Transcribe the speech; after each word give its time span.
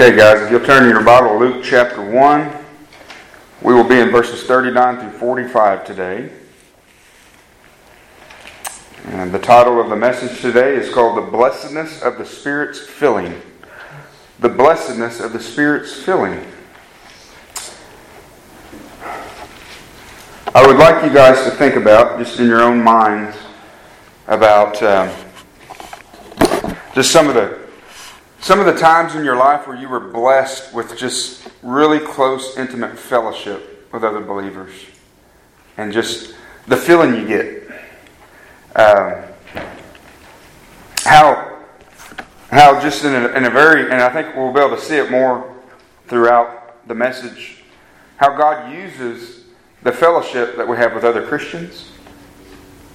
Okay, 0.00 0.16
guys, 0.16 0.40
if 0.40 0.50
you'll 0.50 0.64
turn 0.64 0.88
your 0.88 1.04
Bible 1.04 1.38
Luke 1.38 1.62
chapter 1.62 2.00
1, 2.00 2.50
we 3.60 3.74
will 3.74 3.84
be 3.84 4.00
in 4.00 4.08
verses 4.08 4.44
39 4.44 4.98
through 4.98 5.18
45 5.18 5.84
today. 5.84 6.30
And 9.08 9.30
the 9.30 9.38
title 9.38 9.78
of 9.78 9.90
the 9.90 9.96
message 9.96 10.40
today 10.40 10.74
is 10.74 10.88
called 10.88 11.18
The 11.18 11.30
Blessedness 11.30 12.00
of 12.00 12.16
the 12.16 12.24
Spirit's 12.24 12.80
Filling. 12.80 13.42
The 14.38 14.48
Blessedness 14.48 15.20
of 15.20 15.34
the 15.34 15.38
Spirit's 15.38 15.92
Filling. 15.92 16.46
I 20.54 20.66
would 20.66 20.78
like 20.78 21.04
you 21.04 21.12
guys 21.12 21.44
to 21.44 21.50
think 21.50 21.74
about, 21.74 22.18
just 22.18 22.40
in 22.40 22.46
your 22.46 22.62
own 22.62 22.82
minds, 22.82 23.36
about 24.28 24.82
um, 24.82 25.10
just 26.94 27.12
some 27.12 27.28
of 27.28 27.34
the 27.34 27.59
some 28.40 28.58
of 28.58 28.66
the 28.66 28.74
times 28.74 29.14
in 29.14 29.24
your 29.24 29.36
life 29.36 29.66
where 29.66 29.76
you 29.76 29.88
were 29.88 30.00
blessed 30.00 30.72
with 30.72 30.96
just 30.96 31.46
really 31.62 31.98
close, 31.98 32.56
intimate 32.56 32.98
fellowship 32.98 33.86
with 33.92 34.02
other 34.02 34.20
believers, 34.20 34.72
and 35.76 35.92
just 35.92 36.34
the 36.66 36.76
feeling 36.76 37.14
you 37.14 37.26
get. 37.26 37.70
Um, 38.76 39.24
how, 41.04 41.58
how 42.50 42.80
just 42.80 43.04
in 43.04 43.14
a, 43.14 43.28
in 43.28 43.44
a 43.44 43.50
very, 43.50 43.90
and 43.90 44.00
I 44.00 44.08
think 44.10 44.34
we'll 44.34 44.52
be 44.52 44.60
able 44.60 44.76
to 44.76 44.82
see 44.82 44.96
it 44.96 45.10
more 45.10 45.54
throughout 46.06 46.88
the 46.88 46.94
message, 46.94 47.62
how 48.16 48.36
God 48.36 48.72
uses 48.72 49.44
the 49.82 49.92
fellowship 49.92 50.56
that 50.56 50.66
we 50.66 50.76
have 50.78 50.94
with 50.94 51.04
other 51.04 51.26
Christians 51.26 51.90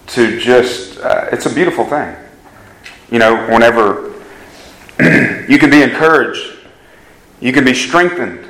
to 0.07 0.39
just, 0.39 0.99
uh, 0.99 1.29
it's 1.31 1.45
a 1.45 1.53
beautiful 1.53 1.85
thing. 1.85 2.15
You 3.11 3.19
know, 3.19 3.47
whenever 3.47 4.14
you 5.49 5.57
can 5.59 5.69
be 5.69 5.81
encouraged. 5.81 6.57
You 7.41 7.51
can 7.51 7.65
be 7.65 7.73
strengthened. 7.73 8.47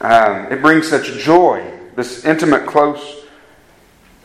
Um, 0.00 0.52
it 0.52 0.60
brings 0.60 0.88
such 0.88 1.06
joy, 1.18 1.66
this 1.96 2.24
intimate, 2.24 2.66
close 2.66 3.24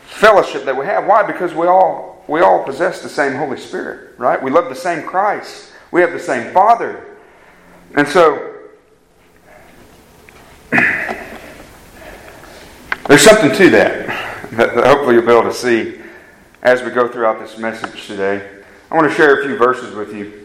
fellowship 0.00 0.64
that 0.66 0.76
we 0.76 0.84
have. 0.84 1.06
Why? 1.06 1.22
Because 1.22 1.54
we 1.54 1.66
all 1.66 2.22
we 2.28 2.40
all 2.40 2.62
possess 2.62 3.00
the 3.02 3.08
same 3.08 3.34
Holy 3.34 3.58
Spirit, 3.58 4.18
right? 4.18 4.40
We 4.42 4.50
love 4.50 4.68
the 4.68 4.74
same 4.74 5.06
Christ. 5.06 5.72
We 5.90 6.02
have 6.02 6.12
the 6.12 6.20
same 6.20 6.52
Father. 6.52 7.16
And 7.96 8.06
so 8.06 8.58
there's 13.08 13.22
something 13.22 13.52
to 13.52 13.70
that 13.70 14.06
that 14.52 14.84
hopefully 14.84 15.14
you'll 15.14 15.26
be 15.26 15.32
able 15.32 15.44
to 15.44 15.54
see 15.54 16.00
as 16.62 16.82
we 16.82 16.90
go 16.90 17.08
throughout 17.08 17.40
this 17.40 17.56
message 17.56 18.06
today. 18.06 18.46
I 18.90 18.94
want 18.94 19.08
to 19.08 19.14
share 19.14 19.40
a 19.40 19.46
few 19.46 19.56
verses 19.56 19.94
with 19.94 20.14
you 20.14 20.39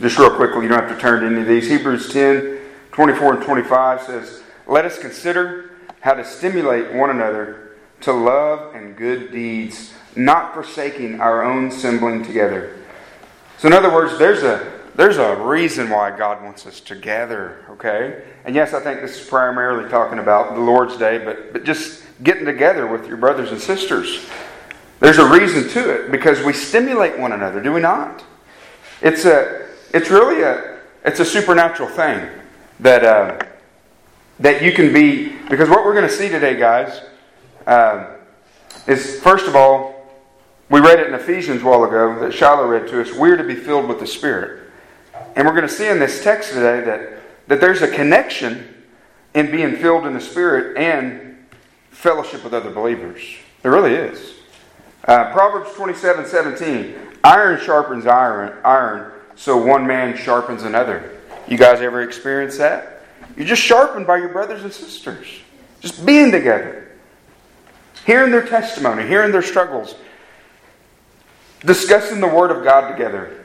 just 0.00 0.18
real 0.18 0.30
quickly, 0.30 0.62
you 0.62 0.68
don't 0.68 0.80
have 0.80 0.94
to 0.94 1.00
turn 1.00 1.20
to 1.20 1.26
any 1.26 1.42
of 1.42 1.46
these. 1.46 1.68
Hebrews 1.68 2.12
10 2.12 2.60
24 2.92 3.34
and 3.34 3.44
25 3.44 4.02
says, 4.02 4.42
Let 4.66 4.84
us 4.84 4.98
consider 4.98 5.72
how 6.00 6.14
to 6.14 6.24
stimulate 6.24 6.92
one 6.92 7.10
another 7.10 7.72
to 8.02 8.12
love 8.12 8.74
and 8.74 8.96
good 8.96 9.32
deeds, 9.32 9.92
not 10.14 10.54
forsaking 10.54 11.20
our 11.20 11.42
own 11.42 11.68
assembling 11.68 12.24
together. 12.24 12.76
So, 13.58 13.68
in 13.68 13.72
other 13.72 13.92
words, 13.92 14.18
there's 14.18 14.42
a 14.42 14.74
there's 14.96 15.16
a 15.16 15.34
reason 15.36 15.90
why 15.90 16.16
God 16.16 16.42
wants 16.44 16.66
us 16.66 16.78
to 16.82 16.94
gather, 16.94 17.64
okay? 17.70 18.22
And 18.44 18.54
yes, 18.54 18.74
I 18.74 18.80
think 18.80 19.00
this 19.00 19.20
is 19.20 19.26
primarily 19.26 19.90
talking 19.90 20.20
about 20.20 20.54
the 20.54 20.60
Lord's 20.60 20.96
Day, 20.96 21.18
but, 21.18 21.52
but 21.52 21.64
just 21.64 22.04
getting 22.22 22.44
together 22.44 22.86
with 22.86 23.08
your 23.08 23.16
brothers 23.16 23.50
and 23.50 23.60
sisters. 23.60 24.24
There's 25.00 25.18
a 25.18 25.28
reason 25.28 25.68
to 25.70 25.90
it 25.90 26.12
because 26.12 26.44
we 26.44 26.52
stimulate 26.52 27.18
one 27.18 27.32
another, 27.32 27.60
do 27.60 27.72
we 27.72 27.80
not? 27.80 28.22
It's 29.02 29.24
a 29.24 29.63
it's 29.94 30.10
really 30.10 30.42
a 30.42 30.80
it's 31.04 31.20
a 31.20 31.24
supernatural 31.24 31.88
thing 31.88 32.28
that 32.80 33.04
uh, 33.04 33.46
that 34.40 34.62
you 34.62 34.72
can 34.72 34.92
be 34.92 35.28
because 35.48 35.70
what 35.70 35.84
we're 35.84 35.94
going 35.94 36.08
to 36.08 36.14
see 36.14 36.28
today, 36.28 36.58
guys, 36.58 37.00
uh, 37.66 38.16
is 38.88 39.20
first 39.20 39.46
of 39.46 39.54
all 39.54 39.94
we 40.68 40.80
read 40.80 40.98
it 40.98 41.06
in 41.06 41.14
Ephesians 41.14 41.62
a 41.62 41.64
while 41.64 41.84
ago 41.84 42.18
that 42.18 42.34
Shiloh 42.34 42.66
read 42.66 42.88
to 42.88 43.00
us. 43.00 43.12
We're 43.12 43.36
to 43.36 43.44
be 43.44 43.54
filled 43.54 43.88
with 43.88 44.00
the 44.00 44.06
Spirit, 44.06 44.68
and 45.36 45.46
we're 45.46 45.54
going 45.54 45.68
to 45.68 45.72
see 45.72 45.88
in 45.88 46.00
this 46.00 46.24
text 46.24 46.52
today 46.52 46.80
that 46.80 47.20
that 47.46 47.60
there's 47.60 47.82
a 47.82 47.88
connection 47.88 48.66
in 49.34 49.50
being 49.50 49.76
filled 49.76 50.06
in 50.06 50.12
the 50.12 50.20
Spirit 50.20 50.76
and 50.76 51.46
fellowship 51.90 52.42
with 52.42 52.52
other 52.52 52.70
believers. 52.70 53.22
There 53.62 53.70
really 53.70 53.94
is. 53.94 54.34
Uh, 55.06 55.32
Proverbs 55.32 55.72
27 55.74 56.26
17. 56.26 56.94
Iron 57.22 57.58
sharpens 57.58 58.06
iron, 58.06 58.58
iron, 58.64 59.13
so 59.36 59.56
one 59.56 59.86
man 59.86 60.16
sharpens 60.16 60.62
another. 60.62 61.18
You 61.48 61.58
guys 61.58 61.80
ever 61.80 62.02
experience 62.02 62.58
that? 62.58 63.02
You're 63.36 63.46
just 63.46 63.62
sharpened 63.62 64.06
by 64.06 64.18
your 64.18 64.28
brothers 64.28 64.62
and 64.62 64.72
sisters. 64.72 65.26
Just 65.80 66.04
being 66.06 66.30
together. 66.30 66.88
Hearing 68.06 68.30
their 68.30 68.46
testimony, 68.46 69.06
hearing 69.06 69.32
their 69.32 69.42
struggles. 69.42 69.94
Discussing 71.60 72.20
the 72.20 72.28
Word 72.28 72.50
of 72.50 72.62
God 72.62 72.90
together. 72.90 73.44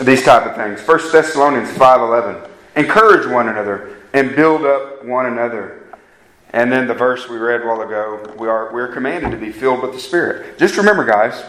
These 0.00 0.22
type 0.22 0.46
of 0.46 0.56
things. 0.56 0.86
1 0.86 1.12
Thessalonians 1.12 1.70
5.11. 1.70 2.48
Encourage 2.76 3.26
one 3.26 3.48
another 3.48 3.96
and 4.12 4.34
build 4.34 4.64
up 4.64 5.04
one 5.04 5.26
another. 5.26 5.82
And 6.52 6.70
then 6.70 6.86
the 6.86 6.94
verse 6.94 7.28
we 7.28 7.36
read 7.36 7.62
a 7.62 7.66
while 7.66 7.80
ago, 7.82 8.34
we 8.38 8.48
are 8.48 8.72
we're 8.72 8.92
commanded 8.92 9.30
to 9.30 9.36
be 9.36 9.52
filled 9.52 9.82
with 9.82 9.92
the 9.92 9.98
Spirit. 9.98 10.58
Just 10.58 10.76
remember, 10.76 11.04
guys, 11.04 11.44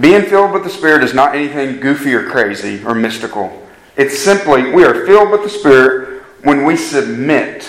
being 0.00 0.22
filled 0.22 0.52
with 0.52 0.64
the 0.64 0.70
Spirit 0.70 1.02
is 1.02 1.14
not 1.14 1.34
anything 1.34 1.80
goofy 1.80 2.12
or 2.14 2.28
crazy 2.28 2.84
or 2.84 2.94
mystical. 2.94 3.66
It's 3.96 4.18
simply 4.18 4.70
we 4.72 4.84
are 4.84 5.06
filled 5.06 5.30
with 5.30 5.42
the 5.42 5.48
Spirit 5.48 6.22
when 6.42 6.64
we 6.64 6.76
submit 6.76 7.68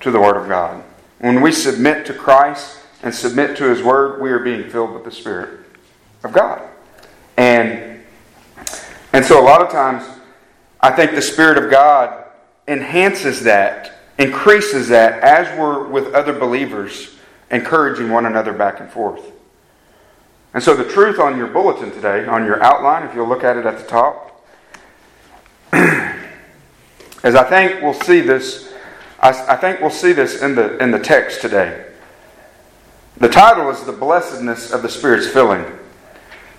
to 0.00 0.10
the 0.10 0.18
Word 0.18 0.36
of 0.36 0.48
God. 0.48 0.82
When 1.18 1.42
we 1.42 1.52
submit 1.52 2.06
to 2.06 2.14
Christ 2.14 2.78
and 3.02 3.14
submit 3.14 3.56
to 3.58 3.64
His 3.64 3.82
Word, 3.82 4.22
we 4.22 4.30
are 4.30 4.38
being 4.38 4.70
filled 4.70 4.94
with 4.94 5.04
the 5.04 5.10
Spirit 5.10 5.60
of 6.24 6.32
God. 6.32 6.62
And, 7.36 8.00
and 9.12 9.24
so 9.24 9.40
a 9.40 9.44
lot 9.44 9.60
of 9.60 9.70
times, 9.70 10.04
I 10.80 10.90
think 10.90 11.12
the 11.12 11.22
Spirit 11.22 11.62
of 11.62 11.70
God 11.70 12.24
enhances 12.66 13.42
that, 13.42 13.98
increases 14.18 14.88
that 14.88 15.20
as 15.22 15.58
we're 15.58 15.86
with 15.88 16.14
other 16.14 16.32
believers, 16.32 17.16
encouraging 17.50 18.10
one 18.10 18.24
another 18.24 18.52
back 18.54 18.80
and 18.80 18.90
forth. 18.90 19.32
And 20.52 20.62
so 20.62 20.74
the 20.74 20.84
truth 20.84 21.18
on 21.18 21.38
your 21.38 21.46
bulletin 21.46 21.90
today, 21.92 22.26
on 22.26 22.44
your 22.44 22.62
outline, 22.62 23.04
if 23.08 23.14
you'll 23.14 23.28
look 23.28 23.44
at 23.44 23.56
it 23.56 23.66
at 23.66 23.78
the 23.78 23.86
top, 23.86 24.44
is 25.72 27.34
I 27.34 27.44
think 27.44 27.82
we'll 27.82 27.94
see 27.94 28.20
this. 28.20 28.72
I, 29.20 29.30
I 29.52 29.56
think 29.56 29.80
we'll 29.80 29.90
see 29.90 30.12
this 30.12 30.42
in 30.42 30.54
the 30.54 30.76
in 30.78 30.90
the 30.90 30.98
text 30.98 31.40
today. 31.40 31.86
The 33.18 33.28
title 33.28 33.70
is 33.70 33.84
the 33.84 33.92
blessedness 33.92 34.72
of 34.72 34.82
the 34.82 34.88
Spirit's 34.88 35.28
filling. 35.28 35.64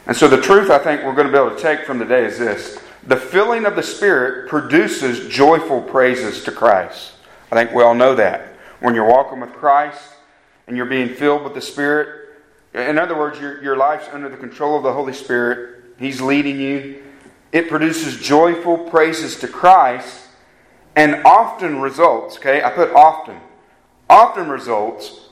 And 0.06 0.16
so 0.16 0.28
the 0.28 0.42
truth 0.42 0.70
I 0.70 0.78
think 0.78 1.04
we're 1.04 1.16
going 1.16 1.28
to 1.28 1.34
be 1.34 1.40
able 1.40 1.56
to 1.56 1.62
take 1.62 1.86
from 1.86 2.00
today 2.00 2.26
is 2.26 2.38
this. 2.38 2.80
The 3.08 3.18
filling 3.18 3.66
of 3.66 3.76
the 3.76 3.84
Spirit 3.84 4.48
produces 4.48 5.28
joyful 5.28 5.82
praises 5.82 6.44
to 6.44 6.52
Christ. 6.52 7.14
I 7.52 7.56
think 7.56 7.76
we 7.76 7.84
all 7.84 7.96
know 7.96 8.16
that. 8.16 8.48
When 8.80 8.94
you're 8.96 9.08
walking 9.08 9.40
with 9.40 9.54
Christ 9.54 10.02
and 10.68 10.78
you're 10.78 10.86
being 10.86 11.10
filled 11.10 11.44
with 11.44 11.56
the 11.56 11.62
Spirit, 11.62 12.21
in 12.74 12.98
other 12.98 13.18
words, 13.18 13.40
your, 13.40 13.62
your 13.62 13.78
life's 13.78 14.08
under 14.12 14.30
the 14.30 14.38
control 14.38 14.78
of 14.78 14.84
the 14.84 14.94
Holy 14.94 15.14
Spirit. 15.14 15.84
He's 15.98 16.22
leading 16.22 16.60
you. 16.60 17.04
It 17.52 17.68
produces 17.68 18.18
joyful 18.20 18.78
praises 18.78 19.40
to 19.40 19.48
Christ 19.48 20.28
and 20.96 21.22
often 21.26 21.82
results, 21.82 22.38
okay? 22.38 22.64
I 22.64 22.70
put 22.70 22.92
often. 22.92 23.38
Often 24.10 24.50
results 24.50 25.30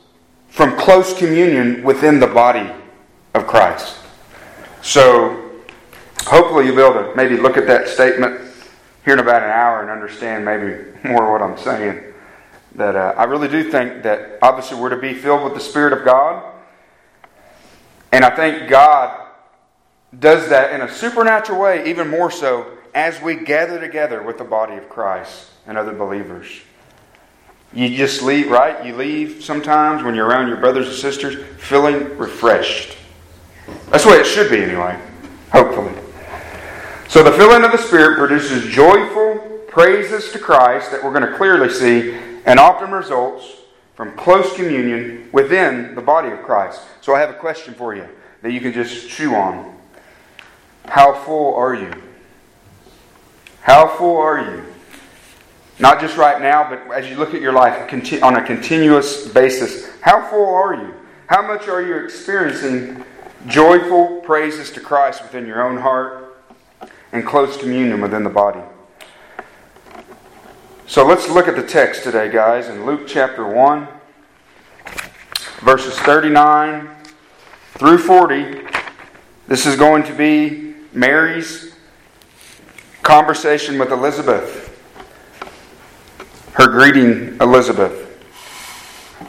from 0.47 0.77
close 0.77 1.17
communion 1.17 1.83
within 1.83 2.19
the 2.19 2.27
body 2.27 2.69
of 3.33 3.47
Christ. 3.47 3.97
So, 4.81 5.51
hopefully, 6.25 6.65
you'll 6.65 6.75
be 6.75 6.81
able 6.81 7.09
to 7.09 7.15
maybe 7.15 7.37
look 7.37 7.57
at 7.57 7.67
that 7.67 7.87
statement 7.87 8.39
here 9.03 9.13
in 9.13 9.19
about 9.19 9.43
an 9.43 9.49
hour 9.49 9.81
and 9.81 9.89
understand 9.89 10.45
maybe 10.45 10.85
more 11.03 11.31
what 11.31 11.41
I'm 11.41 11.57
saying. 11.57 12.03
That 12.75 12.95
uh, 12.95 13.13
I 13.17 13.23
really 13.25 13.47
do 13.47 13.69
think 13.69 14.03
that 14.03 14.39
obviously 14.41 14.79
we're 14.79 14.89
to 14.89 14.97
be 14.97 15.13
filled 15.13 15.43
with 15.43 15.53
the 15.53 15.59
Spirit 15.59 15.91
of 15.93 16.05
God. 16.05 16.43
And 18.11 18.25
I 18.25 18.35
think 18.35 18.69
God 18.69 19.27
does 20.17 20.49
that 20.49 20.73
in 20.73 20.81
a 20.81 20.91
supernatural 20.91 21.59
way, 21.59 21.89
even 21.89 22.07
more 22.07 22.31
so 22.31 22.77
as 22.93 23.21
we 23.21 23.35
gather 23.35 23.79
together 23.79 24.23
with 24.23 24.37
the 24.37 24.43
body 24.43 24.75
of 24.75 24.89
Christ 24.89 25.49
and 25.67 25.77
other 25.77 25.93
believers. 25.93 26.47
You 27.73 27.95
just 27.95 28.23
leave, 28.23 28.49
right? 28.49 28.83
You 28.83 28.95
leave 28.95 29.43
sometimes 29.43 30.03
when 30.03 30.15
you're 30.15 30.25
around 30.25 30.47
your 30.47 30.57
brothers 30.57 30.87
and 30.87 30.95
sisters 30.95 31.45
feeling 31.59 32.17
refreshed. 32.17 32.97
That's 33.91 34.03
the 34.03 34.09
way 34.09 34.17
it 34.17 34.25
should 34.25 34.49
be, 34.49 34.63
anyway. 34.63 34.99
Hopefully. 35.51 35.93
So 37.07 37.21
the 37.23 37.31
filling 37.31 37.63
of 37.63 37.71
the 37.71 37.77
Spirit 37.77 38.17
produces 38.17 38.73
joyful 38.73 39.37
praises 39.67 40.31
to 40.31 40.39
Christ 40.39 40.91
that 40.91 41.03
we're 41.03 41.13
going 41.13 41.29
to 41.29 41.37
clearly 41.37 41.69
see 41.69 42.15
and 42.45 42.59
often 42.59 42.91
results 42.91 43.58
from 43.99 44.15
close 44.15 44.55
communion 44.55 45.27
within 45.33 45.93
the 45.93 45.99
body 45.99 46.29
of 46.29 46.41
Christ. 46.41 46.79
So 47.01 47.13
I 47.13 47.19
have 47.19 47.31
a 47.31 47.33
question 47.33 47.73
for 47.73 47.93
you 47.93 48.07
that 48.41 48.53
you 48.53 48.61
can 48.61 48.71
just 48.71 49.09
chew 49.09 49.35
on. 49.35 49.75
How 50.85 51.13
full 51.13 51.53
are 51.55 51.75
you? 51.75 51.91
How 53.59 53.89
full 53.89 54.15
are 54.15 54.39
you 54.39 54.63
Not 55.79 55.99
just 55.99 56.15
right 56.15 56.41
now, 56.41 56.69
but 56.69 56.93
as 56.93 57.09
you 57.09 57.17
look 57.17 57.33
at 57.33 57.41
your 57.41 57.51
life 57.51 57.93
on 58.23 58.37
a 58.37 58.41
continuous 58.41 59.27
basis. 59.27 59.89
How 59.99 60.25
full 60.29 60.47
are 60.47 60.75
you? 60.75 60.93
How 61.27 61.45
much 61.45 61.67
are 61.67 61.81
you 61.81 61.97
experiencing 61.97 63.03
joyful 63.47 64.21
praises 64.21 64.71
to 64.71 64.79
Christ 64.79 65.23
within 65.23 65.45
your 65.45 65.61
own 65.61 65.75
heart 65.77 66.41
and 67.11 67.25
close 67.25 67.57
communion 67.57 67.99
within 67.99 68.23
the 68.23 68.29
body? 68.29 68.61
So 70.89 71.05
let's 71.05 71.29
look 71.29 71.47
at 71.47 71.55
the 71.55 71.61
text 71.61 72.01
today, 72.01 72.31
guys, 72.31 72.67
in 72.67 72.83
Luke 72.83 73.01
chapter 73.05 73.45
1, 73.45 73.87
verses 75.59 75.95
39 75.99 76.89
through 77.73 77.99
40. 77.99 78.61
This 79.47 79.67
is 79.67 79.75
going 79.75 80.01
to 80.05 80.13
be 80.15 80.73
Mary's 80.91 81.75
conversation 83.03 83.77
with 83.77 83.91
Elizabeth, 83.91 84.75
her 86.53 86.65
greeting 86.65 87.37
Elizabeth. 87.39 88.07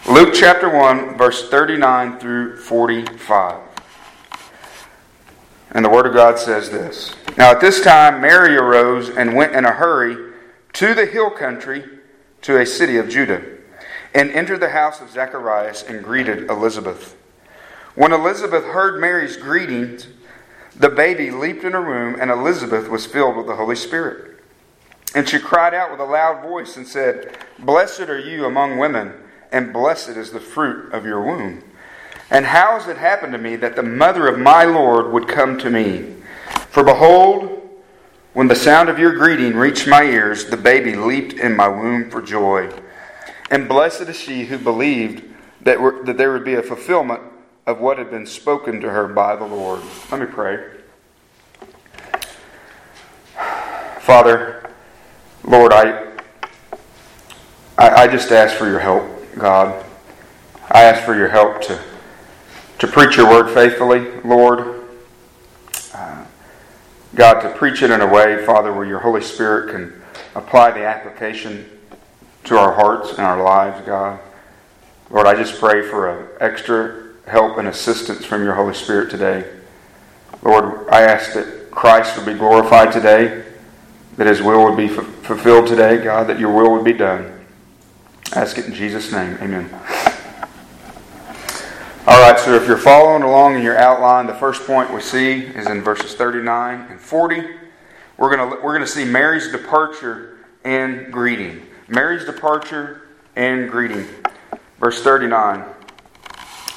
Luke 0.08 0.32
chapter 0.32 0.74
1, 0.74 1.18
verse 1.18 1.50
39 1.50 2.18
through 2.20 2.56
45. 2.56 3.60
And 5.72 5.84
the 5.84 5.90
Word 5.90 6.06
of 6.06 6.14
God 6.14 6.38
says 6.38 6.70
this 6.70 7.14
Now 7.36 7.50
at 7.50 7.60
this 7.60 7.82
time, 7.82 8.22
Mary 8.22 8.56
arose 8.56 9.10
and 9.10 9.36
went 9.36 9.54
in 9.54 9.66
a 9.66 9.72
hurry 9.72 10.29
to 10.74 10.94
the 10.94 11.06
hill 11.06 11.30
country 11.30 11.84
to 12.42 12.58
a 12.58 12.66
city 12.66 12.96
of 12.96 13.08
Judah, 13.08 13.42
and 14.14 14.30
entered 14.30 14.60
the 14.60 14.70
house 14.70 15.00
of 15.00 15.10
Zacharias 15.10 15.82
and 15.82 16.02
greeted 16.02 16.48
Elizabeth. 16.50 17.16
When 17.94 18.12
Elizabeth 18.12 18.64
heard 18.64 19.00
Mary's 19.00 19.36
greetings, 19.36 20.06
the 20.76 20.88
baby 20.88 21.30
leaped 21.30 21.64
in 21.64 21.72
her 21.72 21.82
womb, 21.82 22.20
and 22.20 22.30
Elizabeth 22.30 22.88
was 22.88 23.06
filled 23.06 23.36
with 23.36 23.46
the 23.46 23.56
Holy 23.56 23.76
Spirit. 23.76 24.40
And 25.14 25.28
she 25.28 25.38
cried 25.38 25.74
out 25.74 25.90
with 25.90 26.00
a 26.00 26.04
loud 26.04 26.42
voice 26.42 26.76
and 26.76 26.86
said, 26.86 27.36
Blessed 27.58 28.02
are 28.02 28.18
you 28.18 28.46
among 28.46 28.78
women, 28.78 29.12
and 29.52 29.72
blessed 29.72 30.10
is 30.10 30.30
the 30.30 30.40
fruit 30.40 30.92
of 30.92 31.04
your 31.04 31.20
womb. 31.20 31.64
And 32.30 32.46
how 32.46 32.78
has 32.78 32.86
it 32.86 32.96
happened 32.96 33.32
to 33.32 33.38
me 33.38 33.56
that 33.56 33.74
the 33.74 33.82
mother 33.82 34.28
of 34.28 34.38
my 34.38 34.64
Lord 34.64 35.12
would 35.12 35.26
come 35.26 35.58
to 35.58 35.70
me? 35.70 36.14
For 36.70 36.84
behold, 36.84 37.59
when 38.32 38.46
the 38.46 38.54
sound 38.54 38.88
of 38.88 38.98
your 38.98 39.14
greeting 39.16 39.56
reached 39.56 39.88
my 39.88 40.04
ears, 40.04 40.46
the 40.46 40.56
baby 40.56 40.94
leaped 40.94 41.32
in 41.34 41.56
my 41.56 41.68
womb 41.68 42.10
for 42.10 42.22
joy. 42.22 42.70
And 43.50 43.68
blessed 43.68 44.02
is 44.02 44.16
she 44.16 44.44
who 44.44 44.58
believed 44.58 45.24
that, 45.62 45.80
were, 45.80 46.04
that 46.04 46.16
there 46.16 46.32
would 46.32 46.44
be 46.44 46.54
a 46.54 46.62
fulfillment 46.62 47.20
of 47.66 47.80
what 47.80 47.98
had 47.98 48.10
been 48.10 48.26
spoken 48.26 48.80
to 48.80 48.90
her 48.90 49.08
by 49.08 49.34
the 49.34 49.44
Lord. 49.44 49.82
Let 50.10 50.20
me 50.20 50.26
pray. 50.26 50.64
Father, 53.98 54.70
Lord, 55.44 55.72
I, 55.72 56.12
I, 57.76 58.02
I 58.02 58.06
just 58.06 58.30
ask 58.30 58.56
for 58.56 58.66
your 58.66 58.78
help, 58.78 59.04
God. 59.36 59.84
I 60.70 60.84
ask 60.84 61.04
for 61.04 61.16
your 61.16 61.28
help 61.28 61.62
to, 61.62 61.80
to 62.78 62.86
preach 62.86 63.16
your 63.16 63.28
word 63.28 63.52
faithfully, 63.52 64.20
Lord. 64.22 64.79
God, 67.14 67.40
to 67.40 67.50
preach 67.50 67.82
it 67.82 67.90
in 67.90 68.00
a 68.00 68.06
way, 68.06 68.44
Father, 68.44 68.72
where 68.72 68.84
your 68.84 69.00
Holy 69.00 69.20
Spirit 69.20 69.72
can 69.72 70.00
apply 70.34 70.70
the 70.70 70.86
application 70.86 71.68
to 72.44 72.56
our 72.56 72.72
hearts 72.72 73.10
and 73.10 73.20
our 73.20 73.42
lives, 73.42 73.84
God. 73.84 74.20
Lord, 75.10 75.26
I 75.26 75.34
just 75.34 75.58
pray 75.58 75.82
for 75.82 76.36
extra 76.40 77.08
help 77.26 77.58
and 77.58 77.68
assistance 77.68 78.24
from 78.24 78.44
your 78.44 78.54
Holy 78.54 78.74
Spirit 78.74 79.10
today. 79.10 79.44
Lord, 80.42 80.88
I 80.90 81.02
ask 81.02 81.32
that 81.34 81.70
Christ 81.70 82.16
would 82.16 82.26
be 82.26 82.34
glorified 82.34 82.92
today, 82.92 83.44
that 84.16 84.26
his 84.26 84.40
will 84.40 84.64
would 84.64 84.76
be 84.76 84.86
f- 84.86 85.04
fulfilled 85.22 85.66
today, 85.66 86.02
God, 86.02 86.28
that 86.28 86.38
your 86.38 86.52
will 86.52 86.72
would 86.72 86.84
be 86.84 86.92
done. 86.92 87.40
I 88.34 88.40
ask 88.40 88.56
it 88.56 88.66
in 88.66 88.74
Jesus' 88.74 89.12
name. 89.12 89.36
Amen. 89.40 89.68
So 92.44 92.54
if 92.54 92.66
you're 92.66 92.78
following 92.78 93.22
along 93.22 93.56
in 93.56 93.62
your 93.62 93.76
outline, 93.76 94.26
the 94.26 94.32
first 94.32 94.66
point 94.66 94.90
we 94.94 95.02
see 95.02 95.40
is 95.42 95.66
in 95.66 95.82
verses 95.82 96.14
39 96.14 96.86
and 96.88 96.98
40. 96.98 97.42
We're 98.16 98.34
going 98.34 98.50
to, 98.50 98.56
we're 98.62 98.72
going 98.72 98.80
to 98.80 98.86
see 98.86 99.04
Mary's 99.04 99.52
departure 99.52 100.38
and 100.64 101.12
greeting. 101.12 101.66
Mary's 101.86 102.24
departure 102.24 103.02
and 103.36 103.70
greeting. 103.70 104.06
Verse 104.78 105.02
39. 105.02 105.66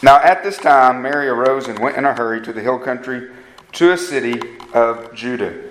Now 0.03 0.17
at 0.17 0.43
this 0.43 0.57
time, 0.57 1.01
Mary 1.01 1.29
arose 1.29 1.69
and 1.69 1.79
went 1.79 1.95
in 1.95 2.03
a 2.03 2.13
hurry 2.13 2.41
to 2.41 2.51
the 2.51 2.61
hill 2.61 2.77
country, 2.77 3.31
to 3.71 3.93
a 3.93 3.97
city 3.97 4.41
of 4.73 5.15
Judah. 5.15 5.63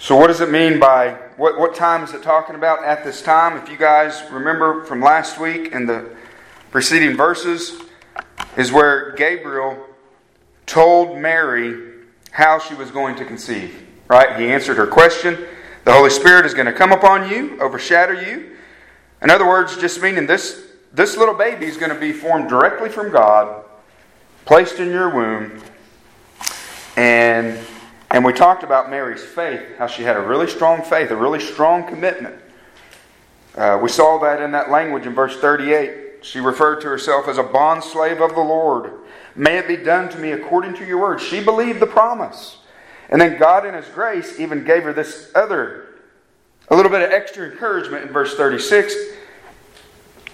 So, 0.00 0.16
what 0.16 0.26
does 0.26 0.40
it 0.40 0.50
mean 0.50 0.80
by 0.80 1.12
what, 1.36 1.60
what 1.60 1.76
time 1.76 2.02
is 2.02 2.12
it 2.12 2.24
talking 2.24 2.56
about 2.56 2.82
at 2.82 3.04
this 3.04 3.22
time? 3.22 3.56
If 3.56 3.68
you 3.68 3.76
guys 3.76 4.20
remember 4.32 4.84
from 4.84 5.00
last 5.00 5.38
week 5.38 5.70
in 5.70 5.86
the 5.86 6.10
preceding 6.72 7.16
verses 7.16 7.85
is 8.56 8.72
where 8.72 9.12
Gabriel 9.12 9.78
told 10.66 11.18
Mary 11.18 11.94
how 12.30 12.58
she 12.58 12.74
was 12.74 12.90
going 12.90 13.16
to 13.16 13.24
conceive. 13.24 13.86
Right? 14.08 14.38
He 14.38 14.48
answered 14.48 14.76
her 14.76 14.86
question. 14.86 15.46
The 15.84 15.92
Holy 15.92 16.10
Spirit 16.10 16.46
is 16.46 16.54
going 16.54 16.66
to 16.66 16.72
come 16.72 16.92
upon 16.92 17.30
you, 17.30 17.60
overshadow 17.60 18.20
you. 18.20 18.56
In 19.22 19.30
other 19.30 19.46
words, 19.46 19.76
just 19.76 20.00
meaning 20.02 20.26
this, 20.26 20.66
this 20.92 21.16
little 21.16 21.34
baby 21.34 21.66
is 21.66 21.76
going 21.76 21.92
to 21.92 21.98
be 21.98 22.12
formed 22.12 22.48
directly 22.48 22.88
from 22.88 23.10
God, 23.10 23.64
placed 24.44 24.78
in 24.78 24.90
your 24.90 25.14
womb. 25.14 25.62
And, 26.96 27.58
and 28.10 28.24
we 28.24 28.32
talked 28.32 28.62
about 28.62 28.90
Mary's 28.90 29.24
faith, 29.24 29.62
how 29.78 29.86
she 29.86 30.02
had 30.02 30.16
a 30.16 30.20
really 30.20 30.48
strong 30.48 30.82
faith, 30.82 31.10
a 31.10 31.16
really 31.16 31.40
strong 31.40 31.86
commitment. 31.86 32.34
Uh, 33.56 33.78
we 33.82 33.88
saw 33.88 34.18
that 34.18 34.42
in 34.42 34.52
that 34.52 34.70
language 34.70 35.06
in 35.06 35.14
verse 35.14 35.36
38. 35.38 36.05
She 36.26 36.40
referred 36.40 36.80
to 36.80 36.88
herself 36.88 37.28
as 37.28 37.38
a 37.38 37.44
bondslave 37.44 38.20
of 38.20 38.34
the 38.34 38.40
Lord. 38.40 38.92
May 39.36 39.58
it 39.58 39.68
be 39.68 39.76
done 39.76 40.08
to 40.08 40.18
me 40.18 40.32
according 40.32 40.74
to 40.74 40.84
your 40.84 40.98
word. 40.98 41.20
She 41.20 41.40
believed 41.40 41.78
the 41.78 41.86
promise. 41.86 42.58
And 43.10 43.20
then 43.20 43.38
God, 43.38 43.64
in 43.64 43.74
His 43.74 43.86
grace, 43.86 44.40
even 44.40 44.64
gave 44.64 44.82
her 44.82 44.92
this 44.92 45.30
other, 45.36 46.00
a 46.68 46.74
little 46.74 46.90
bit 46.90 47.02
of 47.02 47.12
extra 47.12 47.48
encouragement 47.48 48.06
in 48.06 48.12
verse 48.12 48.34
36. 48.34 48.92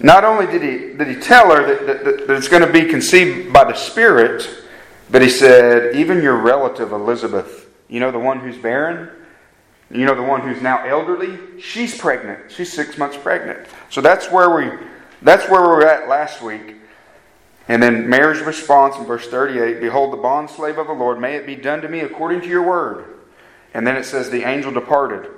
Not 0.00 0.25
only 0.25 0.47
did 0.47 0.62
He, 0.62 0.97
did 0.97 1.09
he 1.09 1.17
tell 1.17 1.55
her 1.55 1.67
that, 1.67 1.87
that, 1.87 2.27
that 2.27 2.37
it's 2.37 2.49
going 2.49 2.67
to 2.67 2.73
be 2.73 2.89
conceived 2.89 3.53
by 3.53 3.65
the 3.65 3.75
Spirit, 3.75 4.49
but 5.11 5.21
He 5.21 5.29
said, 5.29 5.94
even 5.94 6.23
your 6.23 6.37
relative 6.37 6.93
Elizabeth, 6.93 7.69
you 7.91 8.00
know, 8.00 8.11
the 8.11 8.19
one 8.19 8.41
who's 8.41 8.56
barren, 8.56 9.11
you 9.91 10.06
know, 10.06 10.15
the 10.15 10.22
one 10.22 10.41
who's 10.41 10.63
now 10.63 10.82
elderly, 10.87 11.61
she's 11.61 11.99
pregnant. 11.99 12.51
She's 12.51 12.72
six 12.72 12.96
months 12.96 13.19
pregnant. 13.19 13.69
So 13.91 14.01
that's 14.01 14.31
where 14.31 14.49
we 14.56 14.70
that's 15.22 15.48
where 15.48 15.60
we 15.62 15.69
were 15.69 15.86
at 15.86 16.08
last 16.08 16.43
week. 16.43 16.76
And 17.69 17.82
then 17.82 18.08
Mary's 18.08 18.43
response 18.43 18.96
in 18.96 19.05
verse 19.05 19.29
38 19.29 19.81
Behold, 19.81 20.12
the 20.12 20.19
bondslave 20.19 20.79
of 20.79 20.88
the 20.88 20.93
Lord, 20.93 21.20
may 21.20 21.36
it 21.36 21.46
be 21.46 21.56
done 21.56 21.81
to 21.82 21.88
me 21.88 22.00
according 22.00 22.41
to 22.43 22.48
your 22.48 22.62
word. 22.62 23.20
And 23.74 23.86
then 23.86 23.96
it 23.96 24.05
says, 24.05 24.31
The 24.31 24.43
angel 24.43 24.72
departed. 24.72 25.31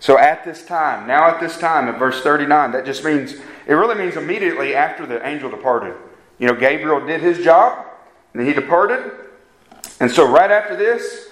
So 0.00 0.16
at 0.16 0.44
this 0.44 0.64
time, 0.64 1.06
now 1.06 1.28
at 1.28 1.40
this 1.40 1.58
time, 1.58 1.88
at 1.88 1.98
verse 1.98 2.22
39, 2.22 2.72
that 2.72 2.84
just 2.84 3.04
means, 3.04 3.34
it 3.66 3.74
really 3.74 3.96
means 3.96 4.16
immediately 4.16 4.74
after 4.74 5.04
the 5.04 5.24
angel 5.26 5.50
departed. 5.50 5.94
You 6.38 6.46
know, 6.46 6.54
Gabriel 6.54 7.04
did 7.04 7.20
his 7.20 7.44
job, 7.44 7.84
and 8.32 8.46
he 8.46 8.52
departed. 8.52 9.10
And 10.00 10.10
so 10.10 10.30
right 10.30 10.50
after 10.50 10.76
this, 10.76 11.30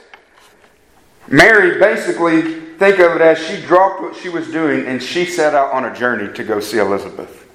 Mary 1.29 1.79
basically, 1.79 2.61
think 2.77 2.99
of 2.99 3.17
it 3.17 3.21
as 3.21 3.39
she 3.39 3.61
dropped 3.63 4.01
what 4.01 4.17
she 4.17 4.29
was 4.29 4.51
doing 4.51 4.87
and 4.87 5.03
she 5.03 5.25
set 5.25 5.55
out 5.55 5.73
on 5.73 5.85
a 5.85 5.95
journey 5.95 6.33
to 6.35 6.45
go 6.45 6.61
see 6.61 6.79
Elizabeth. 6.79 7.46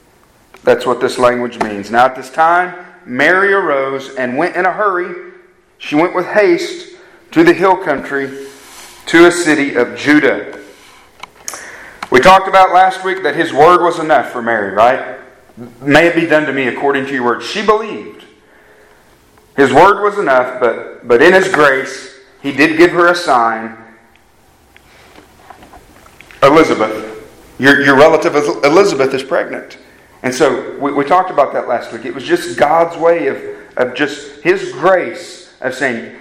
That's 0.63 0.85
what 0.85 1.01
this 1.01 1.17
language 1.17 1.59
means. 1.59 1.89
Now, 1.89 2.05
at 2.05 2.15
this 2.15 2.29
time, 2.29 2.85
Mary 3.05 3.53
arose 3.53 4.15
and 4.15 4.37
went 4.37 4.55
in 4.55 4.65
a 4.65 4.71
hurry. 4.71 5.31
She 5.77 5.95
went 5.95 6.13
with 6.13 6.27
haste 6.27 6.95
to 7.31 7.43
the 7.43 7.53
hill 7.53 7.77
country, 7.77 8.47
to 9.07 9.25
a 9.25 9.31
city 9.31 9.75
of 9.75 9.95
Judah. 9.97 10.59
We 12.11 12.19
talked 12.19 12.47
about 12.47 12.73
last 12.73 13.03
week 13.03 13.23
that 13.23 13.35
his 13.35 13.53
word 13.53 13.81
was 13.81 13.97
enough 13.97 14.31
for 14.31 14.41
Mary, 14.41 14.73
right? 14.73 15.17
May 15.81 16.07
it 16.07 16.15
be 16.15 16.25
done 16.25 16.45
to 16.45 16.53
me 16.53 16.67
according 16.67 17.05
to 17.05 17.13
your 17.13 17.23
word. 17.23 17.41
She 17.41 17.65
believed. 17.65 18.25
His 19.55 19.73
word 19.73 20.03
was 20.03 20.17
enough, 20.17 20.59
but, 20.59 21.07
but 21.07 21.21
in 21.21 21.33
his 21.33 21.47
grace, 21.47 22.19
he 22.41 22.51
did 22.51 22.77
give 22.77 22.91
her 22.91 23.07
a 23.07 23.15
sign. 23.15 23.77
Elizabeth, 26.43 27.55
your, 27.59 27.81
your 27.81 27.95
relative 27.95 28.35
Elizabeth 28.35 29.13
is 29.13 29.23
pregnant. 29.23 29.77
And 30.23 30.33
so 30.33 30.77
we, 30.79 30.93
we 30.93 31.05
talked 31.05 31.31
about 31.31 31.53
that 31.53 31.67
last 31.67 31.91
week. 31.91 32.05
It 32.05 32.13
was 32.13 32.23
just 32.23 32.57
God's 32.57 32.97
way 32.97 33.27
of, 33.27 33.41
of 33.77 33.95
just 33.95 34.41
His 34.41 34.71
grace 34.71 35.53
of 35.61 35.73
saying, 35.73 36.15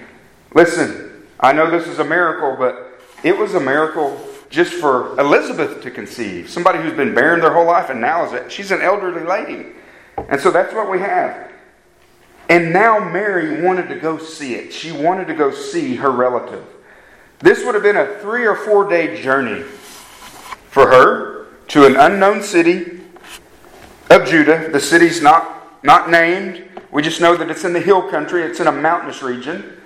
listen, 0.55 1.27
I 1.39 1.53
know 1.53 1.71
this 1.71 1.87
is 1.87 1.99
a 1.99 2.05
miracle, 2.05 2.57
but 2.59 3.01
it 3.23 3.37
was 3.37 3.55
a 3.55 3.61
miracle 3.61 4.27
just 4.49 4.73
for 4.73 5.19
Elizabeth 5.19 5.83
to 5.83 5.91
conceive. 5.91 6.51
Somebody 6.51 6.81
who's 6.81 6.93
been 6.93 7.15
barren 7.15 7.41
their 7.41 7.53
whole 7.53 7.67
life 7.67 7.91
and 7.91 8.01
now 8.01 8.25
is 8.25 8.33
a, 8.33 8.51
she's 8.51 8.71
an 8.71 8.83
elderly 8.83 9.25
lady. 9.25 9.71
And 10.29 10.41
so 10.41 10.51
that's 10.51 10.75
what 10.75 10.91
we 10.91 10.99
have. 10.99 11.51
And 12.49 12.73
now 12.73 12.99
Mary 12.99 13.63
wanted 13.63 13.89
to 13.89 13.95
go 13.95 14.19
see 14.19 14.55
it. 14.55 14.73
She 14.73 14.91
wanted 14.91 15.29
to 15.29 15.35
go 15.35 15.53
see 15.53 15.95
her 15.97 16.11
relative. 16.11 16.65
This 17.39 17.65
would 17.65 17.75
have 17.75 17.85
been 17.85 17.97
a 17.97 18.19
three 18.19 18.45
or 18.45 18.57
four 18.57 18.89
day 18.89 19.23
journey 19.23 19.63
for 19.63 20.89
her 20.89 21.47
to 21.69 21.87
an 21.87 21.97
unknown 21.97 22.43
city 22.43 23.00
of 24.11 24.27
Judah. 24.27 24.69
The 24.69 24.81
city's 24.81 25.23
not, 25.23 25.85
not 25.85 26.11
named. 26.11 26.69
We 26.91 27.03
just 27.03 27.21
know 27.21 27.37
that 27.37 27.51
it's 27.51 27.65
in 27.65 27.73
the 27.73 27.81
hill 27.81 28.11
country, 28.11 28.43
it's 28.43 28.61
in 28.61 28.67
a 28.67 28.73
mountainous 28.73 29.23
region. 29.23 29.77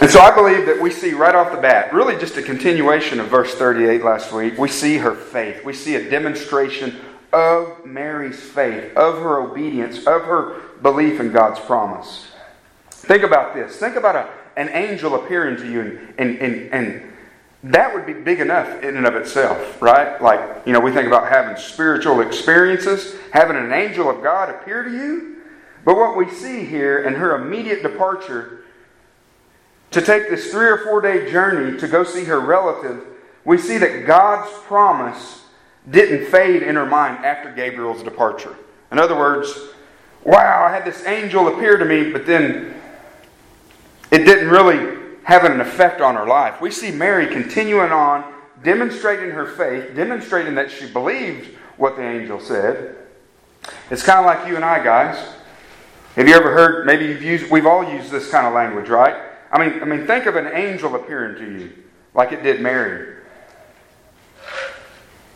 And 0.00 0.10
so 0.10 0.20
I 0.20 0.34
believe 0.34 0.66
that 0.66 0.80
we 0.80 0.90
see 0.90 1.12
right 1.12 1.34
off 1.34 1.52
the 1.52 1.60
bat, 1.60 1.92
really 1.92 2.16
just 2.16 2.36
a 2.36 2.42
continuation 2.42 3.20
of 3.20 3.28
verse 3.28 3.54
38 3.54 4.02
last 4.02 4.32
week, 4.32 4.58
we 4.58 4.68
see 4.68 4.96
her 4.98 5.14
faith. 5.14 5.64
We 5.64 5.72
see 5.72 5.94
a 5.94 6.10
demonstration 6.10 6.96
of 7.32 7.86
Mary's 7.86 8.40
faith, 8.40 8.94
of 8.96 9.22
her 9.22 9.40
obedience, 9.40 9.98
of 9.98 10.24
her 10.24 10.60
belief 10.82 11.20
in 11.20 11.30
God's 11.32 11.60
promise. 11.60 12.26
Think 12.90 13.22
about 13.22 13.54
this. 13.54 13.76
Think 13.76 13.96
about 13.96 14.16
a, 14.16 14.28
an 14.56 14.68
angel 14.70 15.14
appearing 15.14 15.56
to 15.58 15.70
you, 15.70 15.80
and, 15.80 16.00
and, 16.18 16.38
and, 16.38 16.72
and 16.72 17.11
that 17.64 17.94
would 17.94 18.06
be 18.06 18.12
big 18.12 18.40
enough 18.40 18.82
in 18.82 18.96
and 18.96 19.06
of 19.06 19.14
itself, 19.14 19.80
right? 19.80 20.20
Like, 20.20 20.66
you 20.66 20.72
know, 20.72 20.80
we 20.80 20.90
think 20.90 21.06
about 21.06 21.28
having 21.28 21.56
spiritual 21.56 22.20
experiences, 22.20 23.14
having 23.32 23.56
an 23.56 23.72
angel 23.72 24.10
of 24.10 24.22
God 24.22 24.50
appear 24.50 24.82
to 24.82 24.90
you. 24.90 25.36
But 25.84 25.96
what 25.96 26.16
we 26.16 26.28
see 26.28 26.64
here 26.64 27.04
in 27.04 27.14
her 27.14 27.36
immediate 27.36 27.82
departure 27.82 28.64
to 29.92 30.00
take 30.00 30.28
this 30.28 30.50
three 30.50 30.66
or 30.66 30.78
four 30.78 31.00
day 31.00 31.30
journey 31.30 31.78
to 31.78 31.86
go 31.86 32.02
see 32.02 32.24
her 32.24 32.40
relative, 32.40 33.04
we 33.44 33.58
see 33.58 33.78
that 33.78 34.06
God's 34.06 34.50
promise 34.64 35.42
didn't 35.88 36.26
fade 36.26 36.62
in 36.62 36.76
her 36.76 36.86
mind 36.86 37.24
after 37.24 37.52
Gabriel's 37.52 38.02
departure. 38.02 38.56
In 38.90 38.98
other 38.98 39.16
words, 39.16 39.52
wow, 40.24 40.64
I 40.64 40.72
had 40.72 40.84
this 40.84 41.04
angel 41.06 41.48
appear 41.48 41.76
to 41.76 41.84
me, 41.84 42.10
but 42.10 42.26
then 42.26 42.74
it 44.10 44.24
didn't 44.24 44.48
really 44.48 44.91
have 45.24 45.44
an 45.44 45.60
effect 45.60 46.00
on 46.00 46.14
her 46.14 46.26
life. 46.26 46.60
We 46.60 46.70
see 46.70 46.90
Mary 46.90 47.26
continuing 47.26 47.92
on, 47.92 48.32
demonstrating 48.62 49.30
her 49.30 49.46
faith, 49.46 49.94
demonstrating 49.94 50.54
that 50.56 50.70
she 50.70 50.88
believed 50.90 51.56
what 51.76 51.96
the 51.96 52.02
angel 52.02 52.40
said. 52.40 52.96
It's 53.90 54.02
kind 54.02 54.18
of 54.18 54.26
like 54.26 54.48
you 54.48 54.56
and 54.56 54.64
I, 54.64 54.82
guys. 54.82 55.16
Have 56.16 56.28
you 56.28 56.34
ever 56.34 56.52
heard? 56.52 56.86
Maybe 56.86 57.06
you've 57.06 57.22
used. 57.22 57.50
We've 57.50 57.66
all 57.66 57.84
used 57.84 58.10
this 58.10 58.30
kind 58.30 58.46
of 58.46 58.52
language, 58.52 58.88
right? 58.88 59.16
I 59.50 59.58
mean, 59.58 59.82
I 59.82 59.84
mean, 59.84 60.06
think 60.06 60.26
of 60.26 60.36
an 60.36 60.48
angel 60.48 60.94
appearing 60.94 61.36
to 61.36 61.60
you, 61.60 61.72
like 62.14 62.32
it 62.32 62.42
did 62.42 62.60
Mary. 62.60 63.16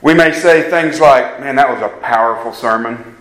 We 0.02 0.14
may 0.14 0.32
say 0.32 0.68
things 0.68 1.00
like, 1.00 1.40
"Man, 1.40 1.56
that 1.56 1.68
was 1.70 1.80
a 1.80 1.88
powerful 1.88 2.52
sermon," 2.52 3.16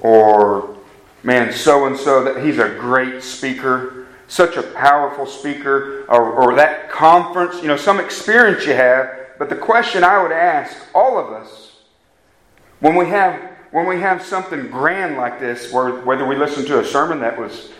or 0.00 0.76
"Man, 1.22 1.52
so 1.52 1.86
and 1.86 1.96
so 1.96 2.22
that 2.24 2.44
he's 2.44 2.58
a 2.58 2.68
great 2.68 3.22
speaker." 3.22 4.05
Such 4.28 4.56
a 4.56 4.62
powerful 4.62 5.26
speaker 5.26 6.04
or, 6.08 6.32
or 6.32 6.54
that 6.56 6.90
conference, 6.90 7.62
you 7.62 7.68
know, 7.68 7.76
some 7.76 8.00
experience 8.00 8.66
you 8.66 8.74
have. 8.74 9.08
But 9.38 9.48
the 9.48 9.56
question 9.56 10.02
I 10.02 10.22
would 10.22 10.32
ask 10.32 10.76
all 10.94 11.18
of 11.18 11.32
us 11.32 11.76
when 12.80 12.96
we 12.96 13.06
have 13.06 13.56
when 13.70 13.86
we 13.86 14.00
have 14.00 14.24
something 14.24 14.68
grand 14.68 15.16
like 15.16 15.38
this, 15.38 15.70
where, 15.70 16.00
whether 16.00 16.26
we 16.26 16.36
listen 16.36 16.64
to 16.64 16.80
a 16.80 16.84
sermon 16.84 17.20
that 17.20 17.38
was 17.38 17.72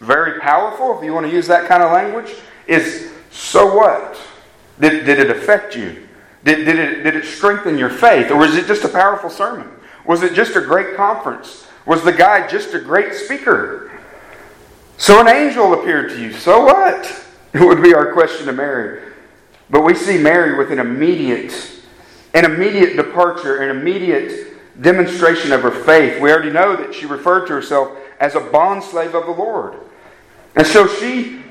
very 0.00 0.40
powerful, 0.40 0.98
if 0.98 1.04
you 1.04 1.12
want 1.12 1.26
to 1.26 1.32
use 1.32 1.46
that 1.46 1.68
kind 1.68 1.82
of 1.82 1.92
language, 1.92 2.34
is 2.66 3.12
so 3.30 3.76
what? 3.76 4.18
Did, 4.80 5.06
did 5.06 5.20
it 5.20 5.30
affect 5.30 5.76
you? 5.76 6.08
Did, 6.42 6.64
did, 6.64 6.78
it, 6.78 7.02
did 7.04 7.14
it 7.14 7.24
strengthen 7.24 7.78
your 7.78 7.90
faith? 7.90 8.30
Or 8.30 8.36
was 8.36 8.56
it 8.56 8.66
just 8.66 8.84
a 8.84 8.88
powerful 8.88 9.30
sermon? 9.30 9.70
Was 10.04 10.22
it 10.22 10.34
just 10.34 10.56
a 10.56 10.60
great 10.60 10.96
conference? 10.96 11.66
Was 11.86 12.02
the 12.02 12.12
guy 12.12 12.48
just 12.48 12.74
a 12.74 12.80
great 12.80 13.14
speaker? 13.14 13.92
So 14.96 15.20
an 15.20 15.28
angel 15.28 15.74
appeared 15.74 16.10
to 16.10 16.20
you. 16.20 16.32
So 16.32 16.64
what? 16.64 17.24
It 17.52 17.60
would 17.60 17.82
be 17.82 17.94
our 17.94 18.12
question 18.12 18.46
to 18.46 18.52
Mary. 18.52 19.12
But 19.70 19.82
we 19.82 19.94
see 19.94 20.18
Mary 20.18 20.56
with 20.56 20.70
an 20.70 20.78
immediate, 20.78 21.52
an 22.34 22.44
immediate 22.44 22.96
departure, 22.96 23.62
an 23.62 23.76
immediate 23.76 24.54
demonstration 24.80 25.52
of 25.52 25.62
her 25.62 25.70
faith. 25.70 26.20
We 26.20 26.30
already 26.30 26.50
know 26.50 26.76
that 26.76 26.94
she 26.94 27.06
referred 27.06 27.46
to 27.46 27.52
herself 27.54 27.96
as 28.20 28.34
a 28.34 28.40
bondslave 28.40 29.14
of 29.14 29.26
the 29.26 29.32
Lord. 29.32 29.78
And 30.56 30.66
so 30.66 30.86
she, 30.86 31.42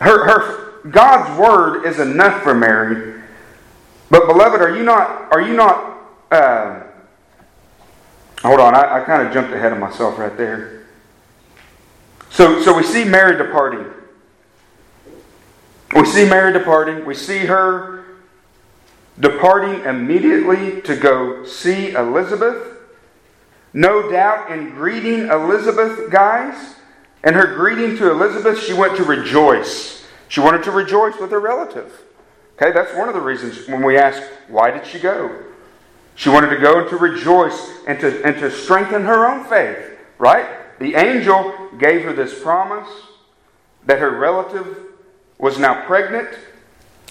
her, 0.00 0.26
her, 0.26 0.88
God's 0.88 1.38
word 1.38 1.84
is 1.84 1.98
enough 1.98 2.42
for 2.42 2.54
Mary. 2.54 3.22
But 4.10 4.26
beloved, 4.26 4.60
are 4.60 4.76
you 4.76 4.82
not, 4.82 5.32
are 5.32 5.40
you 5.40 5.54
not, 5.54 5.98
uh, 6.30 6.82
hold 8.42 8.60
on, 8.60 8.74
I, 8.74 9.00
I 9.00 9.04
kind 9.04 9.26
of 9.26 9.32
jumped 9.32 9.52
ahead 9.52 9.72
of 9.72 9.78
myself 9.78 10.18
right 10.18 10.36
there. 10.36 10.79
So, 12.30 12.62
so 12.62 12.76
we 12.76 12.84
see 12.84 13.04
Mary 13.04 13.36
departing. 13.36 13.84
We 15.94 16.06
see 16.06 16.24
Mary 16.24 16.52
departing. 16.52 17.04
We 17.04 17.14
see 17.14 17.38
her 17.40 18.04
departing 19.18 19.84
immediately 19.84 20.80
to 20.82 20.96
go 20.96 21.44
see 21.44 21.92
Elizabeth. 21.92 22.78
No 23.72 24.10
doubt 24.10 24.50
in 24.50 24.70
greeting 24.70 25.28
Elizabeth, 25.28 26.10
guys, 26.10 26.76
and 27.22 27.36
her 27.36 27.54
greeting 27.54 27.96
to 27.98 28.10
Elizabeth, 28.10 28.62
she 28.62 28.72
went 28.72 28.96
to 28.96 29.04
rejoice. 29.04 30.06
She 30.28 30.40
wanted 30.40 30.62
to 30.64 30.70
rejoice 30.70 31.18
with 31.18 31.30
her 31.32 31.40
relative. 31.40 32.02
Okay, 32.56 32.72
that's 32.72 32.94
one 32.94 33.08
of 33.08 33.14
the 33.14 33.20
reasons 33.20 33.66
when 33.68 33.82
we 33.82 33.96
ask, 33.98 34.22
why 34.48 34.70
did 34.70 34.86
she 34.86 34.98
go? 34.98 35.34
She 36.14 36.28
wanted 36.28 36.50
to 36.50 36.58
go 36.58 36.88
to 36.88 36.96
rejoice 36.96 37.70
and 37.86 37.98
to, 38.00 38.24
and 38.24 38.36
to 38.38 38.50
strengthen 38.50 39.02
her 39.04 39.26
own 39.26 39.44
faith, 39.44 39.98
right? 40.18 40.46
The 40.78 40.94
angel 40.94 41.59
gave 41.78 42.02
her 42.02 42.12
this 42.12 42.40
promise 42.42 42.88
that 43.86 43.98
her 43.98 44.10
relative 44.10 44.78
was 45.38 45.58
now 45.58 45.84
pregnant. 45.86 46.28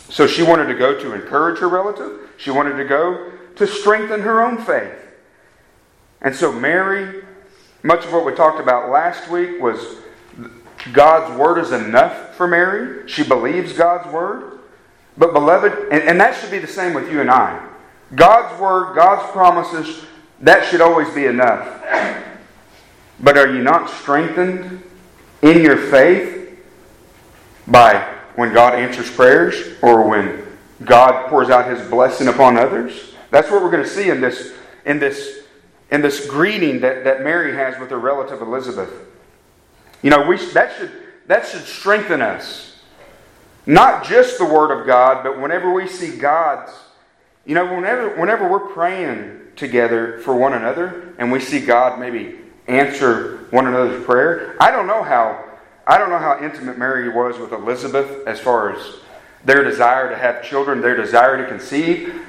So 0.10 0.28
she 0.28 0.44
wanted 0.44 0.68
to 0.68 0.76
go 0.76 1.00
to 1.00 1.14
encourage 1.14 1.60
her 1.60 1.68
relative. 1.68 2.30
She 2.38 2.52
wanted 2.52 2.78
to 2.78 2.86
go 2.86 3.32
to 3.56 3.68
strengthen 3.68 4.22
her 4.22 4.42
own 4.42 4.58
faith. 4.58 4.94
And 6.22 6.36
so 6.36 6.52
Mary, 6.52 7.24
much 7.84 8.06
of 8.06 8.12
what 8.12 8.26
we 8.26 8.34
talked 8.34 8.60
about 8.60 8.90
last 8.90 9.30
week 9.30 9.62
was 9.62 9.80
God's 10.94 11.38
word 11.38 11.60
is 11.60 11.72
enough 11.72 12.36
for 12.36 12.48
Mary. 12.48 13.08
She 13.08 13.24
believes 13.24 13.74
God's 13.74 14.12
word. 14.12 14.60
But, 15.18 15.34
beloved, 15.34 15.74
and, 15.92 16.04
and 16.04 16.20
that 16.20 16.40
should 16.40 16.52
be 16.52 16.60
the 16.60 16.68
same 16.68 16.94
with 16.94 17.12
you 17.12 17.20
and 17.22 17.30
I. 17.30 17.68
God's 18.16 18.60
word, 18.60 18.96
God's 18.96 19.30
promises, 19.32 20.06
that 20.42 20.66
should 20.66 20.82
always 20.82 21.10
be 21.14 21.26
enough. 21.26 21.84
But 23.22 23.38
are 23.38 23.54
you 23.54 23.62
not 23.62 23.90
strengthened 23.90 24.84
in 25.42 25.62
your 25.62 25.78
faith 25.78 26.58
by 27.68 28.00
when 28.36 28.54
God 28.54 28.76
answers 28.76 29.12
prayers 29.12 29.78
or 29.82 30.08
when 30.08 30.46
God 30.86 31.30
pours 31.30 31.50
out 31.50 31.70
his 31.70 31.88
blessing 31.90 32.28
upon 32.28 32.58
others? 32.58 33.14
That's 33.32 33.52
what 33.52 33.62
we're 33.62 33.72
going 33.72 33.84
to 33.84 33.90
see 33.90 34.10
in 34.10 34.22
this, 34.22 34.54
in 34.86 35.00
this, 35.00 35.44
in 35.92 36.02
this 36.02 36.26
greeting 36.28 36.80
that, 36.82 37.04
that 37.04 37.24
Mary 37.24 37.54
has 37.54 37.80
with 37.80 37.90
her 37.92 38.00
relative 38.00 38.42
Elizabeth. 38.42 38.92
You 40.02 40.10
know, 40.10 40.26
we, 40.26 40.38
that, 40.54 40.78
should, 40.78 40.92
that 41.28 41.46
should 41.46 41.64
strengthen 41.64 42.22
us. 42.22 42.78
Not 43.66 44.06
just 44.06 44.38
the 44.38 44.46
Word 44.46 44.72
of 44.72 44.88
God, 44.88 45.24
but 45.24 45.40
whenever 45.40 45.72
we 45.72 45.88
see 45.88 46.18
God's, 46.18 46.72
you 47.46 47.54
know, 47.54 47.66
whenever, 47.76 48.16
whenever 48.16 48.50
we're 48.50 48.60
praying 48.60 49.42
together 49.56 50.20
for 50.20 50.34
one 50.34 50.54
another 50.54 51.14
and 51.20 51.32
we 51.32 51.40
see 51.40 51.60
God 51.60 52.00
maybe 52.00 52.40
answer 52.70 53.48
one 53.50 53.68
another's 53.68 54.04
prayer. 54.06 54.56
I 54.60 54.72
don't 54.72 54.88
know 54.88 55.04
how 55.04 55.46
I 55.88 55.98
don't 55.98 56.12
know 56.12 56.20
how 56.20 56.40
intimate 56.40 56.78
Mary 56.78 57.10
was 57.10 57.40
with 57.40 57.52
Elizabeth 57.52 58.28
as 58.28 58.40
far 58.40 58.76
as 58.76 58.98
their 59.44 59.64
desire 59.64 60.08
to 60.10 60.16
have 60.16 60.44
children, 60.44 60.82
their 60.82 60.96
desire 60.96 61.38
to 61.38 61.48
conceive. 61.48 62.22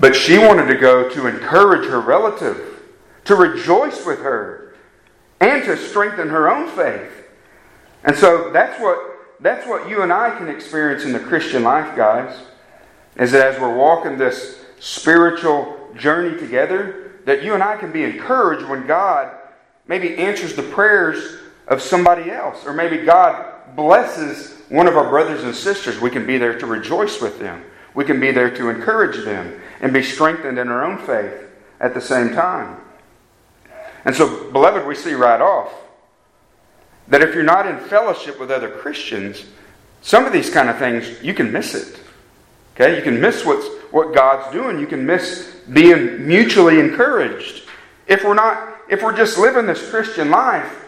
But 0.00 0.16
she 0.16 0.36
wanted 0.36 0.66
to 0.66 0.74
go 0.74 1.08
to 1.10 1.26
encourage 1.28 1.86
her 1.88 2.00
relative, 2.00 2.82
to 3.26 3.36
rejoice 3.36 4.04
with 4.04 4.20
her, 4.20 4.74
and 5.40 5.62
to 5.64 5.76
strengthen 5.76 6.28
her 6.28 6.50
own 6.50 6.68
faith. 6.70 7.28
And 8.02 8.16
so 8.16 8.50
that's 8.50 8.80
what 8.80 8.98
that's 9.40 9.66
what 9.66 9.88
you 9.88 10.02
and 10.02 10.12
I 10.12 10.36
can 10.36 10.48
experience 10.48 11.04
in 11.04 11.12
the 11.12 11.20
Christian 11.20 11.62
life, 11.62 11.96
guys. 11.96 12.36
Is 13.16 13.32
that 13.32 13.54
as 13.54 13.60
we're 13.60 13.74
walking 13.74 14.18
this 14.18 14.64
spiritual 14.80 15.94
journey 15.96 16.38
together, 16.38 16.99
that 17.24 17.42
you 17.42 17.54
and 17.54 17.62
I 17.62 17.76
can 17.76 17.92
be 17.92 18.02
encouraged 18.02 18.66
when 18.68 18.86
God 18.86 19.30
maybe 19.86 20.16
answers 20.16 20.54
the 20.54 20.62
prayers 20.62 21.38
of 21.68 21.82
somebody 21.82 22.30
else, 22.30 22.66
or 22.66 22.72
maybe 22.72 22.98
God 22.98 23.76
blesses 23.76 24.54
one 24.68 24.86
of 24.86 24.96
our 24.96 25.08
brothers 25.08 25.44
and 25.44 25.54
sisters. 25.54 26.00
We 26.00 26.10
can 26.10 26.26
be 26.26 26.38
there 26.38 26.58
to 26.58 26.66
rejoice 26.66 27.20
with 27.20 27.38
them. 27.38 27.64
We 27.94 28.04
can 28.04 28.20
be 28.20 28.30
there 28.30 28.54
to 28.56 28.68
encourage 28.68 29.24
them 29.24 29.60
and 29.80 29.92
be 29.92 30.02
strengthened 30.02 30.58
in 30.58 30.68
our 30.68 30.84
own 30.84 30.98
faith 30.98 31.48
at 31.80 31.94
the 31.94 32.00
same 32.00 32.32
time. 32.34 32.80
And 34.04 34.14
so, 34.14 34.50
beloved, 34.50 34.86
we 34.86 34.94
see 34.94 35.12
right 35.14 35.40
off 35.40 35.72
that 37.08 37.22
if 37.22 37.34
you're 37.34 37.42
not 37.42 37.66
in 37.66 37.78
fellowship 37.78 38.38
with 38.40 38.50
other 38.50 38.70
Christians, 38.70 39.44
some 40.02 40.24
of 40.24 40.32
these 40.32 40.50
kind 40.50 40.70
of 40.70 40.78
things, 40.78 41.22
you 41.22 41.34
can 41.34 41.52
miss 41.52 41.74
it. 41.74 41.99
Okay? 42.80 42.96
You 42.96 43.02
can 43.02 43.20
miss 43.20 43.44
what's, 43.44 43.66
what 43.92 44.14
God's 44.14 44.50
doing. 44.52 44.78
You 44.78 44.86
can 44.86 45.04
miss 45.04 45.54
being 45.72 46.26
mutually 46.26 46.80
encouraged. 46.80 47.64
If 48.06 48.24
we're 48.24 48.34
not, 48.34 48.78
if 48.88 49.02
we're 49.02 49.16
just 49.16 49.38
living 49.38 49.66
this 49.66 49.90
Christian 49.90 50.30
life 50.30 50.86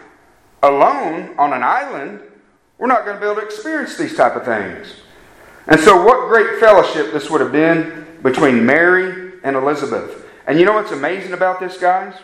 alone 0.63 1.35
on 1.37 1.53
an 1.53 1.63
island, 1.63 2.19
we're 2.77 2.87
not 2.87 3.05
going 3.05 3.17
to 3.17 3.21
be 3.21 3.29
able 3.29 3.41
to 3.41 3.45
experience 3.45 3.97
these 3.97 4.15
type 4.15 4.35
of 4.35 4.43
things. 4.43 4.95
And 5.67 5.79
so, 5.79 6.03
what 6.03 6.27
great 6.27 6.59
fellowship 6.59 7.13
this 7.13 7.29
would 7.29 7.39
have 7.39 7.51
been 7.51 8.05
between 8.23 8.65
Mary 8.65 9.33
and 9.43 9.55
Elizabeth. 9.55 10.25
And 10.47 10.59
you 10.59 10.65
know 10.65 10.73
what's 10.73 10.91
amazing 10.91 11.33
about 11.33 11.59
this, 11.59 11.77
guys? 11.77 12.15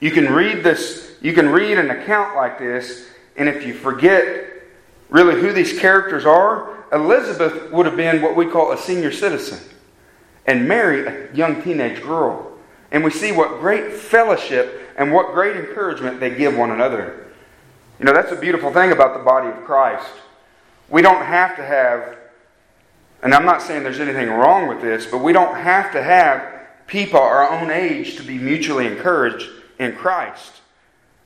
You 0.00 0.10
can 0.10 0.32
read 0.32 0.64
this, 0.64 1.16
you 1.20 1.32
can 1.32 1.48
read 1.50 1.78
an 1.78 1.90
account 1.90 2.34
like 2.34 2.58
this, 2.58 3.08
and 3.36 3.48
if 3.48 3.66
you 3.66 3.74
forget 3.74 4.46
really 5.08 5.40
who 5.40 5.52
these 5.52 5.78
characters 5.78 6.24
are, 6.24 6.77
Elizabeth 6.92 7.70
would 7.70 7.86
have 7.86 7.96
been 7.96 8.22
what 8.22 8.36
we 8.36 8.46
call 8.46 8.72
a 8.72 8.78
senior 8.78 9.12
citizen, 9.12 9.58
and 10.46 10.66
Mary, 10.66 11.06
a 11.06 11.34
young 11.34 11.62
teenage 11.62 12.02
girl. 12.02 12.52
And 12.90 13.04
we 13.04 13.10
see 13.10 13.32
what 13.32 13.60
great 13.60 13.92
fellowship 13.92 14.88
and 14.96 15.12
what 15.12 15.34
great 15.34 15.56
encouragement 15.56 16.20
they 16.20 16.34
give 16.34 16.56
one 16.56 16.70
another. 16.70 17.26
You 17.98 18.06
know, 18.06 18.12
that's 18.12 18.32
a 18.32 18.36
beautiful 18.36 18.72
thing 18.72 18.92
about 18.92 19.16
the 19.16 19.22
body 19.22 19.48
of 19.48 19.64
Christ. 19.64 20.08
We 20.88 21.02
don't 21.02 21.24
have 21.24 21.56
to 21.56 21.62
have, 21.62 22.16
and 23.22 23.34
I'm 23.34 23.44
not 23.44 23.60
saying 23.60 23.82
there's 23.82 24.00
anything 24.00 24.30
wrong 24.30 24.68
with 24.68 24.80
this, 24.80 25.04
but 25.04 25.18
we 25.18 25.32
don't 25.32 25.54
have 25.54 25.92
to 25.92 26.02
have 26.02 26.86
people 26.86 27.20
our 27.20 27.50
own 27.50 27.70
age 27.70 28.16
to 28.16 28.22
be 28.22 28.38
mutually 28.38 28.86
encouraged 28.86 29.50
in 29.78 29.94
Christ. 29.94 30.62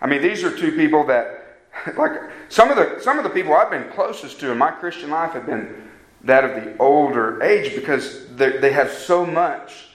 I 0.00 0.08
mean, 0.08 0.20
these 0.20 0.42
are 0.42 0.54
two 0.54 0.72
people 0.72 1.06
that, 1.06 1.41
like, 1.96 2.12
some 2.48 2.70
of 2.70 2.76
the 2.76 3.00
some 3.00 3.18
of 3.18 3.24
the 3.24 3.30
people 3.30 3.54
I've 3.54 3.70
been 3.70 3.90
closest 3.90 4.40
to 4.40 4.50
in 4.50 4.58
my 4.58 4.70
Christian 4.70 5.10
life 5.10 5.32
have 5.32 5.46
been 5.46 5.88
that 6.24 6.44
of 6.44 6.64
the 6.64 6.76
older 6.78 7.42
age 7.42 7.74
because 7.74 8.26
they 8.36 8.72
have 8.72 8.92
so 8.92 9.26
much 9.26 9.88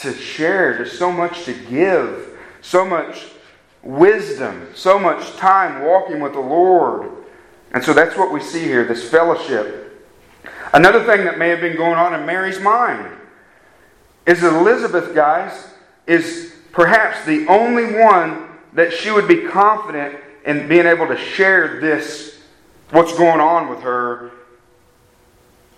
to 0.00 0.12
share. 0.12 0.74
There's 0.74 0.98
so 0.98 1.10
much 1.10 1.44
to 1.44 1.54
give, 1.54 2.38
so 2.60 2.84
much 2.84 3.26
wisdom, 3.82 4.68
so 4.74 4.98
much 4.98 5.36
time 5.36 5.84
walking 5.84 6.20
with 6.20 6.32
the 6.32 6.40
Lord. 6.40 7.10
And 7.72 7.82
so 7.82 7.92
that's 7.92 8.16
what 8.16 8.32
we 8.32 8.40
see 8.40 8.60
here 8.60 8.84
this 8.84 9.08
fellowship. 9.08 9.84
Another 10.72 11.04
thing 11.04 11.24
that 11.24 11.38
may 11.38 11.48
have 11.48 11.60
been 11.60 11.76
going 11.76 11.96
on 11.96 12.14
in 12.14 12.26
Mary's 12.26 12.60
mind 12.60 13.16
is 14.26 14.42
Elizabeth, 14.42 15.14
guys, 15.14 15.68
is 16.06 16.54
perhaps 16.72 17.24
the 17.24 17.46
only 17.46 17.94
one 18.00 18.48
that 18.72 18.92
she 18.92 19.10
would 19.10 19.28
be 19.28 19.42
confident 19.42 20.16
in 20.44 20.68
being 20.68 20.86
able 20.86 21.06
to 21.06 21.16
share 21.16 21.80
this, 21.80 22.40
what's 22.90 23.16
going 23.16 23.40
on 23.40 23.68
with 23.68 23.80
her, 23.80 24.30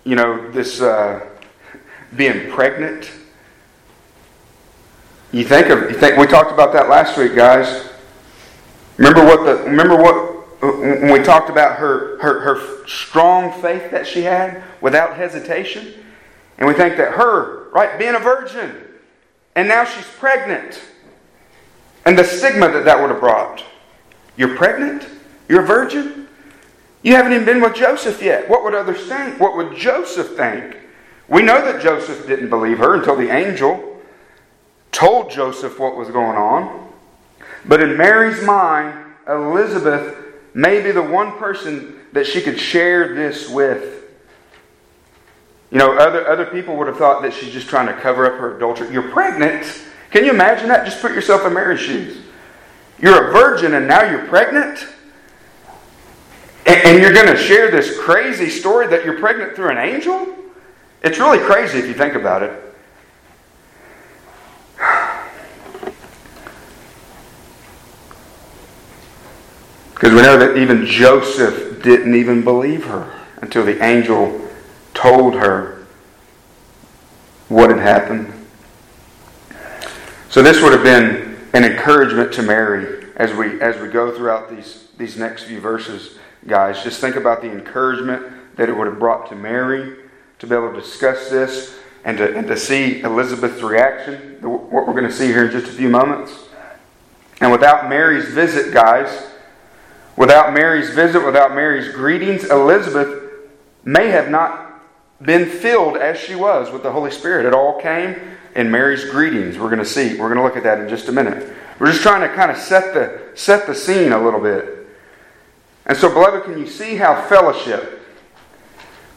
you 0.03 0.15
know, 0.15 0.51
this 0.51 0.81
uh, 0.81 1.25
being 2.15 2.51
pregnant. 2.51 3.11
You 5.31 5.43
think 5.43 5.67
of, 5.67 5.91
you 5.91 5.97
think 5.97 6.17
we 6.17 6.25
talked 6.25 6.51
about 6.51 6.73
that 6.73 6.89
last 6.89 7.17
week, 7.17 7.35
guys. 7.35 7.89
Remember 8.97 9.23
what 9.23 9.45
the 9.45 9.63
remember 9.63 9.95
what 9.95 10.37
when 10.61 11.11
we 11.11 11.21
talked 11.23 11.49
about 11.49 11.77
her, 11.77 12.17
her, 12.19 12.39
her 12.39 12.87
strong 12.87 13.51
faith 13.61 13.91
that 13.91 14.07
she 14.07 14.23
had 14.23 14.63
without 14.81 15.15
hesitation? 15.15 15.93
And 16.57 16.67
we 16.67 16.73
think 16.73 16.97
that 16.97 17.13
her, 17.13 17.69
right, 17.69 17.99
being 17.99 18.15
a 18.15 18.19
virgin, 18.19 18.75
and 19.55 19.67
now 19.67 19.85
she's 19.85 20.07
pregnant, 20.17 20.81
and 22.05 22.17
the 22.17 22.23
stigma 22.23 22.71
that 22.71 22.85
that 22.85 22.99
would 22.99 23.11
have 23.11 23.19
brought. 23.19 23.63
You're 24.37 24.55
pregnant? 24.55 25.07
You're 25.49 25.63
a 25.63 25.65
virgin? 25.65 26.27
You 27.01 27.15
haven't 27.15 27.33
even 27.33 27.45
been 27.45 27.61
with 27.61 27.75
Joseph 27.75 28.21
yet. 28.21 28.49
What 28.49 28.63
would 28.63 28.73
others 28.73 29.05
think? 29.07 29.39
What 29.39 29.57
would 29.57 29.75
Joseph 29.75 30.35
think? 30.35 30.77
We 31.27 31.41
know 31.41 31.61
that 31.61 31.81
Joseph 31.81 32.25
didn't 32.27 32.49
believe 32.49 32.77
her 32.77 32.95
until 32.95 33.15
the 33.15 33.29
angel 33.29 34.01
told 34.91 35.29
Joseph 35.29 35.79
what 35.79 35.95
was 35.95 36.09
going 36.09 36.37
on. 36.37 36.91
But 37.65 37.81
in 37.81 37.97
Mary's 37.97 38.41
mind, 38.43 38.97
Elizabeth 39.27 40.15
may 40.53 40.81
be 40.81 40.91
the 40.91 41.01
one 41.01 41.33
person 41.37 41.99
that 42.13 42.25
she 42.25 42.41
could 42.41 42.59
share 42.59 43.13
this 43.13 43.49
with. 43.49 44.03
You 45.69 45.77
know, 45.77 45.97
other, 45.97 46.27
other 46.27 46.45
people 46.45 46.77
would 46.77 46.87
have 46.87 46.97
thought 46.97 47.21
that 47.23 47.33
she's 47.33 47.51
just 47.51 47.67
trying 47.67 47.87
to 47.87 48.01
cover 48.01 48.25
up 48.25 48.39
her 48.39 48.55
adultery. 48.55 48.91
You're 48.91 49.11
pregnant. 49.11 49.83
Can 50.11 50.23
you 50.23 50.31
imagine 50.31 50.69
that? 50.69 50.85
Just 50.85 51.01
put 51.01 51.11
yourself 51.11 51.45
in 51.45 51.53
Mary's 51.53 51.81
shoes. 51.81 52.17
You're 52.99 53.29
a 53.29 53.31
virgin 53.31 53.73
and 53.75 53.87
now 53.87 54.09
you're 54.09 54.25
pregnant? 54.25 54.87
And, 56.65 56.99
you're 56.99 57.13
going 57.13 57.27
to 57.27 57.37
share 57.37 57.71
this 57.71 57.97
crazy 57.97 58.49
story 58.49 58.87
that 58.87 59.05
you're 59.05 59.19
pregnant 59.19 59.55
through 59.55 59.69
an 59.69 59.77
angel? 59.77 60.27
It's 61.01 61.17
really 61.17 61.39
crazy 61.39 61.79
if 61.79 61.87
you 61.87 61.93
think 61.93 62.15
about 62.15 62.43
it. 62.43 62.75
Because 69.93 70.13
we 70.13 70.21
know 70.21 70.37
that 70.37 70.57
even 70.57 70.85
Joseph 70.85 71.81
didn't 71.81 72.13
even 72.13 72.43
believe 72.43 72.85
her 72.85 73.11
until 73.41 73.65
the 73.65 73.83
angel 73.83 74.47
told 74.93 75.33
her 75.33 75.87
what 77.49 77.71
had 77.71 77.79
happened. 77.79 78.31
So 80.29 80.43
this 80.43 80.61
would 80.61 80.71
have 80.71 80.83
been 80.83 81.26
an 81.57 81.63
encouragement 81.63 82.31
to 82.31 82.43
Mary 82.43 83.07
as 83.15 83.33
we 83.33 83.59
as 83.61 83.81
we 83.81 83.87
go 83.87 84.15
throughout 84.15 84.47
these 84.47 84.89
these 84.99 85.17
next 85.17 85.45
few 85.45 85.59
verses, 85.59 86.19
guys. 86.45 86.83
Just 86.83 87.01
think 87.01 87.15
about 87.15 87.41
the 87.41 87.51
encouragement 87.51 88.55
that 88.57 88.69
it 88.69 88.77
would 88.77 88.85
have 88.85 88.99
brought 88.99 89.27
to 89.29 89.35
Mary 89.35 89.97
to 90.37 90.45
be 90.45 90.53
able 90.53 90.71
to 90.71 90.79
discuss 90.79 91.31
this 91.31 91.75
and 92.05 92.19
to, 92.19 92.37
and 92.37 92.47
to 92.47 92.55
see 92.55 93.01
Elizabeth's 93.01 93.63
reaction, 93.63 94.37
what 94.41 94.87
we're 94.87 94.93
going 94.93 95.03
to 95.07 95.11
see 95.11 95.25
here 95.27 95.45
in 95.45 95.51
just 95.51 95.65
a 95.65 95.75
few 95.75 95.89
moments. 95.89 96.31
And 97.41 97.51
without 97.51 97.89
Mary's 97.89 98.25
visit, 98.25 98.71
guys, 98.71 99.27
without 100.15 100.53
Mary's 100.53 100.91
visit, 100.91 101.25
without 101.25 101.55
Mary's 101.55 101.91
greetings, 101.91 102.45
Elizabeth 102.45 103.23
may 103.83 104.09
have 104.09 104.29
not 104.29 104.79
been 105.23 105.49
filled 105.49 105.97
as 105.97 106.19
she 106.19 106.35
was 106.35 106.71
with 106.71 106.83
the 106.83 106.91
Holy 106.91 107.09
Spirit. 107.09 107.47
It 107.47 107.53
all 107.53 107.81
came 107.81 108.36
in 108.57 108.71
Mary's 108.71 109.05
greetings. 109.05 109.57
We're 109.57 109.69
going 109.69 109.77
to 109.79 109.85
see. 109.85 110.19
We're 110.19 110.33
going 110.33 110.37
to 110.37 110.43
look 110.43 110.57
at 110.57 110.63
that 110.63 110.79
in 110.79 110.89
just 110.89 111.07
a 111.07 111.11
minute. 111.11 111.53
We're 111.79 111.91
just 111.91 112.01
trying 112.01 112.27
to 112.27 112.35
kind 112.35 112.49
of 112.51 112.57
set 112.57 112.93
the 112.93 113.29
set 113.35 113.67
the 113.67 113.75
scene 113.75 114.11
a 114.11 114.21
little 114.21 114.41
bit. 114.41 114.89
And 115.85 115.95
so, 115.95 116.09
beloved, 116.09 116.43
can 116.43 116.57
you 116.57 116.67
see 116.67 116.95
how 116.95 117.21
fellowship, 117.29 118.01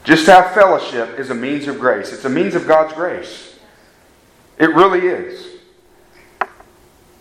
just 0.04 0.26
how 0.26 0.46
fellowship 0.54 1.18
is 1.18 1.30
a 1.30 1.34
means 1.34 1.66
of 1.66 1.80
grace? 1.80 2.12
It's 2.12 2.26
a 2.26 2.28
means 2.28 2.54
of 2.54 2.68
God's 2.68 2.92
grace. 2.92 3.58
It 4.58 4.74
really 4.74 5.08
is. 5.08 5.46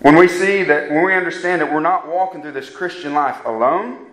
When 0.02 0.18
we 0.18 0.28
see 0.28 0.64
that, 0.64 0.92
when 0.92 1.06
we 1.06 1.14
understand 1.14 1.62
that 1.62 1.72
we're 1.72 1.80
not 1.80 2.08
walking 2.08 2.42
through 2.42 2.52
this 2.52 2.70
Christian 2.70 3.14
life 3.14 3.44
alone, 3.46 4.08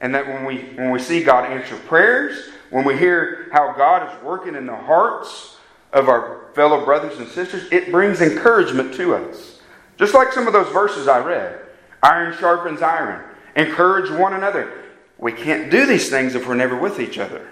and 0.00 0.14
that 0.14 0.28
when 0.28 0.44
we 0.44 0.58
when 0.76 0.92
we 0.92 1.00
see 1.00 1.24
God 1.24 1.44
answer 1.50 1.76
prayers, 1.76 2.50
when 2.70 2.84
we 2.84 2.96
hear 2.96 3.48
how 3.50 3.72
God 3.72 4.08
is 4.08 4.22
working 4.22 4.54
in 4.54 4.64
the 4.64 4.76
hearts 4.76 5.57
of 5.92 6.08
our 6.08 6.50
fellow 6.54 6.84
brothers 6.84 7.18
and 7.18 7.28
sisters, 7.28 7.70
it 7.70 7.90
brings 7.90 8.20
encouragement 8.20 8.94
to 8.94 9.14
us. 9.14 9.60
Just 9.96 10.14
like 10.14 10.32
some 10.32 10.46
of 10.46 10.52
those 10.52 10.72
verses 10.72 11.08
I 11.08 11.18
read 11.18 11.60
iron 12.02 12.36
sharpens 12.36 12.80
iron, 12.80 13.24
encourage 13.56 14.10
one 14.10 14.34
another. 14.34 14.72
We 15.18 15.32
can't 15.32 15.70
do 15.70 15.84
these 15.84 16.08
things 16.08 16.36
if 16.36 16.46
we're 16.46 16.54
never 16.54 16.76
with 16.76 17.00
each 17.00 17.18
other. 17.18 17.46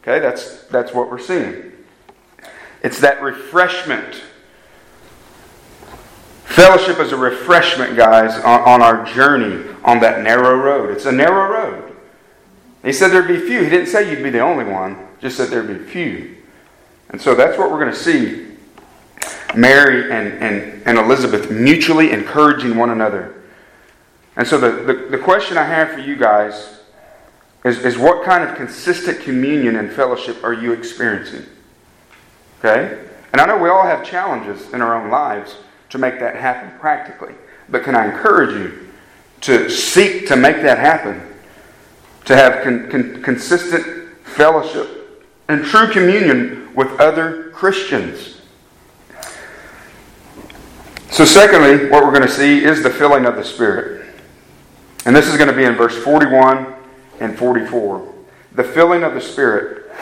Okay, 0.00 0.20
that's, 0.20 0.62
that's 0.64 0.94
what 0.94 1.10
we're 1.10 1.18
seeing. 1.18 1.72
It's 2.82 3.00
that 3.00 3.22
refreshment. 3.22 4.22
Fellowship 6.44 7.00
is 7.00 7.10
a 7.10 7.16
refreshment, 7.16 7.96
guys, 7.96 8.36
on, 8.44 8.60
on 8.60 8.82
our 8.82 9.04
journey 9.06 9.74
on 9.82 9.98
that 10.00 10.22
narrow 10.22 10.56
road. 10.56 10.90
It's 10.90 11.06
a 11.06 11.12
narrow 11.12 11.50
road. 11.50 11.96
He 12.84 12.92
said 12.92 13.08
there'd 13.08 13.26
be 13.26 13.40
few. 13.40 13.64
He 13.64 13.70
didn't 13.70 13.88
say 13.88 14.08
you'd 14.10 14.22
be 14.22 14.30
the 14.30 14.40
only 14.40 14.64
one, 14.64 15.08
just 15.20 15.36
said 15.36 15.48
there'd 15.48 15.66
be 15.66 15.90
few. 15.90 16.36
And 17.14 17.22
so 17.22 17.36
that's 17.36 17.56
what 17.56 17.70
we're 17.70 17.78
going 17.78 17.92
to 17.92 17.96
see 17.96 18.44
Mary 19.54 20.10
and, 20.10 20.32
and, 20.42 20.82
and 20.84 20.98
Elizabeth 20.98 21.48
mutually 21.48 22.10
encouraging 22.10 22.76
one 22.76 22.90
another. 22.90 23.40
And 24.34 24.44
so 24.44 24.58
the, 24.58 24.82
the, 24.82 25.10
the 25.10 25.18
question 25.18 25.56
I 25.56 25.62
have 25.62 25.92
for 25.92 26.00
you 26.00 26.16
guys 26.16 26.80
is, 27.64 27.84
is 27.84 27.96
what 27.96 28.24
kind 28.24 28.42
of 28.42 28.56
consistent 28.56 29.20
communion 29.20 29.76
and 29.76 29.92
fellowship 29.92 30.42
are 30.42 30.52
you 30.52 30.72
experiencing? 30.72 31.46
Okay? 32.58 33.06
And 33.30 33.40
I 33.40 33.46
know 33.46 33.58
we 33.58 33.68
all 33.68 33.84
have 33.84 34.04
challenges 34.04 34.72
in 34.72 34.82
our 34.82 35.00
own 35.00 35.08
lives 35.08 35.54
to 35.90 35.98
make 35.98 36.18
that 36.18 36.34
happen 36.34 36.76
practically. 36.80 37.34
But 37.68 37.84
can 37.84 37.94
I 37.94 38.06
encourage 38.06 38.56
you 38.56 38.88
to 39.42 39.70
seek 39.70 40.26
to 40.26 40.34
make 40.34 40.62
that 40.62 40.78
happen 40.78 41.22
to 42.24 42.34
have 42.34 42.64
con- 42.64 42.90
con- 42.90 43.22
consistent 43.22 44.16
fellowship 44.24 45.24
and 45.46 45.64
true 45.64 45.92
communion 45.92 46.63
with 46.74 46.88
other 47.00 47.50
Christians. 47.50 48.40
So, 51.10 51.24
secondly, 51.24 51.90
what 51.90 52.04
we're 52.04 52.10
going 52.10 52.22
to 52.22 52.28
see 52.28 52.64
is 52.64 52.82
the 52.82 52.90
filling 52.90 53.24
of 53.24 53.36
the 53.36 53.44
Spirit. 53.44 54.06
And 55.06 55.14
this 55.14 55.28
is 55.28 55.36
going 55.36 55.48
to 55.48 55.56
be 55.56 55.64
in 55.64 55.74
verse 55.74 55.96
41 55.96 56.74
and 57.20 57.38
44. 57.38 58.12
The 58.52 58.64
filling 58.64 59.02
of 59.04 59.14
the 59.14 59.20
Spirit. 59.20 59.92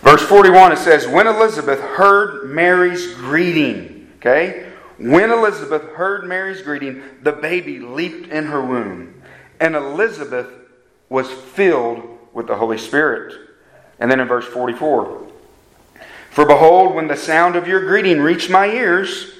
Verse 0.00 0.22
41 0.22 0.72
it 0.72 0.78
says, 0.78 1.06
When 1.06 1.26
Elizabeth 1.26 1.80
heard 1.80 2.50
Mary's 2.50 3.14
greeting, 3.14 4.10
okay? 4.16 4.72
When 4.98 5.30
Elizabeth 5.30 5.82
heard 5.90 6.26
Mary's 6.26 6.62
greeting, 6.62 7.02
the 7.22 7.32
baby 7.32 7.78
leaped 7.78 8.30
in 8.30 8.46
her 8.46 8.64
womb 8.64 9.18
and 9.60 9.74
Elizabeth 9.74 10.48
was 11.08 11.30
filled 11.30 12.18
with 12.32 12.46
the 12.46 12.56
Holy 12.56 12.78
Spirit. 12.78 13.47
And 14.00 14.10
then 14.10 14.20
in 14.20 14.28
verse 14.28 14.46
44 14.46 15.26
For 16.30 16.46
behold, 16.46 16.94
when 16.94 17.08
the 17.08 17.16
sound 17.16 17.56
of 17.56 17.66
your 17.66 17.80
greeting 17.80 18.20
reached 18.20 18.50
my 18.50 18.66
ears, 18.66 19.32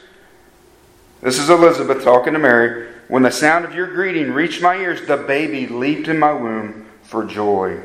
this 1.20 1.38
is 1.38 1.50
Elizabeth 1.50 2.04
talking 2.04 2.32
to 2.32 2.38
Mary. 2.38 2.88
When 3.08 3.22
the 3.22 3.30
sound 3.30 3.64
of 3.64 3.74
your 3.74 3.86
greeting 3.86 4.32
reached 4.32 4.62
my 4.62 4.76
ears, 4.76 5.06
the 5.06 5.16
baby 5.16 5.66
leaped 5.66 6.08
in 6.08 6.18
my 6.18 6.32
womb 6.32 6.86
for 7.02 7.24
joy. 7.24 7.80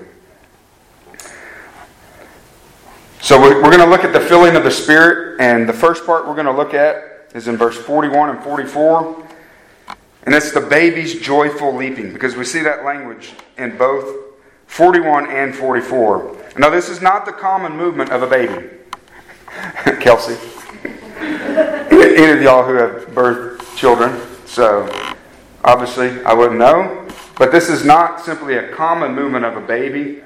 So 3.22 3.40
we're 3.40 3.62
going 3.62 3.80
to 3.80 3.86
look 3.86 4.04
at 4.04 4.12
the 4.12 4.20
filling 4.20 4.58
of 4.58 4.66
the 4.66 4.72
Spirit, 4.72 5.40
and 5.40 5.68
the 5.68 5.74
first 5.74 6.06
part 6.06 6.28
we're 6.28 6.36
going 6.36 6.46
to 6.46 6.52
look 6.52 6.74
at 6.74 7.30
is 7.34 7.48
in 7.48 7.56
verse 7.56 7.78
41 7.78 8.32
and 8.32 8.44
44. 8.44 9.28
And 10.24 10.36
it's 10.36 10.52
the 10.52 10.62
baby's 10.62 11.22
joyful 11.22 11.74
leaping, 11.74 12.12
because 12.12 12.36
we 12.36 12.44
see 12.44 12.62
that 12.64 12.84
language 12.84 13.32
in 13.58 13.78
both 13.78 14.33
41 14.74 15.30
and 15.30 15.56
44. 15.56 16.36
Now, 16.58 16.72
this 16.72 16.90
is 16.90 17.00
not 17.00 17.28
the 17.28 17.32
common 17.32 17.78
movement 17.78 18.10
of 18.10 18.24
a 18.24 18.28
baby. 18.28 18.70
Kelsey. 20.02 20.36
Any 21.22 22.32
of 22.32 22.42
y'all 22.42 22.66
who 22.66 22.74
have 22.74 23.06
birthed 23.10 23.78
children, 23.78 24.20
so 24.48 24.90
obviously 25.64 26.24
I 26.24 26.34
wouldn't 26.34 26.58
know. 26.58 27.08
But 27.38 27.52
this 27.52 27.70
is 27.70 27.86
not 27.86 28.20
simply 28.20 28.56
a 28.56 28.74
common 28.74 29.14
movement 29.14 29.46
of 29.46 29.58
a 29.58 29.62
baby. 29.62 30.24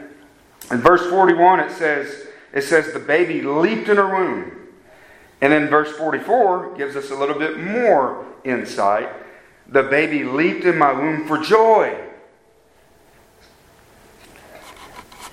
In 0.71 0.77
verse 0.77 1.05
41, 1.09 1.59
it 1.59 1.71
says, 1.71 2.27
it 2.53 2.61
says 2.61 2.93
the 2.93 2.99
baby 2.99 3.41
leaped 3.41 3.89
in 3.89 3.97
her 3.97 4.07
womb. 4.07 4.69
And 5.41 5.51
then 5.51 5.67
verse 5.67 5.91
44 5.97 6.77
gives 6.77 6.95
us 6.95 7.11
a 7.11 7.15
little 7.15 7.37
bit 7.37 7.59
more 7.59 8.25
insight. 8.45 9.09
The 9.67 9.83
baby 9.83 10.23
leaped 10.23 10.63
in 10.63 10.77
my 10.77 10.93
womb 10.93 11.27
for 11.27 11.37
joy. 11.37 12.06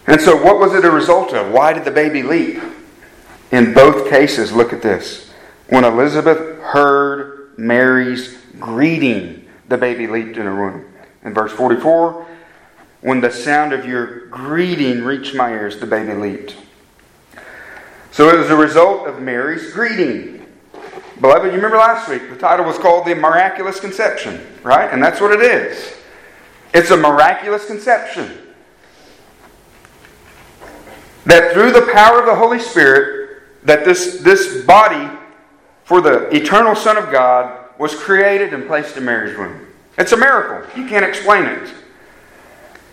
And 0.06 0.20
so, 0.20 0.36
what 0.42 0.58
was 0.58 0.74
it 0.74 0.84
a 0.84 0.90
result 0.90 1.32
of? 1.32 1.52
Why 1.52 1.72
did 1.72 1.84
the 1.84 1.90
baby 1.90 2.22
leap? 2.22 2.62
In 3.50 3.72
both 3.72 4.10
cases, 4.10 4.52
look 4.52 4.72
at 4.72 4.82
this. 4.82 5.30
When 5.68 5.84
Elizabeth 5.84 6.60
heard 6.60 7.54
Mary's 7.56 8.36
greeting, 8.58 9.48
the 9.68 9.78
baby 9.78 10.06
leaped 10.06 10.36
in 10.36 10.44
her 10.44 10.54
womb. 10.54 10.84
In 11.22 11.32
verse 11.32 11.52
44, 11.52 12.26
when 13.00 13.20
the 13.20 13.30
sound 13.30 13.72
of 13.72 13.86
your 13.86 14.26
greeting 14.26 15.04
reached 15.04 15.34
my 15.34 15.52
ears, 15.52 15.78
the 15.78 15.86
baby 15.86 16.14
leaped. 16.14 16.56
So 18.10 18.28
it 18.28 18.38
was 18.38 18.50
a 18.50 18.56
result 18.56 19.06
of 19.06 19.22
Mary's 19.22 19.72
greeting. 19.72 20.46
Beloved, 21.20 21.46
you 21.46 21.52
remember 21.52 21.76
last 21.76 22.08
week, 22.08 22.28
the 22.28 22.36
title 22.36 22.66
was 22.66 22.76
called 22.76 23.06
The 23.06 23.14
Miraculous 23.14 23.80
Conception, 23.80 24.44
right? 24.62 24.90
And 24.92 25.02
that's 25.02 25.20
what 25.20 25.32
it 25.32 25.40
is. 25.40 25.94
It's 26.74 26.90
a 26.90 26.96
miraculous 26.96 27.66
conception. 27.66 28.38
That 31.26 31.52
through 31.52 31.72
the 31.72 31.90
power 31.92 32.20
of 32.20 32.26
the 32.26 32.34
Holy 32.34 32.58
Spirit, 32.58 33.42
that 33.64 33.84
this, 33.84 34.20
this 34.20 34.64
body 34.64 35.08
for 35.84 36.00
the 36.00 36.28
eternal 36.34 36.74
Son 36.74 36.96
of 36.96 37.10
God 37.10 37.70
was 37.78 37.94
created 37.94 38.52
and 38.54 38.66
placed 38.66 38.96
in 38.96 39.04
Mary's 39.04 39.36
womb. 39.36 39.66
It's 39.98 40.12
a 40.12 40.16
miracle. 40.16 40.68
You 40.80 40.88
can't 40.88 41.04
explain 41.04 41.44
it. 41.44 41.70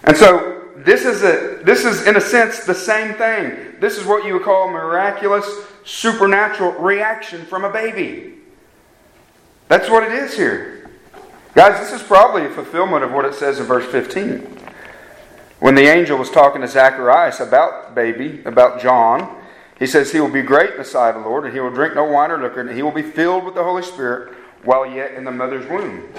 And 0.04 0.16
so 0.16 0.70
this 0.78 1.06
is 1.06 1.24
a 1.24 1.62
this 1.64 1.86
is 1.86 2.08
in 2.08 2.16
a 2.16 2.22
sense 2.22 2.66
the 2.66 2.74
same 2.74 3.14
thing. 3.16 3.76
This 3.80 3.98
is 3.98 4.06
what 4.06 4.26
you 4.26 4.34
would 4.34 4.44
call 4.44 4.70
miraculous 4.70 5.46
supernatural 5.84 6.74
reaction 6.74 7.46
from 7.46 7.66
a 7.66 7.72
baby. 7.72 8.36
That's 9.68 9.90
what 9.90 10.04
it 10.04 10.12
is 10.12 10.36
here. 10.36 10.90
Guys, 11.54 11.80
this 11.80 12.00
is 12.00 12.06
probably 12.06 12.46
a 12.46 12.50
fulfillment 12.50 13.04
of 13.04 13.12
what 13.12 13.26
it 13.26 13.34
says 13.34 13.60
in 13.60 13.66
verse 13.66 13.90
15. 13.92 14.61
When 15.62 15.76
the 15.76 15.84
angel 15.84 16.18
was 16.18 16.32
talking 16.32 16.62
to 16.62 16.68
Zacharias 16.68 17.40
about 17.40 17.94
baby, 17.94 18.42
about 18.46 18.82
John, 18.82 19.40
he 19.78 19.86
says, 19.86 20.12
He 20.12 20.20
will 20.20 20.28
be 20.28 20.42
great 20.42 20.72
in 20.72 20.78
the 20.78 20.84
sight 20.84 21.16
of 21.16 21.22
the 21.22 21.30
Lord, 21.30 21.46
and 21.46 21.54
he 21.54 21.60
will 21.60 21.70
drink 21.70 21.94
no 21.94 22.04
wine 22.04 22.32
or 22.32 22.42
liquor, 22.42 22.62
and 22.62 22.72
he 22.72 22.82
will 22.82 22.92
be 22.92 23.04
filled 23.04 23.44
with 23.44 23.54
the 23.54 23.64
Holy 23.64 23.84
Spirit 23.84 24.34
while 24.64 24.88
yet 24.88 25.14
in 25.14 25.24
the 25.24 25.32
mother's 25.32 25.70
womb. 25.70 26.10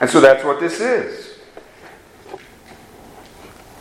And 0.00 0.10
so 0.10 0.20
that's 0.20 0.42
what 0.42 0.58
this 0.58 0.80
is. 0.80 1.38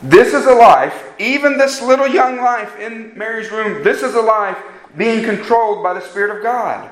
This 0.04 0.36
is 0.36 0.46
a 0.46 0.54
life, 0.54 1.14
even 1.18 1.58
this 1.58 1.82
little 1.82 2.08
young 2.08 2.38
life 2.38 2.80
in 2.80 3.18
Mary's 3.18 3.50
room, 3.50 3.84
this 3.84 4.04
is 4.04 4.14
a 4.14 4.22
life 4.22 4.60
being 4.96 5.26
controlled 5.26 5.82
by 5.82 5.96
the 5.96 6.02
Spirit 6.02 6.38
of 6.38 6.44
God. 6.44 6.92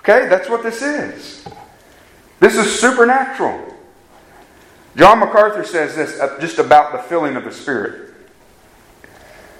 Okay, 0.00 0.28
that's 0.28 0.50
what 0.50 0.62
this 0.62 0.82
is. 0.82 1.42
This 2.38 2.54
is 2.58 2.78
supernatural. 2.78 3.75
John 4.96 5.18
MacArthur 5.20 5.62
says 5.62 5.94
this 5.94 6.18
uh, 6.18 6.38
just 6.40 6.58
about 6.58 6.92
the 6.92 6.98
filling 6.98 7.36
of 7.36 7.44
the 7.44 7.52
Spirit. 7.52 8.14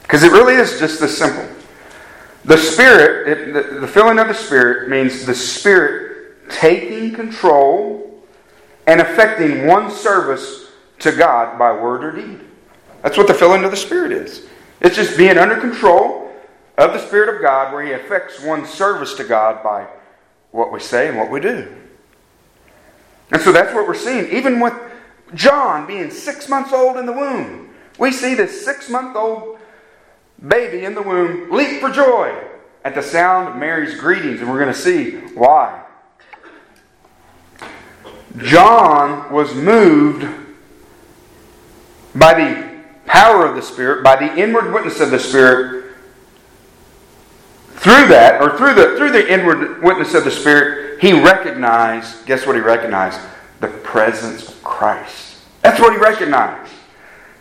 Because 0.03 0.23
it 0.23 0.33
really 0.33 0.55
is 0.55 0.79
just 0.79 0.99
this 0.99 1.17
simple. 1.17 1.47
The 2.45 2.57
Spirit, 2.57 3.29
it, 3.29 3.53
the, 3.53 3.81
the 3.81 3.89
filling 3.89 4.19
of 4.19 4.29
the 4.29 4.35
Spirit 4.35 4.89
means 4.89 5.27
the 5.27 5.35
Spirit 5.35 6.49
taking 6.49 7.13
control 7.13 8.23
and 8.87 9.01
affecting 9.01 9.67
one 9.67 9.91
service 9.91 10.71
to 11.01 11.13
God 11.13 11.59
by 11.59 11.73
word 11.73 12.05
or 12.05 12.13
deed. 12.13 12.41
That's 13.03 13.19
what 13.19 13.27
the 13.27 13.35
filling 13.35 13.65
of 13.65 13.71
the 13.71 13.77
Spirit 13.77 14.13
is. 14.13 14.47
It's 14.81 14.97
just 14.97 15.19
being 15.19 15.37
under 15.37 15.57
control 15.61 16.33
of 16.79 16.93
the 16.93 16.99
Spirit 16.99 17.35
of 17.35 17.43
God 17.43 17.73
where 17.75 17.85
He 17.85 17.93
affects 17.93 18.43
one's 18.43 18.71
service 18.71 19.15
to 19.15 19.25
God 19.25 19.63
by 19.63 19.87
what 20.51 20.73
we 20.73 20.81
say 20.81 21.09
and 21.09 21.19
what 21.19 21.31
we 21.31 21.41
do. 21.41 21.75
And 23.33 23.43
so 23.43 23.53
that's 23.53 23.75
what 23.75 23.87
we're 23.87 23.95
seeing. 23.95 24.31
Even 24.31 24.61
with 24.61 24.73
John 25.35 25.87
being 25.87 26.11
six 26.11 26.49
months 26.49 26.73
old 26.73 26.97
in 26.97 27.07
the 27.07 27.13
womb, 27.13 27.71
we 27.99 28.13
see 28.13 28.35
this 28.35 28.65
six 28.65 28.89
month 28.89 29.17
old 29.17 29.59
baby 30.47 30.85
in 30.85 30.95
the 30.95 31.03
womb 31.03 31.51
leap 31.51 31.81
for 31.81 31.91
joy 31.91 32.37
at 32.85 32.95
the 32.95 33.03
sound 33.03 33.49
of 33.49 33.57
Mary's 33.57 33.99
greetings, 33.99 34.41
and 34.41 34.49
we're 34.49 34.61
going 34.61 34.73
to 34.73 34.79
see 34.79 35.13
why. 35.35 35.83
John 38.39 39.33
was 39.33 39.55
moved 39.55 40.27
by 42.15 42.35
the 42.35 42.83
power 43.07 43.47
of 43.47 43.57
the 43.57 43.63
Spirit, 43.63 44.05
by 44.05 44.17
the 44.17 44.37
inward 44.37 44.73
witness 44.73 45.01
of 45.01 45.11
the 45.11 45.19
Spirit, 45.19 45.95
through 47.77 48.09
that, 48.09 48.41
or 48.41 48.57
through 48.57 48.75
the 48.75 48.97
through 48.97 49.13
the 49.13 49.33
inward 49.33 49.83
witness 49.83 50.15
of 50.15 50.25
the 50.25 50.31
Spirit, 50.31 51.01
he 51.01 51.13
recognized, 51.13 52.27
guess 52.27 52.47
what 52.47 52.57
he 52.57 52.63
recognized? 52.63 53.21
The 53.61 53.69
presence 53.69 54.49
of 54.49 54.63
Christ. 54.63 55.39
That's 55.63 55.81
what 55.81 55.93
he 55.93 55.99
recognized. 55.99 56.73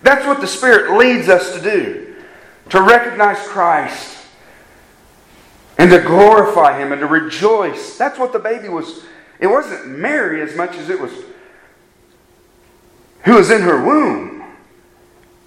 That's 0.02 0.26
what 0.26 0.42
the 0.42 0.48
Spirit 0.48 0.98
leads 0.98 1.30
us 1.30 1.54
to 1.56 1.62
do. 1.62 2.16
To 2.70 2.82
recognize 2.82 3.40
Christ 3.48 4.18
and 5.78 5.92
to 5.92 6.00
glorify 6.00 6.80
him 6.80 6.92
and 6.92 7.02
to 7.02 7.08
rejoice. 7.08 7.98
That's 7.98 8.18
what 8.18 8.34
the 8.34 8.40
baby 8.40 8.70
was. 8.70 9.04
It 9.40 9.48
wasn't 9.48 9.88
Mary 9.88 10.42
as 10.42 10.56
much 10.56 10.76
as 10.78 10.90
it 10.90 11.00
was 11.00 11.12
who 13.24 13.34
was 13.34 13.50
in 13.50 13.62
her 13.62 13.84
womb 13.84 14.36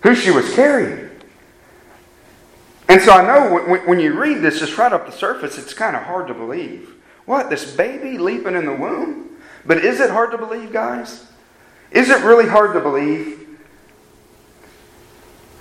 who 0.03 0.15
she 0.15 0.31
was 0.31 0.53
carrying. 0.55 1.11
And 2.89 3.03
so 3.03 3.13
I 3.13 3.27
know 3.27 3.59
when, 3.87 4.01
you 4.01 4.19
read 4.19 4.41
this 4.41 4.61
just 4.61 4.79
right 4.79 4.93
off 4.93 5.07
the 5.07 5.13
surface, 5.13 5.59
it's 5.59 5.75
kind 5.75 5.95
of 5.95 6.03
hard 6.05 6.29
to 6.29 6.35
believe. 6.35 6.95
What? 7.27 7.51
This 7.51 7.75
baby 7.77 8.17
leaping 8.17 8.55
in 8.55 8.65
the 8.65 8.75
womb? 8.75 9.37
But 9.69 9.85
is 9.85 10.01
it 10.01 10.11
hard 10.11 10.31
to 10.31 10.39
believe, 10.39 10.73
guys? 10.73 11.27
Is 11.91 12.09
it 12.09 12.25
really 12.25 12.49
hard 12.49 12.73
to 12.73 12.81
believe 12.81 13.47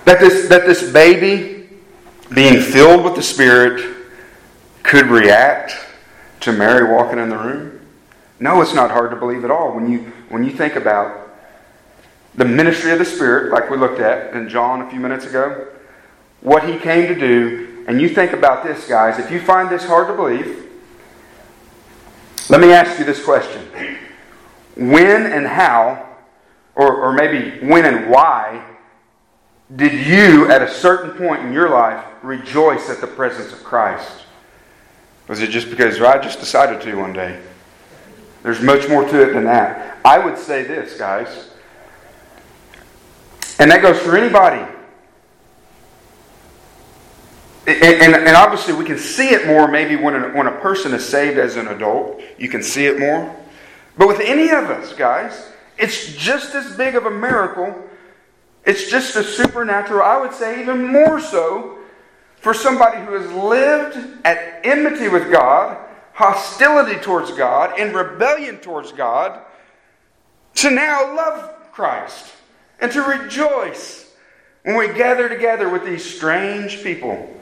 that 0.06 0.22
this, 0.22 0.48
that 0.48 0.66
this 0.66 0.92
baby, 0.92 1.70
being 2.34 2.62
filled 2.62 3.04
with 3.04 3.16
the 3.16 3.22
Spirit, 3.22 3.96
could 4.82 5.08
react 5.08 5.74
to 6.40 6.54
Mary 6.54 6.90
walking 6.90 7.20
in 7.20 7.28
the 7.28 7.38
room? 7.38 7.82
No, 8.40 8.62
it's 8.62 8.74
not 8.74 8.92
hard 8.92 9.12
to 9.12 9.18
believe 9.18 9.44
at 9.44 9.52
all 9.52 9.76
when 9.76 9.92
you, 9.92 10.00
when 10.30 10.46
you 10.46 10.52
think 10.52 10.78
about 10.78 11.30
the 12.36 12.46
ministry 12.46 12.92
of 12.94 13.00
the 13.00 13.06
Spirit, 13.06 13.52
like 13.52 13.70
we 13.70 13.76
looked 13.76 14.00
at 14.00 14.34
in 14.34 14.48
John 14.48 14.82
a 14.82 14.90
few 14.90 15.02
minutes 15.02 15.26
ago, 15.26 15.68
what 16.40 16.64
he 16.64 16.78
came 16.78 17.14
to 17.14 17.16
do. 17.16 17.84
And 17.90 18.00
you 18.00 18.08
think 18.08 18.32
about 18.32 18.64
this, 18.64 18.88
guys. 18.88 19.20
If 19.20 19.32
you 19.32 19.42
find 19.42 19.70
this 19.70 19.84
hard 19.84 20.08
to 20.08 20.14
believe, 20.14 20.67
let 22.50 22.62
me 22.62 22.72
ask 22.72 23.00
you 23.00 23.06
this 23.06 23.24
question 23.24 23.68
When 24.76 25.26
and 25.26 25.46
how, 25.46 26.16
or, 26.76 26.96
or 26.96 27.14
maybe 27.14 27.66
when 27.66 27.86
and 27.86 28.10
why, 28.10 28.64
did 29.76 29.94
you, 30.08 30.50
at 30.50 30.62
a 30.62 30.72
certain 30.72 31.12
point 31.12 31.44
in 31.44 31.52
your 31.52 31.70
life, 31.70 32.04
rejoice 32.24 32.90
at 32.90 33.02
the 33.02 33.08
presence 33.08 33.52
of 33.52 33.64
Christ? 33.64 34.24
Was 35.28 35.42
it 35.42 35.50
just 35.50 35.70
because 35.70 36.02
I 36.02 36.18
just 36.20 36.40
decided 36.40 36.82
to 36.82 36.96
one 36.96 37.12
day? 37.12 37.42
There's 38.44 38.62
much 38.62 38.88
more 38.88 39.04
to 39.04 39.30
it 39.30 39.34
than 39.34 39.44
that. 39.44 39.98
I 40.06 40.20
would 40.20 40.38
say 40.38 40.64
this, 40.64 40.98
guys. 40.98 41.50
And 43.60 43.70
that 43.72 43.82
goes 43.82 44.00
for 44.00 44.16
anybody. 44.16 44.66
And, 47.68 47.84
and, 47.84 48.16
and, 48.16 48.36
obviously, 48.38 48.74
we 48.74 48.86
can 48.86 48.98
see 48.98 49.30
it 49.32 49.46
more 49.46 49.68
maybe 49.68 49.98
when 49.98 50.16
a, 50.16 50.30
when 50.30 50.48
a 50.48 50.58
person 50.62 50.94
is 50.94 51.06
saved 51.06 51.38
as 51.38 51.58
an 51.58 51.68
adult. 51.68 52.22
You 52.38 52.48
can 52.48 52.64
see 52.64 52.86
it 52.86 52.98
more. 52.98 53.36
But 53.98 54.08
with 54.08 54.22
any 54.22 54.50
of 54.52 54.70
us, 54.70 54.94
guys, 54.94 55.52
it's 55.78 56.14
just 56.16 56.56
as 56.56 56.78
big 56.78 56.96
of 56.96 57.06
a 57.06 57.12
miracle 57.12 57.76
It's 58.66 58.90
just 58.90 59.16
a 59.18 59.24
supernatural, 59.24 60.02
I 60.02 60.18
would 60.18 60.34
say 60.34 60.62
even 60.62 60.88
more 60.88 61.20
so, 61.20 61.78
for 62.38 62.54
somebody 62.54 63.04
who 63.06 63.14
has 63.14 63.32
lived 63.32 63.98
at 64.26 64.62
enmity 64.64 65.10
with 65.10 65.32
God, 65.32 65.78
hostility 66.14 67.00
towards 67.00 67.32
God, 67.32 67.78
in 67.80 67.94
rebellion 67.94 68.58
towards 68.58 68.92
God, 68.94 69.42
to 70.56 70.70
now 70.70 71.16
love 71.16 71.72
Christ 71.74 72.34
and 72.80 72.92
to 72.94 73.02
rejoice 73.02 74.10
when 74.64 74.78
we 74.78 74.88
gather 74.94 75.28
together 75.30 75.70
with 75.70 75.86
these 75.86 76.04
strange 76.04 76.82
people 76.82 77.37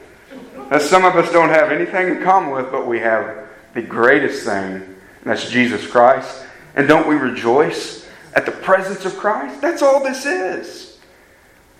that 0.70 0.82
some 0.82 1.04
of 1.04 1.16
us 1.16 1.30
don't 1.32 1.50
have 1.50 1.70
anything 1.70 2.08
in 2.08 2.22
common 2.22 2.50
with, 2.50 2.70
but 2.70 2.86
we 2.86 2.98
have 3.00 3.48
the 3.74 3.82
greatest 3.82 4.44
thing, 4.44 4.74
and 4.74 4.96
that's 5.24 5.50
Jesus 5.50 5.86
Christ. 5.86 6.44
And 6.74 6.88
don't 6.88 7.06
we 7.06 7.14
rejoice 7.14 8.08
at 8.34 8.46
the 8.46 8.52
presence 8.52 9.04
of 9.04 9.16
Christ? 9.16 9.60
That's 9.60 9.82
all 9.82 10.02
this 10.02 10.26
is. 10.26 10.98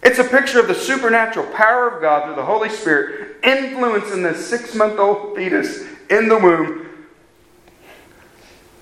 It's 0.03 0.19
a 0.19 0.25
picture 0.25 0.61
of 0.61 0.69
the 0.69 0.75
supernatural 0.75 1.47
power 1.53 1.89
of 1.89 2.01
God 2.01 2.25
through 2.25 2.37
the 2.37 2.45
Holy 2.45 2.69
Spirit 2.69 3.37
influencing 3.43 4.23
this 4.23 4.47
six 4.47 4.75
month 4.75 4.99
old 4.99 5.35
fetus 5.35 5.85
in 6.09 6.29
the 6.29 6.39
womb 6.39 6.87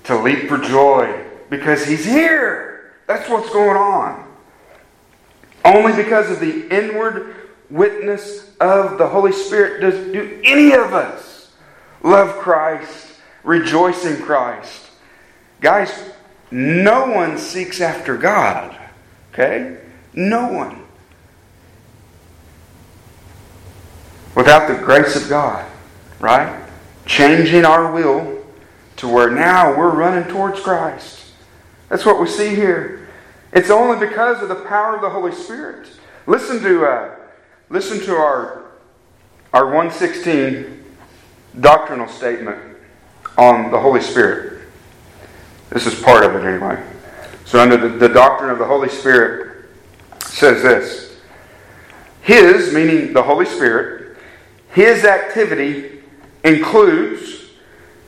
to 0.03 0.17
leap 0.21 0.47
for 0.47 0.57
joy 0.57 1.25
because 1.49 1.85
he's 1.85 2.05
here. 2.05 2.93
That's 3.07 3.27
what's 3.29 3.49
going 3.49 3.77
on. 3.77 4.23
Only 5.63 5.93
because 5.93 6.29
of 6.29 6.39
the 6.39 6.67
inward 6.69 7.35
witness 7.69 8.44
of 8.59 8.97
the 8.97 9.07
Holy 9.07 9.31
Spirit 9.31 9.81
does 9.81 9.95
do 10.11 10.41
any 10.43 10.73
of 10.73 10.93
us 10.93 11.53
love 12.03 12.37
Christ, 12.37 13.13
rejoice 13.43 14.05
in 14.05 14.21
Christ. 14.21 14.83
Guys, 15.61 16.11
no 16.51 17.07
one 17.07 17.37
seeks 17.37 17.81
after 17.81 18.17
God. 18.17 18.77
Okay? 19.33 19.77
No 20.13 20.47
one. 20.51 20.83
Without 24.35 24.67
the 24.67 24.83
grace 24.83 25.15
of 25.15 25.29
God, 25.29 25.69
right? 26.19 26.63
Changing 27.05 27.65
our 27.65 27.91
will 27.91 28.43
to 28.97 29.07
where 29.07 29.31
now 29.31 29.77
we're 29.77 29.93
running 29.93 30.29
towards 30.29 30.59
Christ. 30.59 31.25
That's 31.89 32.05
what 32.05 32.19
we 32.19 32.27
see 32.27 32.55
here. 32.55 33.07
It's 33.53 33.69
only 33.69 34.05
because 34.05 34.41
of 34.41 34.49
the 34.49 34.55
power 34.55 34.95
of 34.95 35.01
the 35.01 35.09
Holy 35.09 35.33
Spirit. 35.33 35.87
Listen 36.27 36.61
to 36.61 36.85
uh, 36.85 37.15
listen 37.69 37.99
to 38.01 38.15
our 38.15 38.65
our 39.55 39.67
116 39.67 40.83
doctrinal 41.61 42.09
statement 42.09 42.59
on 43.37 43.71
the 43.71 43.79
Holy 43.79 44.01
Spirit. 44.01 44.67
This 45.69 45.87
is 45.87 45.95
part 46.01 46.25
of 46.25 46.35
it 46.35 46.45
anyway. 46.45 46.83
So 47.45 47.61
under 47.61 47.77
the, 47.77 47.87
the 47.87 48.09
doctrine 48.09 48.49
of 48.49 48.59
the 48.59 48.65
Holy 48.65 48.89
Spirit 48.89 49.69
says 50.25 50.61
this. 50.61 51.21
His, 52.21 52.73
meaning 52.73 53.13
the 53.13 53.23
Holy 53.23 53.45
Spirit, 53.45 54.17
his 54.73 55.05
activity 55.05 56.01
includes 56.43 57.51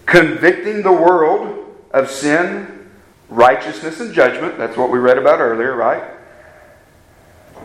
convicting 0.06 0.82
the 0.82 0.92
world 0.92 1.78
of 1.92 2.12
sin, 2.12 2.90
righteousness, 3.30 4.02
and 4.02 4.14
judgment. 4.14 4.58
That's 4.58 4.76
what 4.76 4.92
we 4.92 5.00
read 5.00 5.18
about 5.18 5.40
earlier, 5.40 5.78
right? 5.78 6.17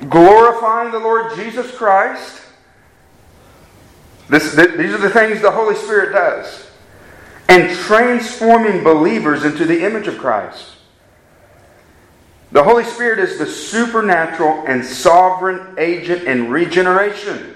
Glorifying 0.08 0.90
the 0.90 0.98
Lord 0.98 1.34
Jesus 1.36 1.70
Christ. 1.76 2.42
This, 4.28 4.54
th- 4.54 4.76
these 4.76 4.92
are 4.92 4.98
the 4.98 5.10
things 5.10 5.40
the 5.40 5.50
Holy 5.50 5.74
Spirit 5.74 6.12
does. 6.12 6.70
And 7.48 7.76
transforming 7.76 8.82
believers 8.82 9.44
into 9.44 9.64
the 9.64 9.84
image 9.84 10.08
of 10.08 10.18
Christ. 10.18 10.70
The 12.50 12.62
Holy 12.62 12.84
Spirit 12.84 13.18
is 13.18 13.38
the 13.38 13.46
supernatural 13.46 14.64
and 14.66 14.84
sovereign 14.84 15.74
agent 15.78 16.24
in 16.24 16.50
regeneration. 16.50 17.54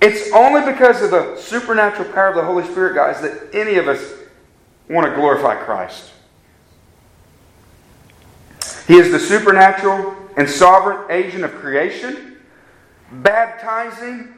It's 0.00 0.32
only 0.32 0.70
because 0.70 1.02
of 1.02 1.10
the 1.10 1.36
supernatural 1.36 2.10
power 2.12 2.28
of 2.28 2.36
the 2.36 2.44
Holy 2.44 2.64
Spirit, 2.64 2.94
guys, 2.94 3.20
that 3.22 3.54
any 3.54 3.76
of 3.76 3.88
us 3.88 4.12
want 4.88 5.06
to 5.06 5.14
glorify 5.14 5.56
Christ. 5.56 6.10
He 8.86 8.96
is 8.96 9.10
the 9.10 9.18
supernatural 9.18 10.14
and 10.36 10.48
sovereign 10.48 11.10
agent 11.10 11.44
of 11.44 11.52
creation, 11.54 12.36
baptizing 13.10 14.34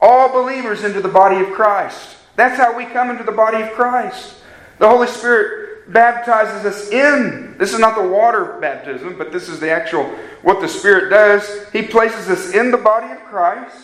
all 0.00 0.28
believers 0.28 0.84
into 0.84 1.00
the 1.00 1.08
body 1.08 1.40
of 1.40 1.52
Christ. 1.52 2.16
That's 2.36 2.58
how 2.58 2.76
we 2.76 2.84
come 2.84 3.10
into 3.10 3.24
the 3.24 3.32
body 3.32 3.62
of 3.62 3.72
Christ. 3.72 4.36
The 4.78 4.88
Holy 4.88 5.06
Spirit 5.06 5.92
baptizes 5.92 6.64
us 6.66 6.90
in. 6.90 7.56
This 7.58 7.72
is 7.72 7.78
not 7.78 7.96
the 7.96 8.08
water 8.08 8.58
baptism, 8.60 9.16
but 9.16 9.32
this 9.32 9.48
is 9.48 9.60
the 9.60 9.70
actual 9.70 10.04
what 10.42 10.60
the 10.60 10.68
Spirit 10.68 11.10
does. 11.10 11.68
He 11.72 11.82
places 11.82 12.28
us 12.28 12.52
in 12.52 12.70
the 12.70 12.76
body 12.76 13.10
of 13.12 13.20
Christ. 13.24 13.76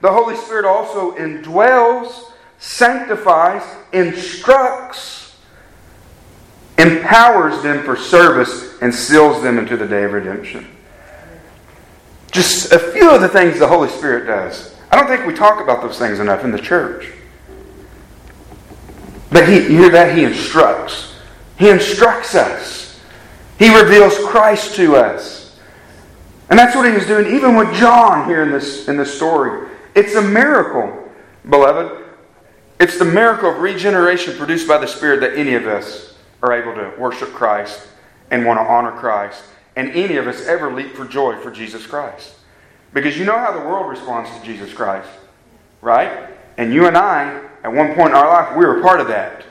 The 0.00 0.12
Holy 0.12 0.36
Spirit 0.36 0.66
also 0.66 1.16
indwells, 1.16 2.32
sanctifies, 2.58 3.62
instructs, 3.92 5.25
empowers 6.78 7.62
them 7.62 7.84
for 7.84 7.96
service, 7.96 8.80
and 8.80 8.94
seals 8.94 9.42
them 9.42 9.58
into 9.58 9.76
the 9.76 9.86
day 9.86 10.04
of 10.04 10.12
redemption. 10.12 10.66
Just 12.30 12.72
a 12.72 12.78
few 12.78 13.10
of 13.10 13.20
the 13.20 13.28
things 13.28 13.58
the 13.58 13.66
Holy 13.66 13.88
Spirit 13.88 14.26
does. 14.26 14.74
I 14.90 14.96
don't 14.96 15.08
think 15.08 15.26
we 15.26 15.34
talk 15.34 15.62
about 15.62 15.82
those 15.82 15.98
things 15.98 16.20
enough 16.20 16.44
in 16.44 16.50
the 16.50 16.58
church. 16.58 17.10
But 19.30 19.48
he, 19.48 19.56
you 19.56 19.78
hear 19.78 19.90
that? 19.90 20.16
He 20.16 20.24
instructs. 20.24 21.14
He 21.58 21.70
instructs 21.70 22.34
us. 22.34 23.00
He 23.58 23.74
reveals 23.74 24.18
Christ 24.18 24.76
to 24.76 24.96
us. 24.96 25.58
And 26.50 26.58
that's 26.58 26.76
what 26.76 26.86
he 26.86 26.92
was 26.92 27.06
doing 27.06 27.34
even 27.34 27.56
with 27.56 27.74
John 27.74 28.28
here 28.28 28.42
in 28.42 28.52
this, 28.52 28.86
in 28.86 28.96
this 28.96 29.14
story. 29.14 29.68
It's 29.94 30.14
a 30.14 30.22
miracle, 30.22 31.10
beloved. 31.48 32.04
It's 32.78 32.98
the 32.98 33.04
miracle 33.04 33.50
of 33.50 33.58
regeneration 33.58 34.36
produced 34.36 34.68
by 34.68 34.78
the 34.78 34.86
Spirit 34.86 35.20
that 35.20 35.36
any 35.38 35.54
of 35.54 35.66
us 35.66 36.05
are 36.42 36.52
able 36.52 36.74
to 36.74 36.98
worship 36.98 37.32
Christ 37.32 37.86
and 38.30 38.44
want 38.44 38.58
to 38.58 38.64
honor 38.64 38.92
Christ. 38.92 39.42
And 39.76 39.90
any 39.90 40.16
of 40.16 40.26
us 40.26 40.46
ever 40.46 40.72
leap 40.72 40.94
for 40.94 41.04
joy 41.04 41.38
for 41.38 41.50
Jesus 41.50 41.86
Christ. 41.86 42.34
Because 42.92 43.18
you 43.18 43.24
know 43.24 43.36
how 43.36 43.52
the 43.52 43.66
world 43.66 43.88
responds 43.88 44.30
to 44.30 44.42
Jesus 44.44 44.72
Christ, 44.72 45.08
right? 45.82 46.30
And 46.56 46.72
you 46.72 46.86
and 46.86 46.96
I, 46.96 47.42
at 47.62 47.72
one 47.72 47.94
point 47.94 48.10
in 48.10 48.14
our 48.14 48.28
life, 48.28 48.56
we 48.56 48.64
were 48.64 48.80
part 48.80 49.00
of 49.00 49.08
that. 49.08 49.44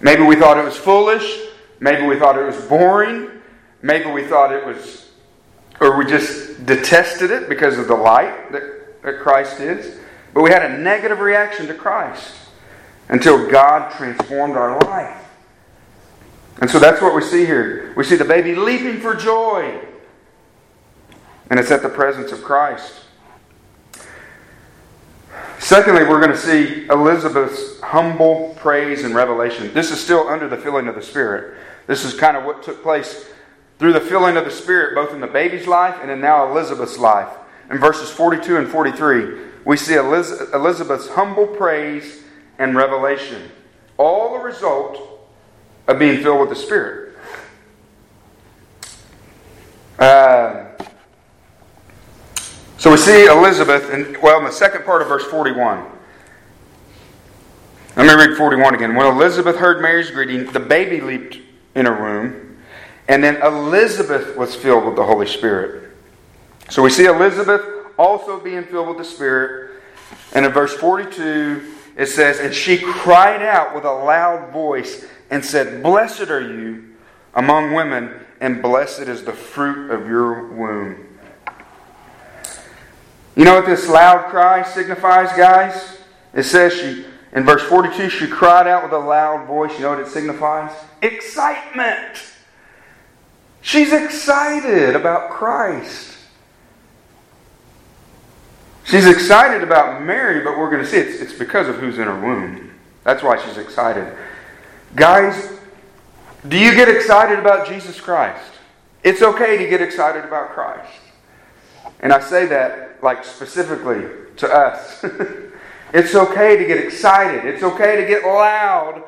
Maybe 0.00 0.22
we 0.22 0.36
thought 0.36 0.56
it 0.56 0.64
was 0.64 0.76
foolish. 0.76 1.48
Maybe 1.80 2.06
we 2.06 2.18
thought 2.18 2.38
it 2.38 2.44
was 2.44 2.60
boring. 2.66 3.30
Maybe 3.82 4.10
we 4.10 4.24
thought 4.24 4.52
it 4.52 4.64
was, 4.64 5.10
or 5.80 5.96
we 5.96 6.04
just 6.04 6.64
detested 6.66 7.30
it 7.30 7.48
because 7.48 7.78
of 7.78 7.88
the 7.88 7.94
light 7.94 8.52
that, 8.52 9.02
that 9.02 9.20
Christ 9.20 9.60
is. 9.60 9.98
But 10.34 10.42
we 10.42 10.50
had 10.50 10.64
a 10.64 10.78
negative 10.78 11.20
reaction 11.20 11.66
to 11.68 11.74
Christ 11.74 12.34
until 13.08 13.50
God 13.50 13.90
transformed 13.96 14.56
our 14.56 14.78
life. 14.80 15.27
And 16.60 16.70
so 16.70 16.78
that's 16.78 17.00
what 17.00 17.14
we 17.14 17.22
see 17.22 17.44
here. 17.44 17.92
We 17.96 18.04
see 18.04 18.16
the 18.16 18.24
baby 18.24 18.54
leaping 18.54 19.00
for 19.00 19.14
joy. 19.14 19.80
And 21.50 21.58
it's 21.58 21.70
at 21.70 21.82
the 21.82 21.88
presence 21.88 22.32
of 22.32 22.42
Christ. 22.42 22.94
Secondly, 25.58 26.02
we're 26.02 26.20
going 26.20 26.32
to 26.32 26.36
see 26.36 26.86
Elizabeth's 26.88 27.80
humble 27.80 28.54
praise 28.58 29.04
and 29.04 29.14
revelation. 29.14 29.72
This 29.72 29.90
is 29.90 30.00
still 30.00 30.28
under 30.28 30.48
the 30.48 30.56
filling 30.56 30.88
of 30.88 30.94
the 30.94 31.02
Spirit. 31.02 31.58
This 31.86 32.04
is 32.04 32.14
kind 32.14 32.36
of 32.36 32.44
what 32.44 32.62
took 32.62 32.82
place 32.82 33.26
through 33.78 33.92
the 33.92 34.00
filling 34.00 34.36
of 34.36 34.44
the 34.44 34.50
Spirit, 34.50 34.94
both 34.94 35.14
in 35.14 35.20
the 35.20 35.26
baby's 35.26 35.66
life 35.66 35.96
and 36.00 36.10
in 36.10 36.20
now 36.20 36.50
Elizabeth's 36.50 36.98
life. 36.98 37.28
In 37.70 37.78
verses 37.78 38.10
42 38.10 38.56
and 38.56 38.68
43, 38.68 39.46
we 39.64 39.76
see 39.76 39.94
Elizabeth's 39.94 41.08
humble 41.08 41.46
praise 41.46 42.22
and 42.58 42.74
revelation. 42.74 43.50
All 43.96 44.32
the 44.38 44.44
result 44.44 45.07
of 45.88 45.98
being 45.98 46.22
filled 46.22 46.40
with 46.40 46.50
the 46.50 46.54
Spirit. 46.54 47.16
Uh, 49.98 50.66
so 52.76 52.92
we 52.92 52.96
see 52.96 53.26
Elizabeth, 53.26 53.90
in, 53.90 54.16
well, 54.22 54.38
in 54.38 54.44
the 54.44 54.52
second 54.52 54.84
part 54.84 55.02
of 55.02 55.08
verse 55.08 55.24
41. 55.24 55.84
Let 57.96 58.06
me 58.06 58.14
read 58.14 58.36
41 58.36 58.74
again. 58.74 58.94
When 58.94 59.06
Elizabeth 59.06 59.56
heard 59.56 59.82
Mary's 59.82 60.12
greeting, 60.12 60.46
the 60.52 60.60
baby 60.60 61.00
leaped 61.00 61.38
in 61.74 61.86
her 61.86 62.00
womb, 62.00 62.58
and 63.08 63.24
then 63.24 63.42
Elizabeth 63.42 64.36
was 64.36 64.54
filled 64.54 64.84
with 64.84 64.94
the 64.94 65.04
Holy 65.04 65.26
Spirit. 65.26 65.90
So 66.68 66.82
we 66.82 66.90
see 66.90 67.06
Elizabeth 67.06 67.62
also 67.98 68.38
being 68.38 68.62
filled 68.64 68.88
with 68.88 68.98
the 68.98 69.04
Spirit. 69.04 69.80
And 70.32 70.46
in 70.46 70.52
verse 70.52 70.74
42, 70.74 71.74
it 71.96 72.06
says, 72.06 72.38
And 72.38 72.54
she 72.54 72.78
cried 72.78 73.42
out 73.42 73.74
with 73.74 73.84
a 73.84 73.92
loud 73.92 74.52
voice 74.52 75.04
and 75.30 75.44
said, 75.44 75.82
Blessed 75.82 76.30
are 76.30 76.40
you 76.40 76.96
among 77.34 77.74
women, 77.74 78.14
and 78.40 78.62
blessed 78.62 79.00
is 79.00 79.24
the 79.24 79.32
fruit 79.32 79.90
of 79.90 80.06
your 80.06 80.48
womb. 80.48 81.06
You 83.36 83.44
know 83.44 83.54
what 83.54 83.66
this 83.66 83.88
loud 83.88 84.30
cry 84.30 84.62
signifies, 84.64 85.32
guys? 85.36 85.98
It 86.34 86.42
says 86.42 86.72
she, 86.72 87.04
in 87.32 87.44
verse 87.44 87.62
42, 87.62 88.10
she 88.10 88.26
cried 88.26 88.66
out 88.66 88.82
with 88.82 88.92
a 88.92 88.98
loud 88.98 89.46
voice. 89.46 89.72
You 89.74 89.80
know 89.80 89.90
what 89.90 90.00
it 90.00 90.08
signifies? 90.08 90.72
Excitement. 91.02 92.24
She's 93.60 93.92
excited 93.92 94.96
about 94.96 95.30
Christ. 95.30 96.16
She's 98.84 99.06
excited 99.06 99.62
about 99.62 100.02
Mary, 100.02 100.42
but 100.42 100.58
we're 100.58 100.70
going 100.70 100.82
to 100.82 100.88
see 100.88 100.96
it's, 100.96 101.20
it's 101.20 101.32
because 101.34 101.68
of 101.68 101.76
who's 101.76 101.98
in 101.98 102.04
her 102.04 102.18
womb. 102.18 102.72
That's 103.04 103.22
why 103.22 103.40
she's 103.44 103.58
excited. 103.58 104.16
Guys, 104.94 105.52
do 106.46 106.58
you 106.58 106.74
get 106.74 106.88
excited 106.88 107.38
about 107.38 107.68
Jesus 107.68 108.00
Christ? 108.00 108.52
It's 109.02 109.22
okay 109.22 109.58
to 109.58 109.68
get 109.68 109.80
excited 109.80 110.24
about 110.24 110.50
Christ. 110.50 110.90
And 112.00 112.12
I 112.12 112.20
say 112.20 112.46
that 112.46 113.02
like 113.02 113.24
specifically 113.24 114.04
to 114.36 114.52
us. 114.52 115.04
it's 115.92 116.14
okay 116.14 116.56
to 116.56 116.64
get 116.64 116.78
excited. 116.78 117.44
It's 117.44 117.62
okay 117.62 117.96
to 117.96 118.06
get 118.06 118.24
loud 118.24 119.04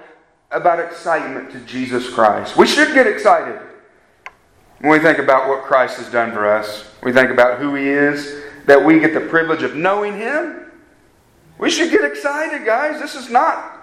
about 0.50 0.80
excitement 0.80 1.50
to 1.52 1.60
Jesus 1.60 2.08
Christ. 2.12 2.56
We 2.56 2.66
should 2.66 2.92
get 2.92 3.06
excited 3.06 3.60
when 4.80 4.92
we 4.92 4.98
think 4.98 5.18
about 5.18 5.48
what 5.48 5.64
Christ 5.64 5.98
has 5.98 6.10
done 6.10 6.32
for 6.32 6.48
us. 6.48 6.90
We 7.02 7.12
think 7.12 7.30
about 7.30 7.58
who 7.58 7.74
He 7.74 7.88
is 7.88 8.42
that 8.66 8.84
we 8.84 9.00
get 9.00 9.14
the 9.14 9.20
privilege 9.20 9.62
of 9.62 9.74
knowing 9.74 10.16
Him, 10.16 10.70
we 11.58 11.70
should 11.70 11.90
get 11.90 12.04
excited, 12.04 12.64
guys. 12.64 13.00
This 13.00 13.14
is 13.14 13.30
not 13.30 13.79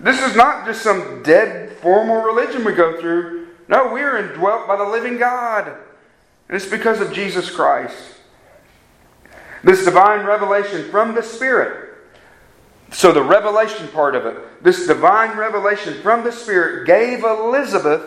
this 0.00 0.20
is 0.20 0.36
not 0.36 0.66
just 0.66 0.82
some 0.82 1.22
dead 1.22 1.72
formal 1.78 2.22
religion 2.22 2.64
we 2.64 2.72
go 2.72 3.00
through. 3.00 3.48
No, 3.68 3.92
we 3.92 4.00
are 4.00 4.18
indwelt 4.18 4.66
by 4.66 4.76
the 4.76 4.84
living 4.84 5.18
God. 5.18 5.68
And 5.68 6.56
it's 6.56 6.66
because 6.66 7.00
of 7.00 7.12
Jesus 7.12 7.50
Christ. 7.50 7.96
This 9.64 9.84
divine 9.84 10.24
revelation 10.24 10.88
from 10.90 11.14
the 11.14 11.22
Spirit. 11.22 11.96
So, 12.90 13.12
the 13.12 13.22
revelation 13.22 13.88
part 13.88 14.14
of 14.14 14.24
it, 14.24 14.64
this 14.64 14.86
divine 14.86 15.36
revelation 15.36 16.00
from 16.00 16.24
the 16.24 16.32
Spirit 16.32 16.86
gave 16.86 17.22
Elizabeth 17.22 18.02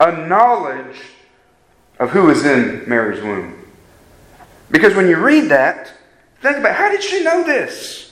a 0.00 0.26
knowledge 0.26 0.96
of 2.00 2.10
who 2.10 2.30
is 2.30 2.44
in 2.44 2.88
Mary's 2.88 3.22
womb. 3.22 3.64
Because 4.70 4.94
when 4.94 5.08
you 5.08 5.18
read 5.18 5.50
that, 5.50 5.92
think 6.40 6.56
about 6.56 6.74
how 6.74 6.90
did 6.90 7.02
she 7.02 7.22
know 7.22 7.44
this? 7.44 8.09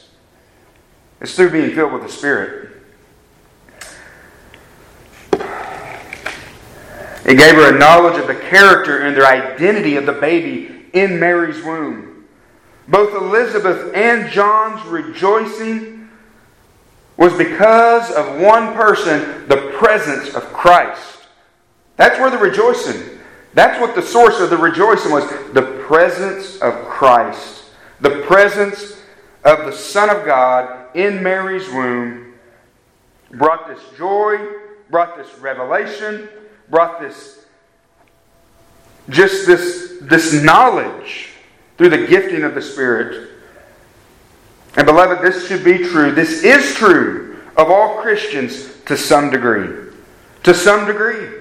It's 1.20 1.34
through 1.34 1.50
being 1.50 1.74
filled 1.74 1.92
with 1.92 2.02
the 2.02 2.08
Spirit. 2.08 2.70
It 7.24 7.36
gave 7.36 7.54
her 7.56 7.74
a 7.74 7.78
knowledge 7.78 8.18
of 8.18 8.26
the 8.26 8.34
character 8.34 9.00
and 9.00 9.16
the 9.16 9.26
identity 9.26 9.96
of 9.96 10.06
the 10.06 10.12
baby 10.12 10.86
in 10.92 11.20
Mary's 11.20 11.62
womb. 11.62 12.24
Both 12.86 13.14
Elizabeth 13.14 13.94
and 13.94 14.30
John's 14.30 14.84
rejoicing 14.86 16.08
was 17.18 17.34
because 17.34 18.10
of 18.12 18.40
one 18.40 18.74
person, 18.74 19.46
the 19.48 19.72
presence 19.76 20.34
of 20.34 20.44
Christ. 20.52 21.18
That's 21.96 22.18
where 22.18 22.30
the 22.30 22.38
rejoicing 22.38 23.18
that's 23.54 23.80
what 23.80 23.94
the 23.94 24.02
source 24.02 24.40
of 24.40 24.50
the 24.50 24.56
rejoicing 24.56 25.10
was 25.10 25.28
the 25.52 25.82
presence 25.86 26.58
of 26.60 26.74
Christ, 26.84 27.64
the 28.00 28.22
presence 28.22 29.02
of 29.42 29.66
the 29.66 29.72
Son 29.72 30.10
of 30.10 30.24
God 30.24 30.77
in 30.94 31.22
Mary's 31.22 31.68
womb 31.68 32.34
brought 33.30 33.68
this 33.68 33.80
joy, 33.96 34.38
brought 34.90 35.16
this 35.16 35.38
revelation, 35.38 36.28
brought 36.70 37.00
this 37.00 37.44
just 39.08 39.46
this, 39.46 39.98
this 40.02 40.42
knowledge 40.42 41.30
through 41.76 41.88
the 41.88 42.06
gifting 42.06 42.42
of 42.42 42.54
the 42.54 42.62
Spirit. 42.62 43.30
And 44.76 44.86
beloved, 44.86 45.24
this 45.24 45.48
should 45.48 45.64
be 45.64 45.78
true. 45.78 46.12
This 46.12 46.44
is 46.44 46.74
true 46.74 47.38
of 47.56 47.70
all 47.70 48.00
Christians 48.02 48.76
to 48.84 48.96
some 48.96 49.30
degree. 49.30 49.90
To 50.42 50.54
some 50.54 50.86
degree. 50.86 51.38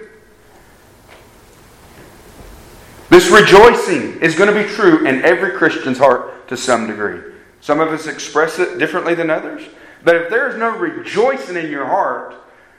This 3.10 3.30
rejoicing 3.30 4.22
is 4.22 4.36
going 4.36 4.54
to 4.54 4.64
be 4.64 4.70
true 4.70 5.06
in 5.06 5.24
every 5.24 5.52
Christian's 5.52 5.98
heart 5.98 6.48
to 6.50 6.58
some 6.58 6.88
degree. 6.88 7.22
Some 7.68 7.82
of 7.82 7.90
us 7.90 8.08
express 8.08 8.60
it 8.60 8.80
differently 8.80 9.14
than 9.14 9.30
others. 9.30 9.62
But 10.02 10.16
if 10.16 10.30
there 10.30 10.48
is 10.48 10.56
no 10.56 10.78
rejoicing 10.78 11.58
in 11.58 11.70
your 11.70 11.86
heart 11.86 12.34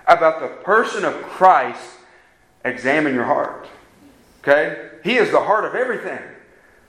about 0.06 0.40
the 0.40 0.48
person 0.64 1.04
of 1.04 1.12
Christ, 1.24 1.84
examine 2.64 3.12
your 3.12 3.24
heart. 3.24 3.68
Okay? 4.40 4.88
He 5.04 5.18
is 5.18 5.30
the 5.30 5.40
heart 5.40 5.66
of 5.66 5.74
everything. 5.74 6.20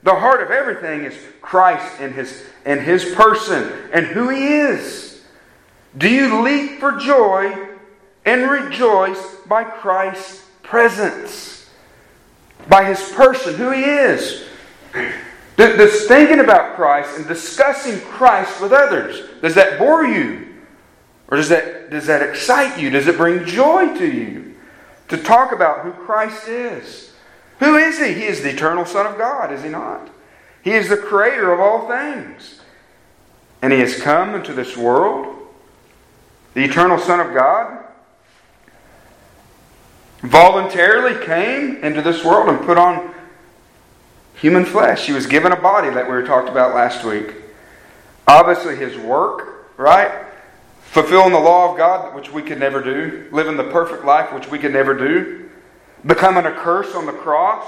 The 0.03 0.15
heart 0.15 0.41
of 0.41 0.49
everything 0.49 1.03
is 1.03 1.13
Christ 1.41 1.99
and 1.99 2.15
his, 2.15 2.45
and 2.63 2.79
his 2.79 3.03
person 3.15 3.69
and 3.91 4.05
who 4.05 4.29
he 4.29 4.47
is. 4.47 5.21
Do 5.97 6.07
you 6.07 6.41
leap 6.41 6.79
for 6.79 6.93
joy 6.93 7.67
and 8.23 8.49
rejoice 8.49 9.35
by 9.45 9.65
Christ's 9.65 10.47
presence? 10.63 11.59
by 12.69 12.85
his 12.85 13.01
person, 13.11 13.55
who 13.55 13.71
he 13.71 13.83
is. 13.83 14.45
Does 15.59 16.05
thinking 16.05 16.39
about 16.39 16.77
Christ 16.77 17.17
and 17.17 17.27
discussing 17.27 17.99
Christ 17.99 18.61
with 18.61 18.71
others, 18.71 19.27
does 19.41 19.55
that 19.55 19.77
bore 19.77 20.05
you? 20.05 20.55
Or 21.27 21.35
does 21.35 21.49
that, 21.49 21.89
does 21.89 22.07
that 22.07 22.21
excite 22.21 22.79
you? 22.79 22.89
Does 22.89 23.07
it 23.07 23.17
bring 23.17 23.45
joy 23.45 23.93
to 23.97 24.07
you? 24.09 24.55
To 25.09 25.17
talk 25.17 25.51
about 25.51 25.81
who 25.81 25.91
Christ 25.91 26.47
is. 26.47 27.13
Who 27.59 27.75
is 27.75 27.99
he? 27.99 28.13
He 28.13 28.23
is 28.23 28.41
the 28.41 28.51
eternal 28.51 28.85
Son 28.85 29.05
of 29.05 29.17
God, 29.17 29.51
is 29.51 29.61
he 29.61 29.67
not? 29.67 30.09
He 30.63 30.71
is 30.71 30.87
the 30.87 30.95
creator 30.95 31.51
of 31.51 31.59
all 31.59 31.89
things. 31.89 32.61
And 33.61 33.73
he 33.73 33.79
has 33.79 34.01
come 34.01 34.35
into 34.35 34.53
this 34.53 34.77
world, 34.77 35.35
the 36.53 36.63
eternal 36.63 36.97
Son 36.97 37.19
of 37.19 37.33
God, 37.33 37.83
voluntarily 40.21 41.25
came 41.25 41.83
into 41.83 42.01
this 42.01 42.23
world 42.23 42.47
and 42.47 42.65
put 42.65 42.77
on 42.77 43.13
human 44.39 44.65
flesh. 44.65 45.05
He 45.05 45.13
was 45.13 45.27
given 45.27 45.51
a 45.51 45.59
body 45.59 45.89
that 45.89 46.05
we 46.05 46.13
were 46.13 46.23
talked 46.23 46.49
about 46.49 46.73
last 46.73 47.03
week. 47.03 47.33
Obviously, 48.27 48.75
his 48.75 48.97
work, 48.97 49.67
right? 49.77 50.25
Fulfilling 50.81 51.33
the 51.33 51.39
law 51.39 51.71
of 51.71 51.77
God, 51.77 52.15
which 52.15 52.31
we 52.31 52.41
could 52.41 52.59
never 52.59 52.81
do. 52.81 53.27
Living 53.31 53.57
the 53.57 53.65
perfect 53.65 54.05
life, 54.05 54.33
which 54.33 54.49
we 54.49 54.57
could 54.57 54.73
never 54.73 54.93
do. 54.93 55.49
Becoming 56.05 56.45
a 56.45 56.51
curse 56.51 56.95
on 56.95 57.05
the 57.05 57.11
cross 57.11 57.67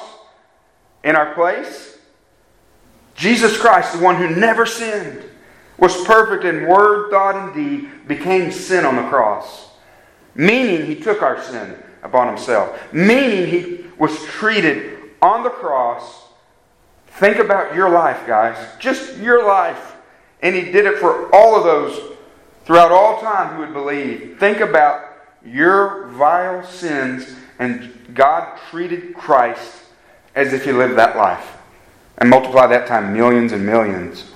in 1.03 1.15
our 1.15 1.33
place. 1.33 1.97
Jesus 3.15 3.57
Christ, 3.57 3.93
the 3.93 4.03
one 4.03 4.15
who 4.15 4.29
never 4.29 4.65
sinned, 4.65 5.23
was 5.77 6.03
perfect 6.05 6.45
in 6.45 6.67
word, 6.67 7.11
thought, 7.11 7.35
and 7.35 7.53
deed, 7.53 8.07
became 8.07 8.51
sin 8.51 8.85
on 8.85 8.95
the 8.95 9.09
cross. 9.09 9.71
Meaning 10.35 10.85
he 10.85 10.95
took 10.95 11.21
our 11.21 11.41
sin 11.43 11.75
upon 12.03 12.27
himself. 12.27 12.79
Meaning 12.93 13.47
he 13.47 13.85
was 13.97 14.23
treated 14.25 14.99
on 15.21 15.43
the 15.43 15.49
cross. 15.49 16.20
Think 17.13 17.37
about 17.37 17.75
your 17.75 17.89
life, 17.89 18.25
guys. 18.25 18.57
Just 18.79 19.17
your 19.17 19.45
life. 19.45 19.95
And 20.41 20.55
he 20.55 20.71
did 20.71 20.85
it 20.85 20.97
for 20.97 21.33
all 21.35 21.55
of 21.55 21.63
those 21.63 22.17
throughout 22.65 22.91
all 22.91 23.21
time 23.21 23.55
who 23.55 23.61
would 23.61 23.73
believe. 23.73 24.37
Think 24.39 24.59
about 24.59 25.05
your 25.45 26.07
vile 26.07 26.63
sins, 26.63 27.35
and 27.59 27.91
God 28.13 28.57
treated 28.69 29.13
Christ 29.13 29.83
as 30.35 30.53
if 30.53 30.65
he 30.65 30.71
lived 30.71 30.97
that 30.97 31.15
life. 31.15 31.57
And 32.17 32.29
multiply 32.29 32.67
that 32.67 32.87
time 32.87 33.13
millions 33.13 33.51
and 33.51 33.65
millions. 33.65 34.31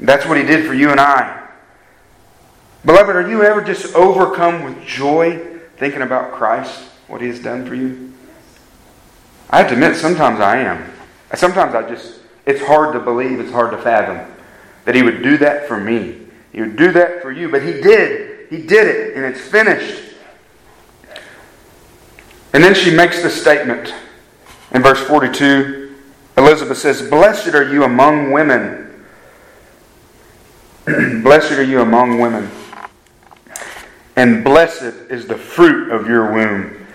That's 0.00 0.26
what 0.26 0.36
he 0.36 0.44
did 0.44 0.66
for 0.66 0.74
you 0.74 0.90
and 0.90 1.00
I. 1.00 1.42
Beloved, 2.84 3.14
are 3.14 3.28
you 3.28 3.44
ever 3.44 3.62
just 3.62 3.94
overcome 3.94 4.64
with 4.64 4.84
joy 4.84 5.60
thinking 5.76 6.02
about 6.02 6.32
Christ, 6.32 6.80
what 7.06 7.20
He 7.20 7.28
has 7.28 7.38
done 7.38 7.64
for 7.64 7.76
you? 7.76 8.12
I 9.50 9.58
have 9.58 9.68
to 9.68 9.74
admit, 9.74 9.96
sometimes 9.96 10.40
I 10.40 10.58
am. 10.58 10.92
Sometimes 11.34 11.74
I 11.74 11.88
just, 11.88 12.20
it's 12.46 12.62
hard 12.62 12.92
to 12.94 13.00
believe, 13.00 13.40
it's 13.40 13.52
hard 13.52 13.70
to 13.72 13.78
fathom 13.78 14.32
that 14.84 14.94
He 14.94 15.02
would 15.02 15.22
do 15.22 15.36
that 15.38 15.66
for 15.66 15.78
me. 15.78 16.26
He 16.52 16.60
would 16.60 16.76
do 16.76 16.92
that 16.92 17.22
for 17.22 17.32
you, 17.32 17.48
but 17.50 17.62
He 17.62 17.72
did. 17.72 18.48
He 18.50 18.58
did 18.58 18.86
it, 18.86 19.16
and 19.16 19.24
it's 19.24 19.40
finished. 19.40 20.14
And 22.52 22.62
then 22.62 22.74
she 22.74 22.94
makes 22.94 23.22
the 23.22 23.30
statement 23.30 23.94
in 24.72 24.82
verse 24.82 25.00
42. 25.00 25.94
Elizabeth 26.36 26.78
says, 26.78 27.08
Blessed 27.08 27.54
are 27.54 27.72
you 27.72 27.84
among 27.84 28.30
women. 28.32 29.04
Blessed 31.22 31.52
are 31.52 31.62
you 31.62 31.80
among 31.80 32.18
women 32.18 32.50
and 34.16 34.44
blessed 34.44 35.10
is 35.10 35.26
the 35.26 35.36
fruit 35.36 35.90
of 35.90 36.06
your 36.06 36.32
womb. 36.32 36.86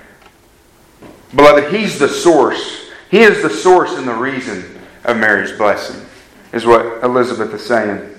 Beloved, 1.35 1.73
He's 1.73 1.99
the 1.99 2.07
source. 2.07 2.86
He 3.09 3.19
is 3.19 3.41
the 3.41 3.49
source 3.49 3.93
and 3.93 4.07
the 4.07 4.13
reason 4.13 4.79
of 5.03 5.17
Mary's 5.17 5.51
blessing, 5.51 6.05
is 6.51 6.65
what 6.65 7.03
Elizabeth 7.03 7.53
is 7.53 7.65
saying. 7.65 8.13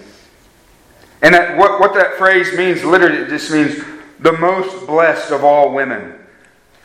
And 1.20 1.34
that, 1.34 1.59
what, 1.59 1.80
what 1.80 1.95
that 1.95 2.14
phrase 2.14 2.57
means, 2.57 2.84
literally, 2.84 3.18
it 3.18 3.28
just 3.28 3.51
means 3.51 3.84
the 4.20 4.32
most 4.32 4.86
blessed 4.86 5.30
of 5.30 5.45
all 5.45 5.74
women. 5.74 6.14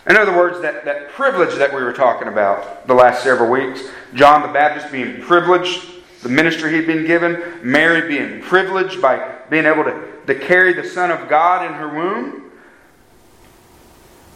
In 0.08 0.18
other 0.18 0.36
words, 0.36 0.62
that, 0.62 0.84
that 0.86 1.12
privilege 1.12 1.56
that 1.56 1.74
we 1.74 1.82
were 1.82 1.94
talking 1.94 2.28
about 2.28 2.88
the 2.88 2.94
last 2.94 3.24
several 3.24 3.50
weeks, 3.50 3.84
John 4.16 4.42
the 4.42 4.50
Baptist 4.50 4.92
being 4.92 5.22
privileged, 5.22 5.88
the 6.24 6.30
ministry 6.30 6.74
he'd 6.74 6.88
been 6.88 7.06
given, 7.06 7.60
Mary 7.64 8.08
being 8.08 8.42
privileged 8.42 9.02
by 9.02 9.38
being 9.50 9.66
able 9.66 9.84
to 9.84 10.14
to 10.28 10.36
carry 10.36 10.74
the 10.74 10.88
Son 10.88 11.12
of 11.12 11.30
God 11.30 11.66
in 11.66 11.74
her 11.74 11.90
womb. 11.90 12.43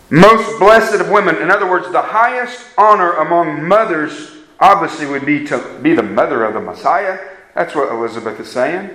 Most 0.10 0.60
blessed 0.60 1.02
of 1.02 1.10
women. 1.10 1.38
In 1.38 1.52
other 1.52 1.70
words, 1.70 1.92
the 1.92 2.02
highest 2.02 2.66
honor 2.78 3.14
among 3.14 3.68
mothers 3.68 4.32
obviously 4.60 5.06
would 5.06 5.26
be 5.26 5.46
to 5.48 5.80
be 5.82 5.94
the 5.94 6.04
mother 6.04 6.46
of 6.46 6.54
the 6.54 6.62
Messiah. 6.62 7.20
That's 7.54 7.76
what 7.76 7.92
Elizabeth 7.92 8.40
is 8.40 8.50
saying. 8.50 8.90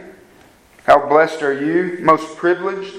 How 0.85 1.07
blessed 1.07 1.43
are 1.43 1.53
you? 1.53 1.99
Most 2.01 2.37
privileged. 2.37 2.95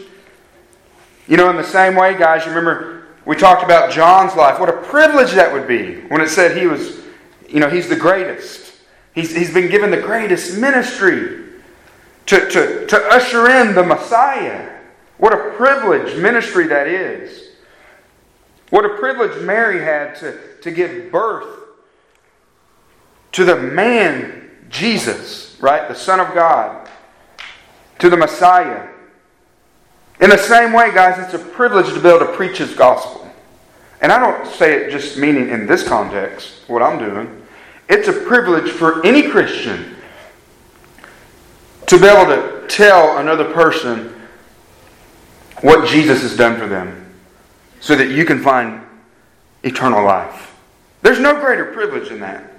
You 1.28 1.38
know, 1.38 1.50
in 1.50 1.56
the 1.56 1.64
same 1.64 1.96
way, 1.96 2.18
guys, 2.18 2.46
you 2.46 2.52
remember 2.52 3.08
we 3.26 3.36
talked 3.36 3.64
about 3.64 3.92
John's 3.92 4.36
life. 4.36 4.60
What 4.60 4.70
a 4.70 4.74
privilege 4.74 5.32
that 5.32 5.52
would 5.52 5.68
be 5.68 6.02
when 6.08 6.22
it 6.22 6.30
said 6.30 6.58
he 6.58 6.68
was, 6.68 7.00
you 7.48 7.60
know, 7.60 7.70
he's 7.70 7.88
the 7.88 7.96
greatest. 7.96 8.74
He's, 9.16 9.36
he's 9.36 9.54
been 9.54 9.70
given 9.70 9.92
the 9.92 10.02
greatest 10.02 10.58
ministry 10.58 11.44
to, 12.26 12.50
to, 12.50 12.86
to 12.88 12.98
usher 13.08 13.50
in 13.50 13.76
the 13.76 13.84
Messiah. 13.84 14.78
What 15.18 15.34
a 15.34 15.52
privilege 15.56 16.18
ministry 16.18 16.68
that 16.68 16.88
is. 16.88 17.53
What 18.74 18.86
a 18.86 18.96
privilege 18.96 19.40
Mary 19.44 19.84
had 19.84 20.16
to, 20.16 20.36
to 20.64 20.72
give 20.72 21.12
birth 21.12 21.46
to 23.34 23.46
the 23.46 23.56
man 23.56 24.50
Jesus, 24.72 25.56
right? 25.60 25.88
The 25.88 25.94
Son 25.94 26.20
of 26.20 26.34
God, 26.34 26.90
to 28.00 28.10
the 28.10 28.18
Messiah. 28.18 28.90
In 30.20 30.32
the 30.32 30.40
same 30.40 30.74
way, 30.74 30.92
guys, 30.92 31.24
it's 31.24 31.36
a 31.36 31.46
privilege 31.50 31.86
to 31.94 32.00
be 32.00 32.10
able 32.10 32.26
to 32.26 32.34
preach 32.34 32.58
His 32.58 32.74
gospel. 32.74 33.32
And 34.02 34.12
I 34.12 34.18
don't 34.18 34.52
say 34.52 34.74
it 34.74 34.90
just 34.90 35.20
meaning 35.20 35.50
in 35.50 35.68
this 35.68 35.88
context, 35.88 36.68
what 36.68 36.82
I'm 36.82 36.98
doing. 36.98 37.46
It's 37.90 38.08
a 38.08 38.14
privilege 38.22 38.72
for 38.72 39.06
any 39.06 39.30
Christian 39.30 39.96
to 41.86 42.00
be 42.00 42.08
able 42.08 42.26
to 42.26 42.66
tell 42.70 43.20
another 43.20 43.54
person 43.54 44.20
what 45.62 45.88
Jesus 45.88 46.24
has 46.24 46.36
done 46.36 46.58
for 46.58 46.66
them 46.66 47.03
so 47.84 47.98
that 47.98 48.12
you 48.12 48.24
can 48.24 48.42
find 48.42 48.82
eternal 49.62 50.06
life. 50.06 50.56
There's 51.02 51.20
no 51.20 51.38
greater 51.42 51.66
privilege 51.66 52.08
than 52.08 52.22
that. 52.22 52.50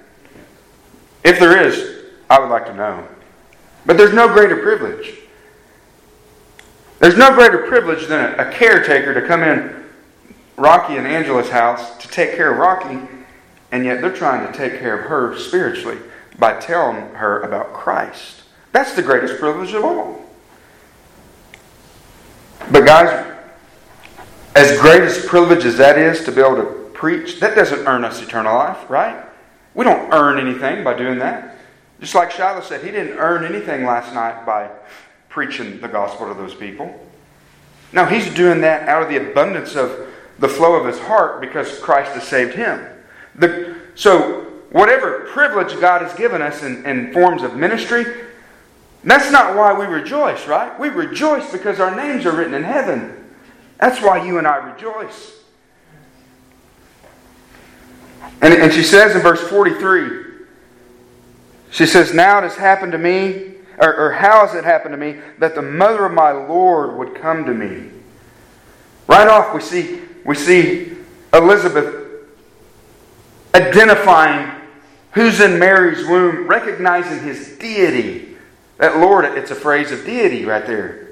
If 1.23 1.39
there 1.39 1.59
is, 1.65 2.03
I 2.29 2.39
would 2.39 2.49
like 2.49 2.67
to 2.67 2.75
know. 2.75 3.07
But 3.87 3.97
there's 3.97 4.13
no 4.13 4.27
greater 4.27 4.57
privilege. 4.57 5.15
There's 6.99 7.17
no 7.17 7.33
greater 7.33 7.57
privilege 7.57 8.05
than 8.05 8.39
a, 8.39 8.51
caretaker 8.51 9.15
to 9.15 9.27
come 9.27 9.41
in 9.41 9.85
Rocky 10.57 10.95
and 10.95 11.07
Angela's 11.07 11.49
house 11.49 11.97
to 12.03 12.07
take 12.07 12.35
care 12.35 12.51
of 12.51 12.59
Rocky, 12.59 12.99
and 13.71 13.83
yet 13.83 14.01
they're 14.01 14.13
trying 14.13 14.45
to 14.45 14.55
take 14.55 14.79
care 14.79 14.99
of 14.99 15.09
her 15.09 15.35
spiritually 15.39 15.97
by 16.37 16.59
telling 16.59 16.97
her 17.15 17.41
about 17.41 17.73
Christ. 17.73 18.43
That's 18.73 18.93
the 18.93 19.01
greatest 19.01 19.39
privilege 19.39 19.73
of 19.73 19.83
all. 19.83 20.21
But, 22.69 22.85
guys, 22.85 23.34
as 24.55 24.79
great 24.79 25.01
as 25.01 25.25
privilege 25.25 25.65
as 25.65 25.77
that 25.77 25.99
is 25.99 26.23
to 26.23 26.31
be 26.31 26.41
able 26.41 26.55
to 26.55 26.89
preach, 26.93 27.41
that 27.41 27.55
doesn't 27.55 27.85
earn 27.87 28.05
us 28.05 28.21
eternal 28.21 28.55
life, 28.55 28.89
right? 28.89 29.25
We 29.73 29.83
don't 29.83 30.13
earn 30.13 30.39
anything 30.39 30.83
by 30.83 30.97
doing 30.97 31.19
that. 31.19 31.57
Just 31.99 32.15
like 32.15 32.31
Shiloh 32.31 32.61
said, 32.61 32.83
he 32.83 32.91
didn't 32.91 33.17
earn 33.17 33.43
anything 33.43 33.85
last 33.85 34.13
night 34.13 34.45
by 34.45 34.69
preaching 35.27 35.81
the 35.81 35.87
gospel 35.89 36.27
to 36.29 36.33
those 36.33 36.55
people. 36.55 36.97
No, 37.91 38.05
he's 38.05 38.33
doing 38.33 38.61
that 38.61 38.87
out 38.87 39.03
of 39.03 39.09
the 39.09 39.17
abundance 39.29 39.75
of 39.75 40.07
the 40.39 40.47
flow 40.47 40.75
of 40.75 40.85
his 40.85 40.99
heart 40.99 41.41
because 41.41 41.79
Christ 41.79 42.13
has 42.13 42.23
saved 42.23 42.55
him. 42.55 42.85
The, 43.35 43.75
so, 43.95 44.41
whatever 44.71 45.25
privilege 45.31 45.79
God 45.79 46.01
has 46.01 46.13
given 46.13 46.41
us 46.41 46.63
in, 46.63 46.85
in 46.85 47.11
forms 47.13 47.43
of 47.43 47.55
ministry, 47.55 48.05
that's 49.03 49.31
not 49.31 49.55
why 49.55 49.77
we 49.77 49.85
rejoice, 49.85 50.47
right? 50.47 50.77
We 50.79 50.89
rejoice 50.89 51.51
because 51.51 51.79
our 51.79 51.95
names 51.95 52.25
are 52.25 52.35
written 52.35 52.53
in 52.53 52.63
heaven. 52.63 53.24
That's 53.79 54.01
why 54.01 54.25
you 54.25 54.37
and 54.37 54.47
I 54.47 54.57
rejoice. 54.57 55.35
And, 58.41 58.53
and 58.53 58.73
she 58.73 58.83
says 58.83 59.15
in 59.15 59.21
verse 59.21 59.41
43, 59.41 60.23
she 61.71 61.85
says, 61.85 62.13
Now 62.13 62.39
it 62.39 62.43
has 62.43 62.55
happened 62.55 62.93
to 62.93 62.97
me, 62.97 63.55
or, 63.77 63.95
or 63.95 64.11
how 64.13 64.45
has 64.45 64.55
it 64.55 64.63
happened 64.63 64.93
to 64.93 64.97
me, 64.97 65.19
that 65.39 65.55
the 65.55 65.61
mother 65.61 66.05
of 66.05 66.13
my 66.13 66.31
Lord 66.31 66.97
would 66.97 67.15
come 67.15 67.45
to 67.45 67.53
me? 67.53 67.91
Right 69.07 69.27
off, 69.27 69.53
we 69.53 69.61
see, 69.61 70.01
we 70.23 70.35
see 70.35 70.93
Elizabeth 71.33 72.05
identifying 73.53 74.51
who's 75.11 75.39
in 75.39 75.57
Mary's 75.59 76.05
womb, 76.07 76.47
recognizing 76.47 77.23
his 77.23 77.57
deity. 77.57 78.35
That 78.77 78.97
Lord, 78.97 79.25
it's 79.25 79.51
a 79.51 79.55
phrase 79.55 79.91
of 79.91 80.05
deity 80.05 80.45
right 80.45 80.65
there. 80.65 81.04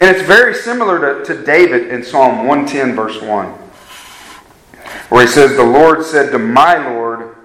And 0.00 0.16
it's 0.16 0.26
very 0.26 0.54
similar 0.54 1.22
to, 1.22 1.34
to 1.34 1.44
David 1.44 1.88
in 1.88 2.02
Psalm 2.02 2.46
110, 2.46 2.96
verse 2.96 3.20
1, 3.20 3.48
where 5.10 5.26
he 5.26 5.30
says, 5.30 5.56
The 5.56 5.62
Lord 5.62 6.02
said 6.06 6.30
to 6.30 6.38
my 6.38 6.88
Lord, 6.88 7.36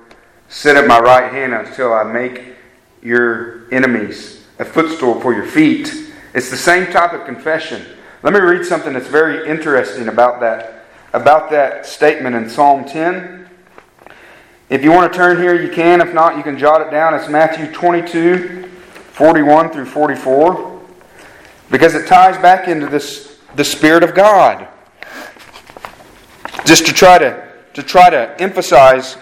Sit 0.48 0.78
at 0.78 0.88
my 0.88 1.00
right 1.00 1.34
hand 1.34 1.54
until 1.54 1.92
I 1.92 2.04
make 2.04 2.56
your 3.02 3.70
enemies 3.74 4.46
a 4.58 4.64
footstool 4.64 5.20
for 5.20 5.34
your 5.34 5.46
feet. 5.46 5.94
It's 6.34 6.50
the 6.50 6.56
same 6.56 6.90
type 6.94 7.12
of 7.12 7.26
confession. 7.26 7.86
Let 8.24 8.34
me 8.34 8.40
read 8.40 8.66
something 8.66 8.94
that's 8.94 9.08
very 9.08 9.50
interesting 9.50 10.08
about 10.08 10.40
that, 10.40 10.86
about 11.12 11.50
that 11.50 11.86
statement 11.86 12.38
in 12.38 12.50
Psalm 12.50 12.86
10. 12.86 13.50
If 14.70 14.82
you 14.82 14.94
want 14.94 15.12
to 15.12 15.18
turn 15.18 15.42
here, 15.42 15.62
you 15.62 15.74
can. 15.74 16.00
If 16.00 16.14
not, 16.14 16.38
you 16.38 16.44
can 16.44 16.58
jot 16.58 16.80
it 16.80 16.90
down. 16.90 17.14
It's 17.16 17.28
Matthew 17.28 17.70
22, 17.74 18.70
41 19.12 19.72
through 19.72 19.86
44 19.86 20.75
because 21.70 21.96
it 21.96 22.08
ties 22.08 22.38
back 22.42 22.68
into 22.68 22.88
this 22.88 23.38
the 23.56 23.64
Spirit 23.64 24.04
of 24.04 24.14
God. 24.14 24.68
Just 26.66 26.86
to 26.88 26.94
try 26.94 27.18
to 27.18 27.52
to 27.74 27.84
try 27.84 28.10
to 28.10 28.40
emphasize 28.42 29.16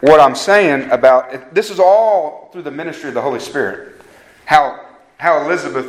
what 0.00 0.20
I'm 0.20 0.34
saying 0.34 0.90
about 0.90 1.54
this 1.54 1.70
is 1.70 1.78
all 1.78 2.50
through 2.52 2.62
the 2.62 2.70
ministry 2.70 3.08
of 3.08 3.14
the 3.14 3.22
Holy 3.22 3.40
Spirit. 3.40 4.00
How 4.44 4.86
how 5.18 5.44
Elizabeth 5.44 5.86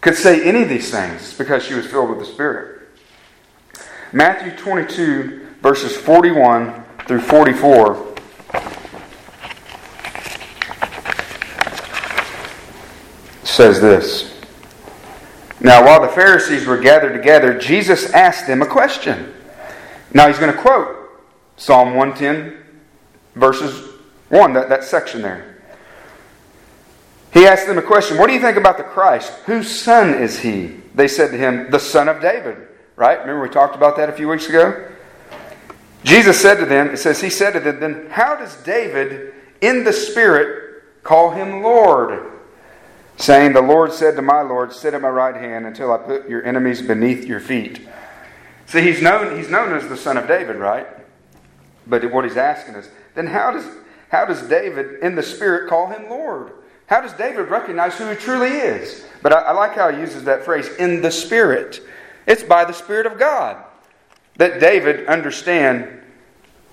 could 0.00 0.16
say 0.16 0.42
any 0.44 0.62
of 0.62 0.68
these 0.68 0.90
things 0.90 1.36
because 1.36 1.64
she 1.64 1.74
was 1.74 1.86
filled 1.86 2.10
with 2.10 2.18
the 2.18 2.24
Spirit. 2.24 2.88
Matthew 4.12 4.56
22 4.56 5.46
verses 5.62 5.96
41 5.96 6.84
through 7.06 7.20
44 7.20 8.14
says 13.44 13.80
this. 13.80 14.35
Now, 15.60 15.84
while 15.84 16.02
the 16.02 16.08
Pharisees 16.08 16.66
were 16.66 16.76
gathered 16.76 17.14
together, 17.14 17.58
Jesus 17.58 18.12
asked 18.12 18.46
them 18.46 18.60
a 18.62 18.66
question. 18.66 19.32
Now, 20.12 20.28
he's 20.28 20.38
going 20.38 20.52
to 20.52 20.60
quote 20.60 20.96
Psalm 21.56 21.94
110, 21.94 22.56
verses 23.34 23.90
1, 24.28 24.52
that, 24.52 24.68
that 24.68 24.84
section 24.84 25.22
there. 25.22 25.56
He 27.32 27.46
asked 27.46 27.66
them 27.66 27.78
a 27.78 27.82
question 27.82 28.18
What 28.18 28.28
do 28.28 28.34
you 28.34 28.40
think 28.40 28.56
about 28.56 28.76
the 28.76 28.84
Christ? 28.84 29.32
Whose 29.46 29.70
son 29.70 30.14
is 30.14 30.38
he? 30.38 30.80
They 30.94 31.08
said 31.08 31.30
to 31.30 31.38
him, 31.38 31.70
The 31.70 31.78
son 31.78 32.08
of 32.08 32.20
David. 32.20 32.56
Right? 32.96 33.18
Remember 33.18 33.42
we 33.42 33.48
talked 33.48 33.76
about 33.76 33.96
that 33.98 34.08
a 34.08 34.12
few 34.12 34.28
weeks 34.28 34.48
ago? 34.48 34.90
Jesus 36.02 36.40
said 36.40 36.54
to 36.56 36.66
them, 36.66 36.90
It 36.90 36.98
says, 36.98 37.20
He 37.20 37.30
said 37.30 37.52
to 37.52 37.60
them, 37.60 37.80
Then 37.80 38.06
how 38.10 38.36
does 38.36 38.56
David 38.62 39.34
in 39.60 39.84
the 39.84 39.92
Spirit 39.92 41.02
call 41.02 41.30
him 41.30 41.62
Lord? 41.62 42.35
Saying, 43.16 43.52
The 43.52 43.62
Lord 43.62 43.92
said 43.92 44.16
to 44.16 44.22
my 44.22 44.42
Lord, 44.42 44.72
Sit 44.72 44.94
at 44.94 45.00
my 45.00 45.08
right 45.08 45.34
hand 45.34 45.66
until 45.66 45.92
I 45.92 45.98
put 45.98 46.28
your 46.28 46.44
enemies 46.44 46.82
beneath 46.82 47.24
your 47.24 47.40
feet. 47.40 47.86
See, 48.66 48.82
he's 48.82 49.00
known, 49.00 49.36
he's 49.36 49.48
known 49.48 49.74
as 49.74 49.88
the 49.88 49.96
son 49.96 50.16
of 50.16 50.26
David, 50.26 50.56
right? 50.56 50.86
But 51.86 52.10
what 52.10 52.24
he's 52.24 52.36
asking 52.36 52.74
is, 52.74 52.88
then 53.14 53.26
how 53.26 53.52
does, 53.52 53.64
how 54.08 54.24
does 54.24 54.42
David 54.42 55.00
in 55.02 55.14
the 55.14 55.22
Spirit 55.22 55.68
call 55.68 55.86
him 55.86 56.10
Lord? 56.10 56.52
How 56.86 57.00
does 57.00 57.12
David 57.14 57.48
recognize 57.48 57.96
who 57.96 58.08
he 58.08 58.16
truly 58.16 58.48
is? 58.48 59.04
But 59.22 59.32
I, 59.32 59.40
I 59.42 59.52
like 59.52 59.74
how 59.74 59.90
he 59.90 60.00
uses 60.00 60.24
that 60.24 60.44
phrase, 60.44 60.68
in 60.76 61.00
the 61.00 61.10
Spirit. 61.10 61.80
It's 62.26 62.42
by 62.42 62.64
the 62.64 62.72
Spirit 62.72 63.06
of 63.06 63.18
God 63.18 63.64
that 64.36 64.60
David 64.60 65.06
understand 65.06 66.02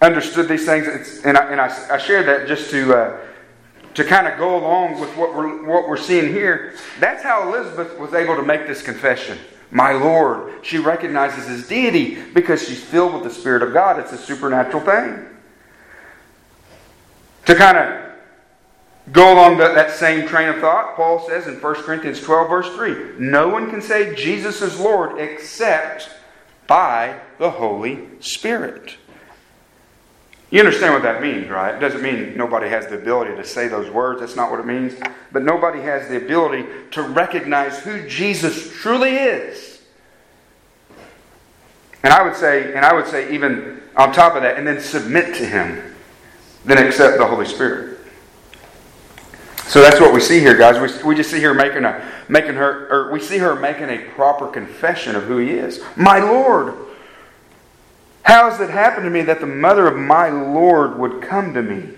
understood 0.01 0.47
these 0.49 0.65
things. 0.65 0.87
It's, 0.87 1.23
and 1.25 1.37
I, 1.37 1.51
and 1.51 1.61
I, 1.61 1.95
I 1.95 1.97
shared 1.97 2.27
that 2.27 2.47
just 2.47 2.69
to 2.71 2.93
uh, 2.93 3.17
to 3.95 4.03
kind 4.03 4.27
of 4.27 4.37
go 4.37 4.57
along 4.57 4.99
with 4.99 5.09
what 5.15 5.35
we're, 5.35 5.65
what 5.65 5.87
we're 5.87 5.97
seeing 5.97 6.31
here, 6.31 6.73
that's 6.99 7.23
how 7.23 7.47
Elizabeth 7.47 7.97
was 7.99 8.13
able 8.13 8.35
to 8.35 8.43
make 8.43 8.67
this 8.67 8.81
confession. 8.81 9.37
My 9.71 9.91
Lord. 9.91 10.53
She 10.63 10.77
recognizes 10.77 11.47
his 11.47 11.67
deity 11.67 12.21
because 12.33 12.67
she's 12.67 12.83
filled 12.83 13.13
with 13.13 13.23
the 13.23 13.31
Spirit 13.31 13.63
of 13.63 13.73
God. 13.73 13.99
It's 13.99 14.11
a 14.11 14.17
supernatural 14.17 14.83
thing. 14.83 15.25
To 17.45 17.55
kind 17.55 17.77
of 17.77 18.13
go 19.11 19.33
along 19.33 19.57
that, 19.57 19.75
that 19.75 19.91
same 19.91 20.27
train 20.27 20.49
of 20.49 20.59
thought, 20.59 20.95
Paul 20.95 21.27
says 21.27 21.47
in 21.47 21.55
1 21.55 21.75
Corinthians 21.75 22.21
12, 22.21 22.49
verse 22.49 22.69
3 22.75 23.19
No 23.19 23.49
one 23.49 23.69
can 23.69 23.81
say 23.81 24.15
Jesus 24.15 24.61
is 24.61 24.79
Lord 24.79 25.19
except 25.19 26.09
by 26.67 27.19
the 27.39 27.49
Holy 27.49 28.07
Spirit. 28.19 28.95
You 30.53 30.59
understand 30.59 30.93
what 30.93 31.01
that 31.01 31.19
means, 31.19 31.49
right? 31.49 31.73
It 31.73 31.79
doesn't 31.79 32.03
mean 32.03 32.37
nobody 32.37 32.69
has 32.69 32.85
the 32.85 32.93
ability 32.93 33.35
to 33.37 33.43
say 33.43 33.67
those 33.67 33.89
words. 33.89 34.19
That's 34.19 34.35
not 34.35 34.51
what 34.51 34.59
it 34.59 34.67
means. 34.67 34.93
But 35.31 35.41
nobody 35.41 35.81
has 35.81 36.07
the 36.07 36.17
ability 36.17 36.67
to 36.91 37.01
recognize 37.01 37.79
who 37.79 38.07
Jesus 38.07 38.71
truly 38.71 39.15
is 39.15 39.81
And 42.03 42.13
I 42.13 42.21
would 42.21 42.35
say, 42.35 42.75
and 42.75 42.85
I 42.85 42.93
would 42.93 43.07
say 43.07 43.33
even 43.33 43.81
on 43.95 44.13
top 44.13 44.35
of 44.35 44.43
that, 44.43 44.57
and 44.59 44.67
then 44.67 44.79
submit 44.79 45.33
to 45.37 45.45
him, 45.45 45.95
then 46.65 46.85
accept 46.85 47.17
the 47.17 47.25
Holy 47.25 47.47
Spirit. 47.47 47.97
So 49.63 49.81
that's 49.81 49.99
what 49.99 50.13
we 50.13 50.19
see 50.19 50.39
here, 50.39 50.55
guys. 50.55 50.77
We, 50.77 51.09
we 51.09 51.15
just 51.15 51.31
see 51.31 51.41
her 51.41 51.55
making 51.55 51.83
a 51.83 52.11
making 52.29 52.53
her 52.53 52.87
or 52.91 53.11
we 53.11 53.19
see 53.19 53.39
her 53.39 53.55
making 53.55 53.89
a 53.89 53.97
proper 54.11 54.47
confession 54.49 55.15
of 55.15 55.23
who 55.23 55.39
he 55.39 55.49
is. 55.49 55.81
My 55.95 56.19
Lord. 56.19 56.75
How 58.23 58.49
has 58.49 58.59
it 58.59 58.69
happened 58.69 59.03
to 59.05 59.09
me 59.09 59.21
that 59.23 59.39
the 59.39 59.45
mother 59.45 59.87
of 59.87 59.97
my 59.97 60.29
Lord 60.29 60.97
would 60.97 61.21
come 61.21 61.53
to 61.53 61.61
me? 61.61 61.93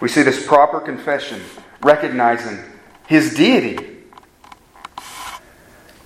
We 0.00 0.08
see 0.08 0.22
this 0.22 0.46
proper 0.46 0.80
confession, 0.80 1.40
recognizing 1.82 2.58
his 3.06 3.34
deity. 3.34 3.98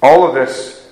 All 0.02 0.26
of 0.26 0.34
this, 0.34 0.90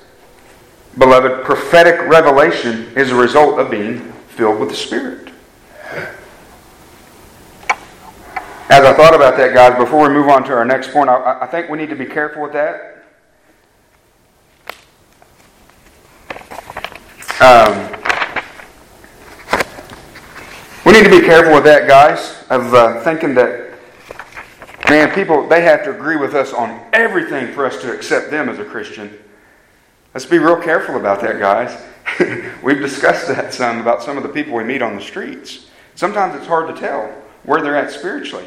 beloved, 0.98 1.44
prophetic 1.44 2.00
revelation 2.08 2.92
is 2.96 3.10
a 3.10 3.14
result 3.14 3.58
of 3.58 3.70
being 3.70 4.12
filled 4.28 4.60
with 4.60 4.68
the 4.68 4.76
Spirit. 4.76 5.30
As 8.68 8.84
I 8.84 8.92
thought 8.94 9.14
about 9.14 9.36
that, 9.36 9.54
guys, 9.54 9.78
before 9.78 10.08
we 10.08 10.12
move 10.12 10.28
on 10.28 10.42
to 10.44 10.52
our 10.52 10.64
next 10.64 10.90
point, 10.90 11.08
I, 11.08 11.38
I 11.42 11.46
think 11.46 11.70
we 11.70 11.78
need 11.78 11.88
to 11.88 11.96
be 11.96 12.04
careful 12.04 12.42
with 12.42 12.52
that. 12.52 12.96
Um, 17.38 17.92
we 20.84 20.92
need 20.92 21.04
to 21.04 21.05
be 21.20 21.26
careful 21.26 21.54
with 21.54 21.64
that, 21.64 21.88
guys, 21.88 22.44
of 22.50 22.74
uh, 22.74 23.00
thinking 23.00 23.34
that, 23.34 23.72
man, 24.90 25.14
people, 25.14 25.48
they 25.48 25.62
have 25.62 25.82
to 25.84 25.90
agree 25.90 26.16
with 26.16 26.34
us 26.34 26.52
on 26.52 26.78
everything 26.92 27.54
for 27.54 27.64
us 27.64 27.80
to 27.80 27.90
accept 27.90 28.30
them 28.30 28.50
as 28.50 28.58
a 28.58 28.64
Christian. 28.64 29.16
Let's 30.12 30.26
be 30.26 30.38
real 30.38 30.60
careful 30.60 30.96
about 30.96 31.22
that, 31.22 31.38
guys. 31.38 31.82
We've 32.62 32.80
discussed 32.80 33.28
that 33.28 33.54
some 33.54 33.80
about 33.80 34.02
some 34.02 34.18
of 34.18 34.24
the 34.24 34.28
people 34.28 34.52
we 34.52 34.64
meet 34.64 34.82
on 34.82 34.94
the 34.94 35.00
streets. 35.00 35.70
Sometimes 35.94 36.34
it's 36.34 36.46
hard 36.46 36.74
to 36.74 36.78
tell 36.78 37.06
where 37.44 37.62
they're 37.62 37.76
at 37.76 37.90
spiritually. 37.90 38.44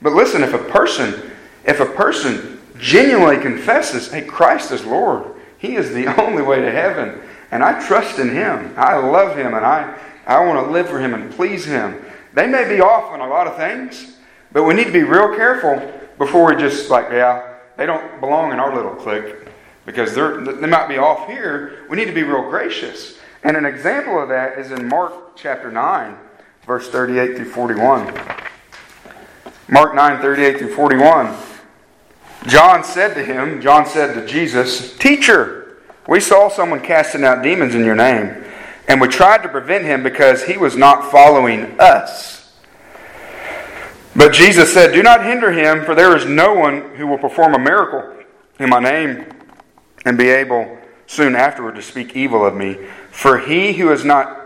But 0.00 0.12
listen, 0.12 0.44
if 0.44 0.54
a 0.54 0.58
person, 0.58 1.32
if 1.64 1.80
a 1.80 1.86
person 1.86 2.60
genuinely 2.78 3.42
confesses, 3.42 4.12
hey, 4.12 4.22
Christ 4.22 4.70
is 4.70 4.84
Lord, 4.84 5.34
He 5.58 5.74
is 5.74 5.92
the 5.92 6.06
only 6.22 6.42
way 6.42 6.60
to 6.60 6.70
heaven, 6.70 7.20
and 7.50 7.64
I 7.64 7.84
trust 7.84 8.20
in 8.20 8.28
Him, 8.28 8.72
I 8.76 8.98
love 8.98 9.36
Him, 9.36 9.54
and 9.54 9.66
I, 9.66 9.98
I 10.26 10.44
want 10.44 10.66
to 10.66 10.72
live 10.72 10.88
for 10.88 10.98
Him 10.98 11.14
and 11.14 11.30
please 11.32 11.64
Him. 11.64 12.04
They 12.32 12.46
may 12.46 12.68
be 12.68 12.80
off 12.80 13.10
on 13.10 13.20
a 13.20 13.28
lot 13.28 13.46
of 13.46 13.56
things, 13.56 14.16
but 14.52 14.64
we 14.64 14.74
need 14.74 14.84
to 14.84 14.92
be 14.92 15.02
real 15.02 15.34
careful 15.36 15.92
before 16.18 16.46
we 16.46 16.60
just 16.60 16.90
like, 16.90 17.10
yeah, 17.10 17.54
they 17.76 17.86
don't 17.86 18.20
belong 18.20 18.52
in 18.52 18.58
our 18.58 18.74
little 18.74 18.94
clique 18.94 19.36
because 19.86 20.14
they're, 20.14 20.40
they 20.40 20.66
might 20.66 20.88
be 20.88 20.98
off 20.98 21.28
here. 21.28 21.84
We 21.88 21.96
need 21.96 22.06
to 22.06 22.12
be 22.12 22.22
real 22.22 22.48
gracious. 22.48 23.18
And 23.42 23.56
an 23.56 23.66
example 23.66 24.20
of 24.20 24.28
that 24.30 24.58
is 24.58 24.70
in 24.70 24.88
Mark 24.88 25.36
chapter 25.36 25.70
9, 25.70 26.16
verse 26.66 26.88
38 26.88 27.36
through 27.36 27.50
41. 27.50 28.14
Mark 29.68 29.94
9, 29.94 30.20
38 30.20 30.58
through 30.58 30.74
41. 30.74 31.36
John 32.46 32.84
said 32.84 33.14
to 33.14 33.24
him, 33.24 33.60
John 33.60 33.86
said 33.86 34.14
to 34.14 34.26
Jesus, 34.26 34.96
Teacher, 34.98 35.78
we 36.06 36.20
saw 36.20 36.48
someone 36.48 36.80
casting 36.80 37.24
out 37.24 37.42
demons 37.42 37.74
in 37.74 37.84
your 37.84 37.94
name, 37.94 38.44
and 38.88 39.00
we 39.00 39.08
tried 39.08 39.42
to 39.42 39.48
prevent 39.48 39.84
him 39.84 40.02
because 40.02 40.44
he 40.44 40.56
was 40.56 40.76
not 40.76 41.10
following 41.10 41.78
us. 41.80 42.52
But 44.16 44.32
Jesus 44.32 44.72
said, 44.72 44.92
Do 44.92 45.02
not 45.02 45.24
hinder 45.24 45.50
him, 45.50 45.84
for 45.84 45.94
there 45.94 46.16
is 46.16 46.24
no 46.24 46.54
one 46.54 46.94
who 46.96 47.06
will 47.06 47.18
perform 47.18 47.54
a 47.54 47.58
miracle 47.58 48.24
in 48.58 48.68
my 48.70 48.78
name 48.78 49.26
and 50.04 50.16
be 50.16 50.28
able 50.28 50.78
soon 51.06 51.34
afterward 51.34 51.74
to 51.74 51.82
speak 51.82 52.14
evil 52.14 52.44
of 52.44 52.54
me. 52.54 52.78
For 53.10 53.38
he 53.38 53.72
who 53.72 53.90
is 53.90 54.04
not 54.04 54.40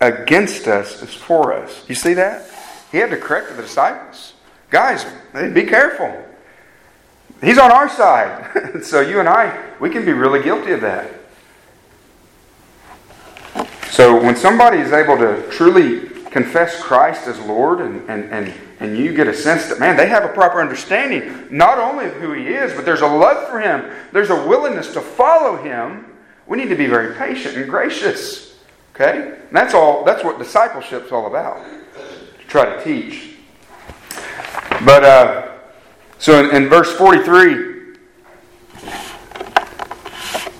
against 0.00 0.66
us 0.66 1.02
is 1.02 1.14
for 1.14 1.52
us. 1.52 1.84
You 1.88 1.94
see 1.94 2.14
that? 2.14 2.48
He 2.92 2.98
had 2.98 3.10
to 3.10 3.16
correct 3.16 3.56
the 3.56 3.62
disciples. 3.62 4.34
Guys, 4.70 5.04
be 5.52 5.64
careful. 5.64 6.24
He's 7.42 7.58
on 7.58 7.72
our 7.72 7.88
side. 7.88 8.82
so 8.82 9.00
you 9.00 9.20
and 9.20 9.28
I, 9.28 9.74
we 9.80 9.90
can 9.90 10.04
be 10.04 10.12
really 10.12 10.42
guilty 10.42 10.72
of 10.72 10.80
that. 10.82 11.19
So 13.90 14.22
when 14.22 14.36
somebody 14.36 14.78
is 14.78 14.92
able 14.92 15.18
to 15.18 15.48
truly 15.50 16.08
confess 16.30 16.80
Christ 16.80 17.26
as 17.26 17.40
Lord 17.40 17.80
and, 17.80 18.08
and, 18.08 18.24
and, 18.30 18.54
and 18.78 18.96
you 18.96 19.12
get 19.12 19.26
a 19.26 19.34
sense 19.34 19.66
that, 19.66 19.80
man, 19.80 19.96
they 19.96 20.06
have 20.06 20.24
a 20.24 20.28
proper 20.28 20.60
understanding 20.60 21.48
not 21.50 21.78
only 21.78 22.06
of 22.06 22.14
who 22.14 22.32
He 22.32 22.46
is, 22.46 22.72
but 22.72 22.84
there's 22.84 23.00
a 23.00 23.06
love 23.06 23.48
for 23.48 23.58
Him, 23.58 23.90
there's 24.12 24.30
a 24.30 24.46
willingness 24.46 24.92
to 24.92 25.00
follow 25.00 25.56
Him, 25.56 26.06
we 26.46 26.56
need 26.56 26.68
to 26.68 26.76
be 26.76 26.86
very 26.86 27.16
patient 27.16 27.56
and 27.56 27.68
gracious. 27.68 28.58
Okay? 28.94 29.38
And 29.48 29.56
that's 29.56 29.74
all 29.74 30.04
that's 30.04 30.22
what 30.22 30.38
discipleship's 30.38 31.10
all 31.10 31.26
about. 31.26 31.64
To 31.64 32.46
try 32.46 32.76
to 32.76 32.84
teach. 32.84 33.34
But 34.84 35.04
uh, 35.04 35.52
so 36.18 36.44
in, 36.44 36.54
in 36.54 36.68
verse 36.68 36.92
43, 36.92 37.96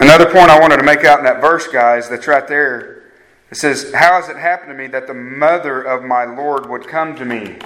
another 0.01 0.26
point 0.26 0.51
I 0.51 0.59
wanted 0.61 0.78
to 0.78 0.85
make 0.85 1.05
out 1.05 1.20
in 1.20 1.24
that 1.26 1.41
verse, 1.41 1.68
guys, 1.68 2.09
that's 2.09 2.26
right 2.26 2.47
there. 2.47 2.99
It 3.51 3.57
says, 3.57 3.92
How 3.92 4.20
has 4.20 4.28
it 4.28 4.36
happened 4.36 4.70
to 4.70 4.76
me 4.76 4.86
that 4.88 5.07
the 5.07 5.14
mother 5.14 5.82
of 5.82 6.05
my 6.05 6.24
Lord 6.24 6.68
would 6.68 6.86
come 6.86 7.16
to 7.16 7.24
me? 7.24 7.57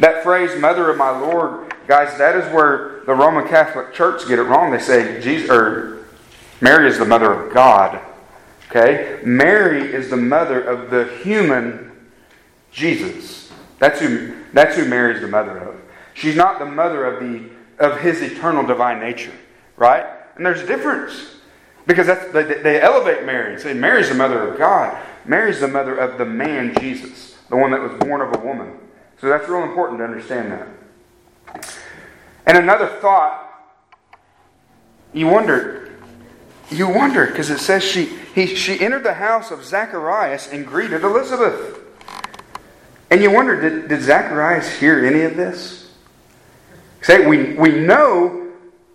That 0.00 0.22
phrase, 0.22 0.58
mother 0.60 0.90
of 0.90 0.96
my 0.96 1.10
Lord, 1.10 1.74
guys, 1.86 2.16
that 2.18 2.36
is 2.36 2.52
where 2.52 3.02
the 3.06 3.14
Roman 3.14 3.46
Catholic 3.46 3.92
Church 3.92 4.26
get 4.26 4.38
it 4.38 4.44
wrong. 4.44 4.70
They 4.70 4.80
say 4.80 5.20
Jesus, 5.20 5.50
or 5.50 6.06
Mary 6.60 6.88
is 6.88 6.98
the 6.98 7.04
mother 7.04 7.32
of 7.32 7.52
God. 7.52 8.00
Okay? 8.70 9.20
Mary 9.24 9.92
is 9.92 10.10
the 10.10 10.16
mother 10.16 10.60
of 10.60 10.90
the 10.90 11.04
human 11.22 11.92
Jesus. 12.72 13.52
That's 13.78 14.00
who, 14.00 14.34
that's 14.52 14.76
who 14.76 14.86
Mary 14.86 15.14
is 15.14 15.20
the 15.20 15.28
mother 15.28 15.58
of. 15.58 15.80
She's 16.14 16.36
not 16.36 16.58
the 16.58 16.66
mother 16.66 17.04
of, 17.04 17.22
the, 17.22 17.50
of 17.78 18.00
his 18.00 18.22
eternal 18.22 18.64
divine 18.64 19.00
nature, 19.00 19.32
right? 19.76 20.06
And 20.36 20.46
there's 20.46 20.62
a 20.62 20.66
difference. 20.66 21.33
Because 21.86 22.06
that's, 22.06 22.32
they, 22.32 22.44
they 22.44 22.80
elevate 22.80 23.24
Mary 23.24 23.52
and 23.52 23.62
say 23.62 23.74
Mary's 23.74 24.08
the 24.08 24.14
mother 24.14 24.48
of 24.48 24.58
God. 24.58 24.98
Mary's 25.26 25.60
the 25.60 25.68
mother 25.68 25.96
of 25.96 26.18
the 26.18 26.24
man 26.24 26.74
Jesus, 26.80 27.36
the 27.50 27.56
one 27.56 27.70
that 27.72 27.80
was 27.80 27.92
born 28.00 28.20
of 28.20 28.34
a 28.34 28.38
woman. 28.38 28.78
So 29.20 29.28
that's 29.28 29.48
real 29.48 29.62
important 29.62 29.98
to 29.98 30.04
understand 30.04 30.52
that. 30.52 31.68
And 32.46 32.58
another 32.58 32.88
thought, 33.00 33.40
you 35.12 35.26
wonder, 35.26 35.92
you 36.70 36.88
wonder, 36.88 37.26
because 37.26 37.50
it 37.50 37.58
says 37.58 37.84
she, 37.84 38.06
he, 38.34 38.46
she 38.54 38.80
entered 38.80 39.04
the 39.04 39.14
house 39.14 39.50
of 39.50 39.64
Zacharias 39.64 40.48
and 40.52 40.66
greeted 40.66 41.04
Elizabeth. 41.04 41.80
And 43.10 43.22
you 43.22 43.30
wonder, 43.30 43.60
did, 43.60 43.88
did 43.88 44.02
Zacharias 44.02 44.68
hear 44.78 45.04
any 45.04 45.22
of 45.22 45.36
this? 45.36 45.92
Say, 47.02 47.26
we, 47.26 47.54
we 47.54 47.78
know 47.78 48.50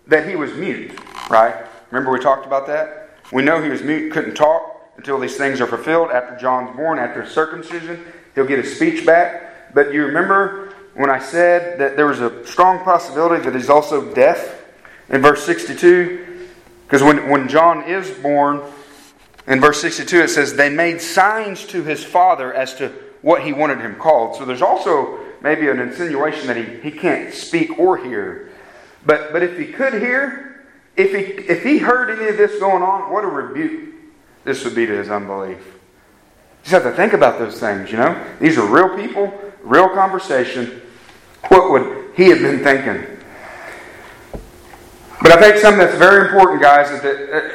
that 0.08 0.28
he 0.28 0.36
was 0.36 0.52
mute, 0.54 0.92
right? 1.30 1.66
Remember 1.90 2.12
we 2.12 2.20
talked 2.20 2.46
about 2.46 2.66
that? 2.68 3.10
We 3.32 3.42
know 3.42 3.62
he 3.62 3.68
was 3.68 3.82
mute, 3.82 4.12
couldn't 4.12 4.34
talk 4.34 4.92
until 4.96 5.18
these 5.18 5.36
things 5.36 5.60
are 5.60 5.66
fulfilled. 5.66 6.10
After 6.10 6.36
John's 6.36 6.76
born, 6.76 6.98
after 6.98 7.26
circumcision, 7.26 8.04
he'll 8.34 8.46
get 8.46 8.62
his 8.64 8.76
speech 8.76 9.06
back. 9.06 9.74
But 9.74 9.92
you 9.92 10.04
remember 10.04 10.74
when 10.94 11.10
I 11.10 11.18
said 11.18 11.78
that 11.80 11.96
there 11.96 12.06
was 12.06 12.20
a 12.20 12.46
strong 12.46 12.84
possibility 12.84 13.44
that 13.44 13.54
he's 13.54 13.70
also 13.70 14.12
deaf 14.14 14.62
in 15.08 15.22
verse 15.22 15.44
62? 15.44 16.48
Because 16.86 17.02
when, 17.02 17.28
when 17.28 17.48
John 17.48 17.84
is 17.84 18.10
born, 18.10 18.62
in 19.46 19.60
verse 19.60 19.80
62 19.80 20.22
it 20.22 20.28
says, 20.28 20.54
They 20.54 20.68
made 20.70 21.00
signs 21.00 21.64
to 21.68 21.82
his 21.82 22.04
father 22.04 22.52
as 22.52 22.74
to 22.76 22.92
what 23.22 23.42
he 23.42 23.52
wanted 23.52 23.80
him 23.80 23.96
called. 23.96 24.36
So 24.36 24.44
there's 24.44 24.62
also 24.62 25.18
maybe 25.40 25.68
an 25.68 25.78
insinuation 25.78 26.46
that 26.48 26.56
he, 26.56 26.64
he 26.80 26.90
can't 26.90 27.32
speak 27.32 27.78
or 27.78 27.96
hear. 27.96 28.50
But, 29.04 29.32
but 29.32 29.42
if 29.42 29.58
he 29.58 29.66
could 29.66 29.94
hear, 29.94 30.49
if 30.96 31.10
he, 31.12 31.44
if 31.44 31.62
he 31.62 31.78
heard 31.78 32.10
any 32.10 32.28
of 32.28 32.36
this 32.36 32.58
going 32.60 32.82
on, 32.82 33.12
what 33.12 33.24
a 33.24 33.28
rebuke 33.28 33.94
this 34.44 34.64
would 34.64 34.74
be 34.74 34.86
to 34.86 34.92
his 34.92 35.10
unbelief. 35.10 35.78
Just 36.62 36.72
have 36.72 36.82
to 36.82 36.92
think 36.92 37.12
about 37.12 37.38
those 37.38 37.58
things, 37.58 37.90
you 37.90 37.98
know? 37.98 38.22
These 38.40 38.58
are 38.58 38.66
real 38.66 38.96
people, 38.96 39.32
real 39.62 39.88
conversation. 39.88 40.82
What 41.48 41.70
would 41.70 42.14
he 42.14 42.28
have 42.28 42.40
been 42.40 42.62
thinking? 42.62 43.18
But 45.22 45.32
I 45.32 45.40
think 45.40 45.56
something 45.56 45.78
that's 45.78 45.98
very 45.98 46.28
important, 46.28 46.62
guys, 46.62 46.90
is 46.90 47.02
that, 47.02 47.52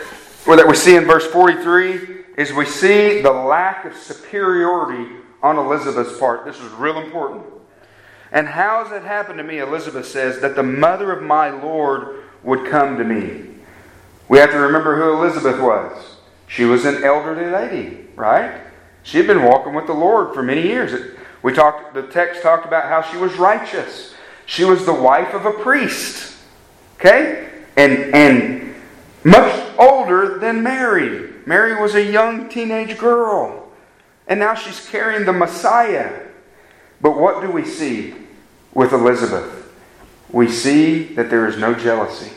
uh, 0.47 0.55
that 0.55 0.67
we 0.67 0.75
see 0.75 0.95
in 0.95 1.05
verse 1.05 1.25
43 1.27 2.23
is 2.37 2.53
we 2.53 2.65
see 2.65 3.21
the 3.21 3.31
lack 3.31 3.85
of 3.85 3.95
superiority 3.95 5.15
on 5.41 5.57
Elizabeth's 5.57 6.17
part. 6.19 6.45
This 6.45 6.59
is 6.59 6.71
real 6.73 6.99
important. 6.99 7.43
And 8.31 8.47
how 8.47 8.83
has 8.83 8.91
it 8.91 9.05
happened 9.05 9.37
to 9.37 9.43
me, 9.43 9.59
Elizabeth 9.59 10.07
says, 10.07 10.41
that 10.41 10.55
the 10.55 10.63
mother 10.63 11.11
of 11.11 11.23
my 11.23 11.49
Lord 11.49 12.24
would 12.45 12.69
come 12.69 12.97
to 12.97 13.03
me? 13.03 13.49
We 14.29 14.37
have 14.37 14.51
to 14.51 14.59
remember 14.59 14.95
who 14.95 15.13
Elizabeth 15.13 15.59
was. 15.59 16.15
She 16.47 16.63
was 16.63 16.85
an 16.85 17.03
elderly 17.03 17.49
lady, 17.49 18.07
right? 18.15 18.61
She 19.03 19.17
had 19.17 19.27
been 19.27 19.43
walking 19.43 19.73
with 19.73 19.87
the 19.87 19.93
Lord 19.93 20.33
for 20.33 20.41
many 20.41 20.61
years. 20.61 21.15
We 21.43 21.53
talked 21.53 21.93
the 21.93 22.03
text 22.03 22.41
talked 22.41 22.65
about 22.65 22.85
how 22.85 23.01
she 23.01 23.17
was 23.17 23.35
righteous. 23.35 24.13
She 24.45 24.63
was 24.63 24.85
the 24.85 24.93
wife 24.93 25.33
of 25.33 25.45
a 25.45 25.51
priest. 25.51 26.37
Okay? 26.95 27.49
And 27.77 28.15
and 28.15 28.75
much 29.23 29.73
older 29.77 30.39
than 30.39 30.63
Mary. 30.63 31.33
Mary 31.45 31.79
was 31.79 31.95
a 31.95 32.03
young 32.03 32.49
teenage 32.49 32.97
girl. 32.97 33.71
And 34.27 34.39
now 34.39 34.55
she's 34.55 34.87
carrying 34.89 35.25
the 35.25 35.33
Messiah. 35.33 36.21
But 37.01 37.19
what 37.19 37.41
do 37.41 37.51
we 37.51 37.65
see 37.65 38.15
with 38.73 38.93
Elizabeth? 38.93 39.64
We 40.31 40.49
see 40.49 41.03
that 41.15 41.29
there 41.29 41.47
is 41.47 41.57
no 41.57 41.73
jealousy. 41.73 42.31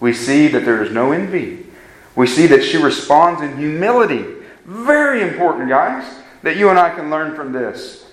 We 0.00 0.12
see 0.12 0.48
that 0.48 0.64
there 0.64 0.82
is 0.82 0.92
no 0.92 1.12
envy. 1.12 1.66
We 2.14 2.26
see 2.26 2.46
that 2.48 2.64
she 2.64 2.76
responds 2.76 3.42
in 3.42 3.56
humility. 3.56 4.24
Very 4.64 5.22
important, 5.22 5.68
guys, 5.68 6.04
that 6.42 6.56
you 6.56 6.70
and 6.70 6.78
I 6.78 6.90
can 6.90 7.10
learn 7.10 7.34
from 7.34 7.52
this. 7.52 8.10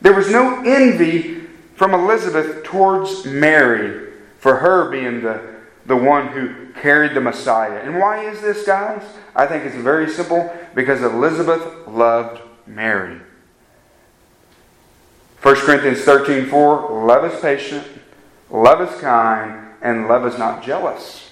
There 0.00 0.14
was 0.14 0.30
no 0.30 0.62
envy 0.64 1.42
from 1.74 1.94
Elizabeth 1.94 2.64
towards 2.64 3.24
Mary 3.24 4.12
for 4.38 4.56
her 4.56 4.90
being 4.90 5.22
the, 5.22 5.56
the 5.86 5.96
one 5.96 6.28
who 6.28 6.72
carried 6.80 7.14
the 7.14 7.20
Messiah. 7.20 7.80
And 7.80 7.98
why 7.98 8.24
is 8.24 8.40
this, 8.40 8.64
guys? 8.64 9.02
I 9.34 9.46
think 9.46 9.64
it's 9.64 9.76
very 9.76 10.08
simple 10.08 10.54
because 10.74 11.02
Elizabeth 11.02 11.88
loved 11.88 12.40
Mary. 12.66 13.20
1 15.42 15.54
Corinthians 15.56 16.00
13 16.02 16.46
4 16.46 17.06
Love 17.06 17.32
is 17.32 17.40
patient, 17.40 17.86
love 18.50 18.80
is 18.80 19.00
kind, 19.00 19.68
and 19.82 20.08
love 20.08 20.26
is 20.26 20.38
not 20.38 20.64
jealous. 20.64 21.30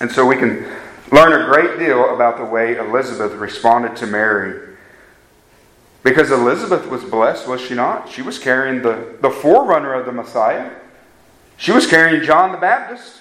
And 0.00 0.10
so 0.10 0.26
we 0.26 0.36
can 0.36 0.66
learn 1.10 1.40
a 1.40 1.44
great 1.46 1.78
deal 1.78 2.14
about 2.14 2.38
the 2.38 2.44
way 2.44 2.76
Elizabeth 2.76 3.32
responded 3.32 3.96
to 3.96 4.06
Mary. 4.06 4.76
Because 6.02 6.30
Elizabeth 6.30 6.88
was 6.88 7.04
blessed, 7.04 7.46
was 7.46 7.60
she 7.60 7.74
not? 7.74 8.08
She 8.08 8.22
was 8.22 8.38
carrying 8.38 8.82
the, 8.82 9.16
the 9.20 9.30
forerunner 9.30 9.94
of 9.94 10.06
the 10.06 10.12
Messiah. 10.12 10.70
She 11.56 11.70
was 11.70 11.86
carrying 11.86 12.24
John 12.24 12.50
the 12.50 12.58
Baptist. 12.58 13.20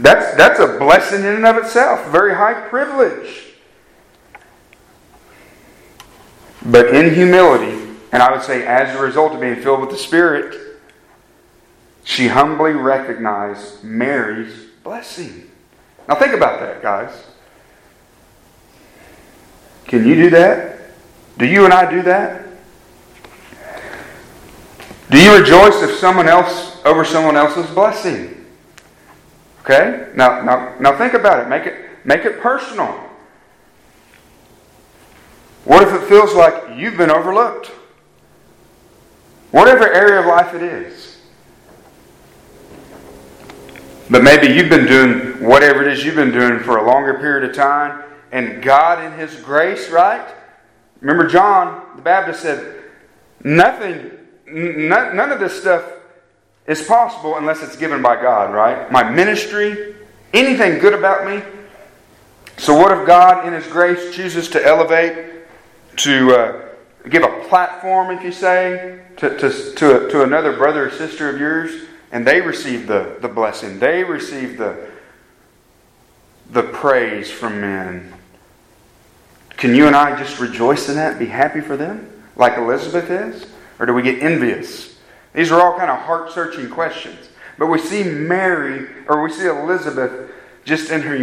That's, 0.00 0.36
that's 0.36 0.60
a 0.60 0.78
blessing 0.78 1.20
in 1.20 1.34
and 1.36 1.46
of 1.46 1.56
itself, 1.56 2.08
very 2.10 2.34
high 2.34 2.68
privilege. 2.68 3.44
But 6.64 6.94
in 6.94 7.14
humility, 7.14 7.77
and 8.12 8.22
I 8.22 8.32
would 8.32 8.42
say 8.42 8.66
as 8.66 8.94
a 8.96 9.02
result 9.02 9.32
of 9.32 9.40
being 9.40 9.56
filled 9.56 9.80
with 9.80 9.90
the 9.90 9.96
Spirit, 9.96 10.78
she 12.04 12.28
humbly 12.28 12.72
recognized 12.72 13.84
Mary's 13.84 14.66
blessing. 14.82 15.50
Now 16.08 16.14
think 16.14 16.32
about 16.32 16.60
that, 16.60 16.80
guys. 16.80 17.12
Can 19.86 20.06
you 20.06 20.14
do 20.14 20.30
that? 20.30 20.80
Do 21.36 21.46
you 21.46 21.64
and 21.64 21.72
I 21.72 21.90
do 21.90 22.02
that? 22.02 22.46
Do 25.10 25.18
you 25.18 25.38
rejoice 25.38 25.82
if 25.82 25.96
someone 25.96 26.28
else 26.28 26.76
over 26.84 27.04
someone 27.04 27.36
else's 27.36 27.70
blessing? 27.74 28.46
Okay? 29.60 30.08
Now, 30.14 30.42
now, 30.42 30.74
now 30.80 30.96
think 30.96 31.14
about 31.14 31.44
it. 31.44 31.48
Make 31.48 31.66
it 31.66 31.88
make 32.04 32.24
it 32.24 32.40
personal. 32.40 32.88
What 35.64 35.86
if 35.86 35.92
it 35.92 36.08
feels 36.08 36.34
like 36.34 36.76
you've 36.76 36.96
been 36.96 37.10
overlooked? 37.10 37.70
Whatever 39.50 39.92
area 39.92 40.20
of 40.20 40.26
life 40.26 40.54
it 40.54 40.62
is. 40.62 41.18
But 44.10 44.22
maybe 44.22 44.54
you've 44.54 44.70
been 44.70 44.86
doing 44.86 45.44
whatever 45.44 45.86
it 45.86 45.92
is 45.92 46.04
you've 46.04 46.14
been 46.14 46.32
doing 46.32 46.60
for 46.60 46.78
a 46.78 46.86
longer 46.86 47.14
period 47.14 47.48
of 47.48 47.54
time, 47.54 48.02
and 48.32 48.62
God, 48.62 49.04
in 49.04 49.18
His 49.18 49.34
grace, 49.40 49.90
right? 49.90 50.26
Remember, 51.00 51.26
John 51.26 51.82
the 51.96 52.02
Baptist 52.02 52.40
said, 52.40 52.74
Nothing, 53.44 54.10
none, 54.46 55.14
none 55.14 55.30
of 55.30 55.40
this 55.40 55.58
stuff 55.60 55.84
is 56.66 56.82
possible 56.82 57.36
unless 57.36 57.62
it's 57.62 57.76
given 57.76 58.02
by 58.02 58.20
God, 58.20 58.52
right? 58.52 58.90
My 58.90 59.08
ministry, 59.08 59.94
anything 60.34 60.78
good 60.78 60.92
about 60.92 61.26
me. 61.26 61.42
So, 62.56 62.74
what 62.74 62.96
if 62.96 63.06
God, 63.06 63.46
in 63.46 63.52
His 63.52 63.66
grace, 63.66 64.14
chooses 64.14 64.48
to 64.50 64.64
elevate, 64.64 65.46
to 65.96 66.34
uh, 66.34 66.67
give 67.08 67.22
a 67.22 67.44
platform, 67.48 68.10
if 68.16 68.22
you 68.22 68.32
say, 68.32 69.00
to, 69.18 69.38
to, 69.38 69.74
to, 69.74 70.08
to 70.10 70.22
another 70.22 70.56
brother 70.56 70.88
or 70.88 70.90
sister 70.90 71.28
of 71.28 71.40
yours, 71.40 71.86
and 72.12 72.26
they 72.26 72.40
receive 72.40 72.86
the, 72.86 73.16
the 73.20 73.28
blessing, 73.28 73.78
they 73.78 74.04
receive 74.04 74.58
the, 74.58 74.88
the 76.50 76.62
praise 76.62 77.30
from 77.30 77.60
men? 77.60 78.12
Can 79.56 79.74
you 79.74 79.86
and 79.86 79.96
I 79.96 80.18
just 80.18 80.38
rejoice 80.40 80.88
in 80.88 80.94
that, 80.96 81.18
be 81.18 81.26
happy 81.26 81.60
for 81.60 81.76
them, 81.76 82.10
like 82.36 82.56
Elizabeth 82.56 83.10
is? 83.10 83.46
Or 83.78 83.86
do 83.86 83.92
we 83.92 84.02
get 84.02 84.22
envious? 84.22 84.96
These 85.34 85.50
are 85.52 85.60
all 85.60 85.76
kind 85.76 85.90
of 85.90 85.98
heart 85.98 86.32
searching 86.32 86.70
questions. 86.70 87.28
But 87.58 87.66
we 87.66 87.78
see 87.78 88.04
Mary, 88.04 88.88
or 89.08 89.22
we 89.22 89.32
see 89.32 89.46
Elizabeth, 89.46 90.30
just 90.64 90.90
in 90.90 91.00
her, 91.02 91.16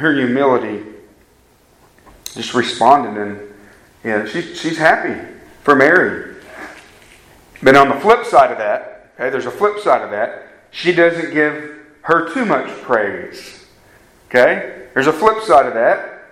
her 0.00 0.14
humility, 0.14 0.84
just 2.34 2.54
responding. 2.54 3.16
And 3.20 3.49
yeah, 4.04 4.26
she, 4.26 4.42
she's 4.54 4.78
happy 4.78 5.20
for 5.62 5.74
Mary. 5.74 6.36
But 7.62 7.76
on 7.76 7.88
the 7.88 7.96
flip 7.96 8.24
side 8.24 8.50
of 8.50 8.58
that, 8.58 9.10
okay, 9.14 9.30
there's 9.30 9.46
a 9.46 9.50
flip 9.50 9.78
side 9.80 10.02
of 10.02 10.10
that. 10.10 10.48
She 10.70 10.92
doesn't 10.92 11.32
give 11.34 11.78
her 12.02 12.32
too 12.32 12.44
much 12.44 12.68
praise. 12.82 13.66
Okay? 14.28 14.86
There's 14.94 15.06
a 15.06 15.12
flip 15.12 15.42
side 15.42 15.66
of 15.66 15.74
that. 15.74 16.22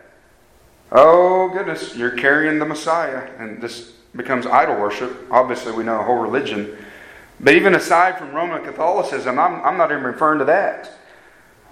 Oh, 0.90 1.50
goodness, 1.50 1.94
you're 1.94 2.12
carrying 2.12 2.58
the 2.58 2.64
Messiah. 2.64 3.28
And 3.38 3.60
this 3.60 3.92
becomes 4.16 4.46
idol 4.46 4.80
worship. 4.80 5.26
Obviously, 5.30 5.72
we 5.72 5.84
know 5.84 6.00
a 6.00 6.04
whole 6.04 6.18
religion. 6.18 6.78
But 7.40 7.54
even 7.54 7.74
aside 7.74 8.18
from 8.18 8.32
Roman 8.32 8.64
Catholicism, 8.64 9.38
I'm, 9.38 9.62
I'm 9.62 9.76
not 9.76 9.90
even 9.90 10.04
referring 10.04 10.38
to 10.38 10.44
that. 10.46 10.90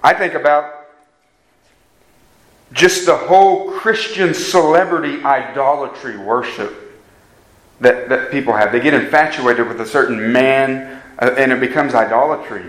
I 0.03 0.13
think 0.13 0.35
about 0.35 0.76
just 2.73 3.07
the 3.07 3.17
whole 3.17 3.71
Christian 3.73 4.35
celebrity 4.35 5.23
idolatry 5.23 6.17
worship 6.17 7.01
that, 7.81 8.09
that 8.09 8.31
people 8.31 8.53
have. 8.53 8.73
They 8.73 8.81
get 8.81 8.95
infatuated 8.95 9.69
with 9.69 9.81
a 9.81 9.87
certain 9.87 10.33
man, 10.33 11.03
uh, 11.19 11.35
and 11.39 11.53
it 11.53 11.61
becomes 11.61 11.95
idolatry. 11.95 12.65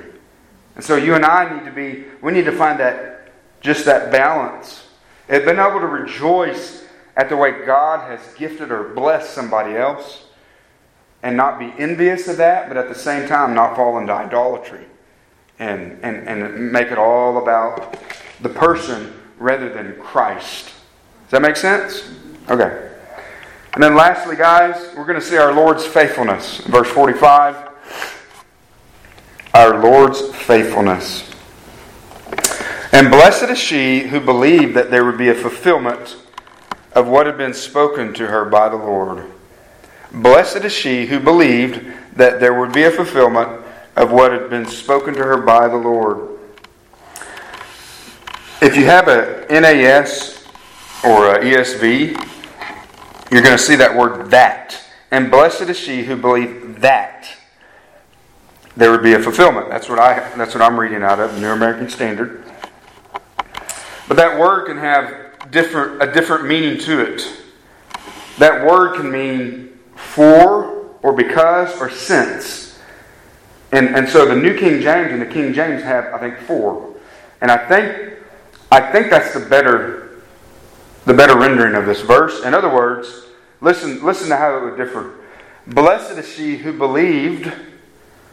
And 0.75 0.83
so 0.83 0.95
you 0.95 1.15
and 1.15 1.25
I 1.25 1.57
need 1.57 1.65
to 1.65 1.71
be, 1.71 2.05
we 2.21 2.31
need 2.31 2.45
to 2.45 2.51
find 2.51 2.79
that, 2.79 3.31
just 3.61 3.85
that 3.85 4.11
balance 4.11 4.87
and 5.29 5.43
been 5.43 5.59
able 5.59 5.79
to 5.79 5.87
rejoice 5.87 6.85
at 7.15 7.29
the 7.29 7.35
way 7.35 7.65
God 7.65 8.07
has 8.09 8.21
gifted 8.35 8.71
or 8.71 8.93
blessed 8.93 9.33
somebody 9.33 9.75
else 9.75 10.25
and 11.23 11.35
not 11.35 11.59
be 11.59 11.73
envious 11.77 12.27
of 12.27 12.37
that, 12.37 12.67
but 12.67 12.77
at 12.77 12.87
the 12.87 12.95
same 12.95 13.27
time 13.27 13.53
not 13.53 13.75
fall 13.75 13.97
into 13.97 14.13
idolatry 14.13 14.85
and, 15.59 15.99
and, 16.03 16.27
and 16.27 16.71
make 16.71 16.91
it 16.91 16.97
all 16.97 17.41
about 17.41 17.97
the 18.41 18.49
person 18.49 19.13
rather 19.37 19.69
than 19.69 19.95
Christ. 19.99 20.65
Does 20.65 21.31
that 21.31 21.41
make 21.41 21.55
sense? 21.55 22.09
Okay. 22.49 22.89
And 23.73 23.83
then 23.83 23.95
lastly, 23.95 24.35
guys, 24.35 24.93
we're 24.95 25.05
going 25.05 25.19
to 25.19 25.25
see 25.25 25.37
our 25.37 25.53
Lord's 25.53 25.85
faithfulness. 25.85 26.59
Verse 26.61 26.89
45. 26.89 27.69
Our 29.53 29.81
Lord's 29.83 30.21
faithfulness. 30.35 31.29
And 32.91 33.11
blessed 33.11 33.49
is 33.49 33.59
she 33.59 34.01
who 34.01 34.19
believed 34.19 34.73
that 34.75 34.89
there 34.89 35.05
would 35.05 35.17
be 35.17 35.29
a 35.29 35.35
fulfillment 35.35 36.17
of 36.93 37.07
what 37.07 37.27
had 37.27 37.37
been 37.37 37.53
spoken 37.53 38.13
to 38.15 38.27
her 38.27 38.45
by 38.45 38.69
the 38.69 38.77
Lord. 38.77 39.31
Blessed 40.11 40.63
is 40.63 40.71
she 40.71 41.05
who 41.05 41.19
believed 41.19 41.85
that 42.15 42.39
there 42.39 42.59
would 42.59 42.73
be 42.73 42.83
a 42.83 42.91
fulfillment 42.91 43.61
of 43.95 44.11
what 44.11 44.31
had 44.31 44.49
been 44.49 44.65
spoken 44.65 45.13
to 45.13 45.23
her 45.23 45.37
by 45.37 45.67
the 45.67 45.75
Lord. 45.75 46.36
If 48.59 48.75
you 48.75 48.85
have 48.85 49.07
a 49.07 49.45
NAS 49.51 50.43
or 51.03 51.35
a 51.35 51.39
ESV, 51.39 52.13
you're 53.31 53.43
going 53.43 53.55
to 53.55 53.63
see 53.63 53.75
that 53.75 53.95
word 53.95 54.31
that. 54.31 54.83
And 55.11 55.29
blessed 55.29 55.61
is 55.61 55.77
she 55.77 56.03
who 56.03 56.15
believed 56.15 56.81
that 56.81 57.27
there 58.75 58.89
would 58.89 59.03
be 59.03 59.13
a 59.13 59.19
fulfillment. 59.19 59.69
That's 59.69 59.87
what 59.87 59.99
I 59.99 60.35
that's 60.35 60.55
what 60.55 60.63
I'm 60.63 60.79
reading 60.79 61.03
out 61.03 61.19
of, 61.19 61.35
the 61.35 61.41
New 61.41 61.49
American 61.49 61.87
Standard. 61.87 62.43
But 64.07 64.17
that 64.17 64.39
word 64.39 64.65
can 64.65 64.77
have 64.77 65.51
different, 65.51 66.01
a 66.01 66.11
different 66.11 66.47
meaning 66.47 66.79
to 66.79 66.99
it. 67.01 67.41
That 68.39 68.65
word 68.65 68.95
can 68.95 69.11
mean 69.11 69.77
for, 69.95 70.95
or 71.03 71.13
because, 71.13 71.79
or 71.79 71.89
since. 71.89 72.79
And, 73.71 73.95
and 73.95 74.07
so 74.07 74.25
the 74.25 74.35
New 74.35 74.57
King 74.57 74.81
James 74.81 75.11
and 75.11 75.21
the 75.21 75.25
King 75.25 75.53
James 75.53 75.83
have, 75.83 76.13
I 76.13 76.19
think, 76.19 76.39
for. 76.39 76.95
And 77.41 77.51
I 77.51 77.67
think, 77.67 78.16
I 78.71 78.91
think 78.91 79.09
that's 79.09 79.33
the 79.33 79.47
better, 79.47 80.21
the 81.05 81.13
better 81.13 81.37
rendering 81.37 81.75
of 81.75 81.85
this 81.85 82.01
verse. 82.01 82.43
In 82.43 82.53
other 82.53 82.73
words, 82.73 83.25
listen, 83.61 84.03
listen 84.03 84.29
to 84.29 84.35
how 84.35 84.57
it 84.57 84.63
would 84.63 84.77
differ. 84.77 85.15
Blessed 85.67 86.17
is 86.17 86.27
she 86.27 86.57
who 86.57 86.77
believed, 86.77 87.51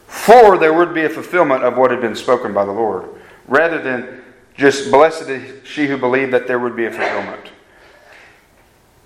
for 0.07 0.59
there 0.59 0.73
would 0.73 0.95
be 0.95 1.05
a 1.05 1.09
fulfillment 1.09 1.65
of 1.65 1.77
what 1.77 1.91
had 1.91 2.01
been 2.01 2.17
spoken 2.17 2.53
by 2.53 2.65
the 2.65 2.73
Lord. 2.73 3.09
Rather 3.47 3.81
than 3.81 4.23
just 4.57 4.91
blessed 4.91 5.29
is 5.29 5.67
she 5.67 5.87
who 5.87 5.97
believed 5.97 6.33
that 6.33 6.47
there 6.47 6.59
would 6.59 6.77
be 6.77 6.87
a 6.87 6.91
fulfillment. 6.91 7.51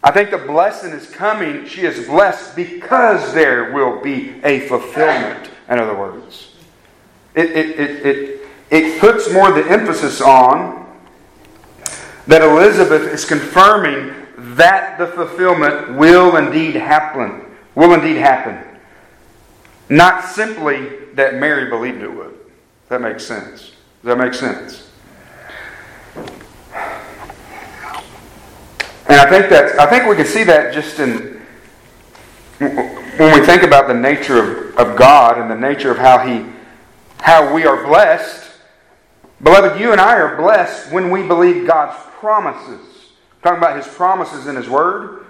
I 0.03 0.11
think 0.13 0.31
the 0.31 0.39
blessing 0.39 0.93
is 0.93 1.11
coming. 1.11 1.67
She 1.67 1.83
is 1.83 2.07
blessed 2.07 2.55
because 2.55 3.35
there 3.35 3.73
will 3.73 4.01
be 4.01 4.41
a 4.45 4.61
fulfillment, 4.61 5.51
in 5.69 5.79
other 5.79 5.95
words. 5.95 6.53
It, 7.35 7.51
it, 7.51 7.81
it, 7.81 8.07
it, 8.07 8.41
it 8.71 9.01
puts 9.01 9.33
more 9.33 9.51
the 9.53 9.69
emphasis 9.69 10.21
on 10.21 10.88
that 12.29 12.43
Elizabeth 12.43 13.13
is 13.13 13.25
confirming 13.25 14.15
that 14.57 14.99
the 14.99 15.07
fulfillment 15.07 15.95
will 15.95 16.37
indeed 16.37 16.77
happen. 16.77 17.45
Will 17.75 17.95
indeed 17.95 18.19
happen. 18.19 18.65
Not 19.89 20.25
simply 20.25 21.07
that 21.15 21.37
Mary 21.37 21.69
believed 21.71 22.03
it 22.03 22.15
would. 22.15 22.39
That 22.91 23.01
makes 23.01 23.25
sense. 23.25 23.73
Does 24.03 24.05
that 24.05 24.19
make 24.19 24.35
sense? 24.35 24.91
And 29.09 29.19
I 29.19 29.29
think 29.31 29.49
that 29.49 29.81
I 29.81 29.87
think 29.87 30.07
we 30.07 30.17
can 30.17 30.27
see 30.27 30.45
that 30.45 30.75
just 30.75 30.99
in 31.01 31.41
when 32.59 33.41
we 33.41 33.47
think 33.47 33.63
about 33.63 33.89
the 33.89 33.95
nature 33.95 34.39
of, 34.39 34.77
of 34.77 34.97
God 34.97 35.39
and 35.39 35.51
the 35.51 35.57
nature 35.57 35.91
of 35.91 35.97
how 35.97 36.19
He 36.19 36.45
how 37.21 37.55
we 37.55 37.65
are 37.65 37.87
blessed. 37.87 38.48
Beloved, 39.43 39.81
you 39.81 39.93
and 39.93 40.01
I 40.01 40.17
are 40.17 40.37
blessed 40.37 40.91
when 40.91 41.11
we 41.11 41.27
believe 41.27 41.67
God's 41.67 41.99
promises. 42.19 42.81
I'm 43.37 43.43
talking 43.43 43.59
about 43.59 43.77
His 43.77 43.87
promises 43.87 44.47
in 44.47 44.57
His 44.57 44.69
Word. 44.69 45.27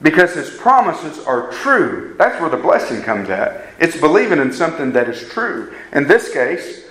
Because 0.00 0.34
His 0.34 0.50
promises 0.50 1.18
are 1.26 1.50
true. 1.50 2.14
That's 2.18 2.40
where 2.40 2.50
the 2.50 2.56
blessing 2.56 3.02
comes 3.02 3.28
at. 3.28 3.66
It's 3.80 4.00
believing 4.00 4.38
in 4.38 4.52
something 4.52 4.92
that 4.92 5.08
is 5.08 5.28
true. 5.28 5.74
In 5.92 6.06
this 6.06 6.32
case, 6.32 6.84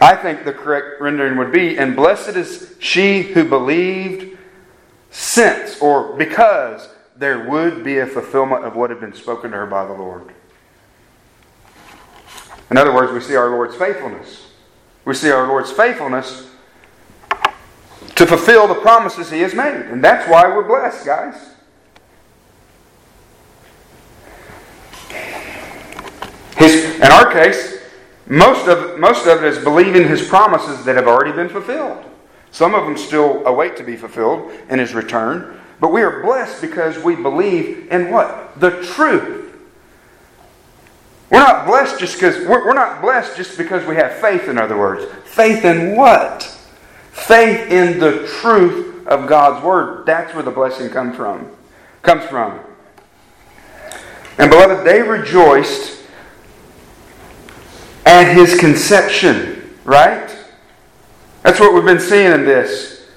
I 0.00 0.16
think 0.16 0.44
the 0.44 0.52
correct 0.52 1.00
rendering 1.00 1.36
would 1.36 1.52
be, 1.52 1.78
and 1.78 1.94
blessed 1.94 2.36
is 2.36 2.74
she 2.80 3.22
who 3.22 3.44
believed 3.44 4.38
since 5.10 5.78
or 5.80 6.16
because 6.16 6.88
there 7.16 7.48
would 7.48 7.84
be 7.84 7.98
a 7.98 8.06
fulfillment 8.06 8.64
of 8.64 8.74
what 8.74 8.90
had 8.90 8.98
been 8.98 9.12
spoken 9.12 9.50
to 9.50 9.58
her 9.58 9.66
by 9.66 9.84
the 9.84 9.92
Lord. 9.92 10.32
In 12.70 12.78
other 12.78 12.94
words, 12.94 13.12
we 13.12 13.20
see 13.20 13.36
our 13.36 13.50
Lord's 13.50 13.76
faithfulness. 13.76 14.51
We 15.04 15.14
see 15.14 15.30
our 15.30 15.46
Lord's 15.46 15.72
faithfulness 15.72 16.48
to 18.14 18.26
fulfill 18.26 18.68
the 18.68 18.74
promises 18.74 19.30
He 19.30 19.40
has 19.40 19.54
made. 19.54 19.86
And 19.86 20.02
that's 20.02 20.28
why 20.28 20.46
we're 20.46 20.66
blessed, 20.66 21.04
guys. 21.04 21.50
His, 26.56 26.96
in 26.96 27.02
our 27.10 27.32
case, 27.32 27.78
most 28.26 28.68
of, 28.68 28.98
most 29.00 29.26
of 29.26 29.42
it 29.42 29.48
is 29.52 29.62
believing 29.64 30.06
His 30.06 30.26
promises 30.26 30.84
that 30.84 30.94
have 30.94 31.08
already 31.08 31.32
been 31.32 31.48
fulfilled. 31.48 32.04
Some 32.52 32.74
of 32.74 32.84
them 32.84 32.96
still 32.96 33.44
await 33.46 33.76
to 33.78 33.82
be 33.82 33.96
fulfilled 33.96 34.52
in 34.68 34.78
His 34.78 34.94
return. 34.94 35.58
But 35.80 35.90
we 35.90 36.02
are 36.02 36.22
blessed 36.22 36.60
because 36.60 37.02
we 37.02 37.16
believe 37.16 37.90
in 37.90 38.10
what? 38.10 38.60
The 38.60 38.82
truth. 38.82 39.41
We're 41.32 41.38
not 41.38 41.66
blessed 41.66 41.98
just 41.98 42.16
because 42.16 42.46
we're, 42.46 42.66
we're 42.66 42.74
not 42.74 43.00
blessed 43.00 43.38
just 43.38 43.56
because 43.56 43.86
we 43.86 43.96
have 43.96 44.12
faith, 44.16 44.48
in 44.48 44.58
other 44.58 44.76
words. 44.76 45.10
Faith 45.24 45.64
in 45.64 45.96
what? 45.96 46.42
Faith 47.10 47.70
in 47.72 47.98
the 47.98 48.26
truth 48.40 49.06
of 49.06 49.26
God's 49.26 49.64
word. 49.64 50.04
That's 50.04 50.34
where 50.34 50.42
the 50.42 50.50
blessing 50.50 50.90
comes 50.90 51.16
from. 51.16 51.50
Comes 52.02 52.24
from. 52.26 52.60
And 54.36 54.50
beloved, 54.50 54.86
they 54.86 55.00
rejoiced 55.00 56.02
at 58.04 58.34
his 58.34 58.58
conception, 58.60 59.74
right? 59.86 60.36
That's 61.44 61.58
what 61.58 61.72
we've 61.72 61.82
been 61.82 61.98
seeing 61.98 62.32
in 62.32 62.44
this. 62.44 63.08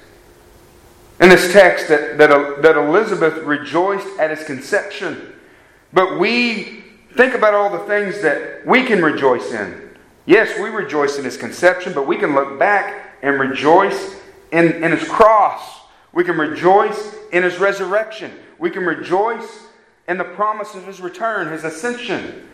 In 1.20 1.28
this 1.28 1.52
text, 1.52 1.88
that, 1.88 2.16
that, 2.16 2.62
that 2.62 2.76
Elizabeth 2.78 3.42
rejoiced 3.42 4.18
at 4.18 4.30
his 4.30 4.42
conception. 4.46 5.34
But 5.92 6.18
we 6.18 6.85
think 7.16 7.34
about 7.34 7.54
all 7.54 7.70
the 7.70 7.84
things 7.86 8.20
that 8.22 8.66
we 8.66 8.84
can 8.84 9.02
rejoice 9.02 9.52
in. 9.52 9.90
Yes, 10.26 10.58
we 10.58 10.68
rejoice 10.68 11.18
in 11.18 11.24
his 11.24 11.36
conception, 11.36 11.92
but 11.92 12.06
we 12.06 12.16
can 12.16 12.34
look 12.34 12.58
back 12.58 13.16
and 13.22 13.40
rejoice 13.40 14.16
in, 14.52 14.82
in 14.82 14.92
his 14.92 15.08
cross. 15.08 15.80
We 16.12 16.24
can 16.24 16.36
rejoice 16.36 17.14
in 17.32 17.42
his 17.42 17.58
resurrection. 17.58 18.32
We 18.58 18.70
can 18.70 18.84
rejoice 18.84 19.66
in 20.08 20.18
the 20.18 20.24
promise 20.24 20.74
of 20.74 20.86
his 20.86 21.00
return, 21.00 21.50
his 21.52 21.64
ascension. 21.64 22.48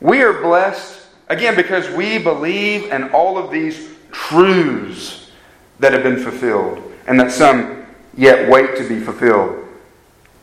We 0.00 0.22
are 0.22 0.40
blessed, 0.40 1.06
again, 1.28 1.56
because 1.56 1.88
we 1.90 2.18
believe 2.18 2.90
in 2.90 3.10
all 3.10 3.38
of 3.38 3.50
these 3.50 3.90
truths 4.12 5.30
that 5.78 5.92
have 5.92 6.02
been 6.02 6.18
fulfilled 6.18 6.82
and 7.06 7.18
that 7.20 7.30
some 7.30 7.86
yet 8.16 8.50
wait 8.50 8.76
to 8.76 8.88
be 8.88 9.00
fulfilled. 9.00 9.66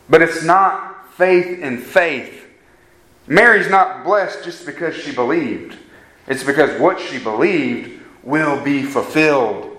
But 0.08 0.22
it's 0.22 0.44
not 0.44 1.14
faith 1.14 1.60
in 1.60 1.78
faith. 1.78 2.37
Mary's 3.28 3.68
not 3.68 4.04
blessed 4.04 4.42
just 4.42 4.64
because 4.64 4.96
she 4.96 5.12
believed. 5.12 5.76
It's 6.26 6.42
because 6.42 6.80
what 6.80 6.98
she 6.98 7.18
believed 7.18 8.02
will 8.22 8.62
be 8.64 8.82
fulfilled. 8.82 9.78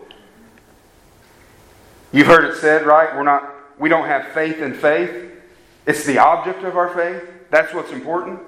You've 2.12 2.28
heard 2.28 2.46
it 2.46 2.58
said, 2.58 2.86
right? 2.86 3.16
We're 3.16 3.24
not 3.24 3.56
we 3.80 3.90
don't 3.90 4.08
have 4.08 4.28
faith 4.34 4.62
in 4.62 4.74
faith. 4.74 5.32
It's 5.86 6.06
the 6.06 6.20
object 6.20 6.64
of 6.64 6.78
our 6.78 6.90
faith. 6.94 7.28
That's 7.50 7.74
what's 7.74 7.92
important. 7.92 8.40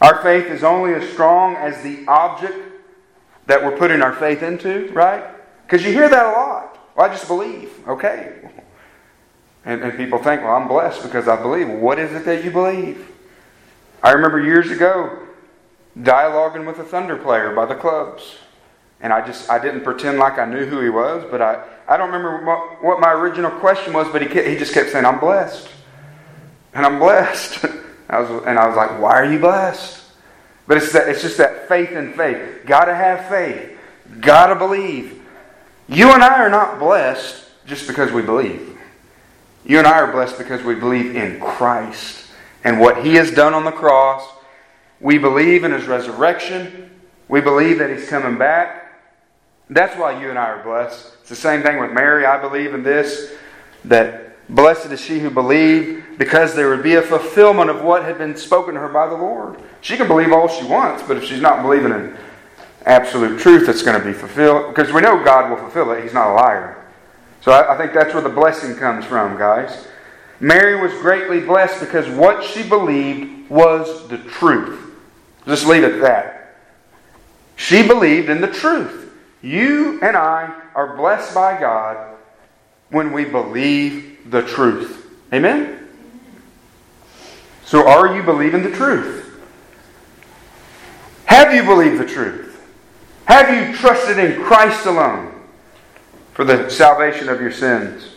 Our 0.00 0.22
faith 0.22 0.46
is 0.46 0.62
only 0.62 0.94
as 0.94 1.08
strong 1.10 1.56
as 1.56 1.82
the 1.82 2.06
object 2.06 2.56
that 3.46 3.62
we're 3.64 3.76
putting 3.76 4.00
our 4.00 4.14
faith 4.14 4.42
into, 4.42 4.88
right? 4.92 5.24
Because 5.66 5.84
you 5.84 5.92
hear 5.92 6.08
that 6.08 6.26
a 6.26 6.30
lot. 6.30 6.78
Well, 6.96 7.06
I 7.06 7.12
just 7.12 7.26
believe. 7.26 7.86
Okay. 7.88 8.32
And, 9.64 9.82
and 9.82 9.96
people 9.96 10.22
think, 10.22 10.42
well, 10.42 10.54
I'm 10.54 10.68
blessed 10.68 11.02
because 11.02 11.26
I 11.26 11.40
believe. 11.40 11.68
What 11.68 11.98
is 11.98 12.12
it 12.12 12.24
that 12.24 12.44
you 12.44 12.50
believe? 12.50 13.06
I 14.02 14.12
remember 14.12 14.40
years 14.40 14.70
ago 14.70 15.26
dialoguing 15.98 16.66
with 16.66 16.78
a 16.78 16.84
thunder 16.84 17.16
player 17.16 17.54
by 17.54 17.66
the 17.66 17.74
clubs. 17.74 18.36
And 19.00 19.12
I 19.12 19.24
just 19.24 19.48
I 19.48 19.58
didn't 19.58 19.82
pretend 19.82 20.18
like 20.18 20.38
I 20.38 20.44
knew 20.44 20.66
who 20.66 20.80
he 20.80 20.88
was, 20.88 21.24
but 21.30 21.40
I, 21.40 21.64
I 21.86 21.96
don't 21.96 22.10
remember 22.10 22.44
what, 22.44 22.82
what 22.82 23.00
my 23.00 23.12
original 23.12 23.50
question 23.50 23.92
was, 23.92 24.08
but 24.08 24.22
he, 24.22 24.28
he 24.28 24.56
just 24.56 24.74
kept 24.74 24.90
saying, 24.90 25.04
I'm 25.04 25.20
blessed. 25.20 25.68
And 26.74 26.84
I'm 26.84 26.98
blessed. 26.98 27.64
I 28.08 28.20
was, 28.20 28.44
and 28.44 28.58
I 28.58 28.66
was 28.66 28.76
like, 28.76 29.00
why 29.00 29.12
are 29.12 29.30
you 29.30 29.38
blessed? 29.38 30.02
But 30.66 30.78
it's, 30.78 30.92
that, 30.92 31.08
it's 31.08 31.22
just 31.22 31.38
that 31.38 31.68
faith 31.68 31.92
in 31.92 32.12
faith. 32.14 32.66
Got 32.66 32.86
to 32.86 32.94
have 32.94 33.28
faith. 33.28 33.78
Got 34.20 34.48
to 34.48 34.54
believe. 34.54 35.22
You 35.88 36.12
and 36.12 36.22
I 36.22 36.40
are 36.40 36.50
not 36.50 36.78
blessed 36.78 37.44
just 37.66 37.86
because 37.86 38.12
we 38.12 38.22
believe. 38.22 38.76
You 39.64 39.78
and 39.78 39.86
I 39.86 40.00
are 40.00 40.10
blessed 40.10 40.38
because 40.38 40.62
we 40.62 40.74
believe 40.74 41.14
in 41.14 41.40
Christ 41.40 42.27
and 42.64 42.80
what 42.80 43.04
He 43.04 43.14
has 43.14 43.30
done 43.30 43.54
on 43.54 43.64
the 43.64 43.72
cross. 43.72 44.26
We 45.00 45.18
believe 45.18 45.64
in 45.64 45.72
His 45.72 45.86
resurrection. 45.86 46.90
We 47.28 47.40
believe 47.40 47.78
that 47.78 47.90
He's 47.90 48.08
coming 48.08 48.38
back. 48.38 49.00
That's 49.70 49.96
why 49.96 50.20
you 50.20 50.30
and 50.30 50.38
I 50.38 50.46
are 50.46 50.62
blessed. 50.62 51.14
It's 51.20 51.28
the 51.28 51.36
same 51.36 51.62
thing 51.62 51.78
with 51.78 51.92
Mary. 51.92 52.24
I 52.24 52.40
believe 52.40 52.74
in 52.74 52.82
this 52.82 53.32
that 53.84 54.28
Blessed 54.48 54.92
is 54.92 55.00
she 55.00 55.18
who 55.18 55.30
believed, 55.30 56.18
because 56.18 56.54
there 56.54 56.70
would 56.70 56.82
be 56.82 56.94
a 56.94 57.02
fulfillment 57.02 57.68
of 57.68 57.82
what 57.82 58.02
had 58.02 58.16
been 58.16 58.34
spoken 58.34 58.74
to 58.74 58.80
her 58.80 58.88
by 58.88 59.06
the 59.06 59.14
Lord. 59.14 59.60
She 59.82 59.96
can 59.96 60.08
believe 60.08 60.32
all 60.32 60.48
she 60.48 60.64
wants, 60.64 61.02
but 61.02 61.18
if 61.18 61.24
she's 61.24 61.40
not 61.40 61.62
believing 61.62 61.92
in 61.92 62.16
absolute 62.86 63.38
truth, 63.38 63.68
it's 63.68 63.82
going 63.82 64.00
to 64.00 64.04
be 64.04 64.14
fulfilled. 64.14 64.74
Because 64.74 64.92
we 64.92 65.02
know 65.02 65.22
God 65.22 65.50
will 65.50 65.58
fulfill 65.58 65.92
it. 65.92 66.02
He's 66.02 66.14
not 66.14 66.30
a 66.30 66.34
liar. 66.34 66.82
So 67.42 67.52
I, 67.52 67.74
I 67.74 67.76
think 67.76 67.92
that's 67.92 68.14
where 68.14 68.22
the 68.22 68.30
blessing 68.30 68.74
comes 68.76 69.04
from, 69.04 69.36
guys. 69.36 69.86
Mary 70.40 70.80
was 70.80 70.92
greatly 71.00 71.40
blessed 71.40 71.80
because 71.80 72.08
what 72.08 72.44
she 72.44 72.62
believed 72.62 73.50
was 73.50 74.08
the 74.08 74.18
truth. 74.18 74.94
Just 75.46 75.66
leave 75.66 75.82
it 75.82 75.94
at 75.94 76.00
that. 76.00 76.56
She 77.56 77.86
believed 77.86 78.28
in 78.28 78.40
the 78.40 78.48
truth. 78.48 79.12
You 79.42 80.00
and 80.00 80.16
I 80.16 80.54
are 80.74 80.96
blessed 80.96 81.34
by 81.34 81.58
God 81.58 82.16
when 82.90 83.12
we 83.12 83.24
believe 83.24 84.30
the 84.30 84.42
truth. 84.42 85.10
Amen? 85.32 85.88
So, 87.64 87.86
are 87.86 88.16
you 88.16 88.22
believing 88.22 88.62
the 88.62 88.70
truth? 88.70 89.40
Have 91.26 91.54
you 91.54 91.62
believed 91.64 92.00
the 92.00 92.06
truth? 92.06 92.48
Have 93.26 93.54
you 93.54 93.76
trusted 93.76 94.18
in 94.18 94.42
Christ 94.42 94.86
alone 94.86 95.34
for 96.32 96.44
the 96.44 96.70
salvation 96.70 97.28
of 97.28 97.40
your 97.40 97.52
sins? 97.52 98.14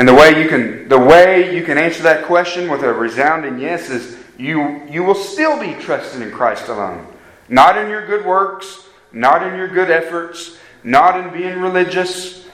And 0.00 0.08
the 0.08 0.14
way 0.14 0.42
you 0.42 0.48
can 0.48 0.88
the 0.88 0.98
way 0.98 1.54
you 1.54 1.62
can 1.62 1.76
answer 1.76 2.02
that 2.04 2.24
question 2.24 2.70
with 2.70 2.82
a 2.82 2.90
resounding 2.90 3.58
yes 3.58 3.90
is 3.90 4.16
you 4.38 4.82
you 4.88 5.04
will 5.04 5.14
still 5.14 5.60
be 5.60 5.74
trusting 5.74 6.22
in 6.22 6.30
Christ 6.30 6.68
alone. 6.68 7.06
Not 7.50 7.76
in 7.76 7.90
your 7.90 8.06
good 8.06 8.24
works, 8.24 8.88
not 9.12 9.46
in 9.46 9.58
your 9.58 9.68
good 9.68 9.90
efforts, 9.90 10.56
not 10.82 11.20
in 11.20 11.30
being 11.38 11.60
religious, 11.60 12.46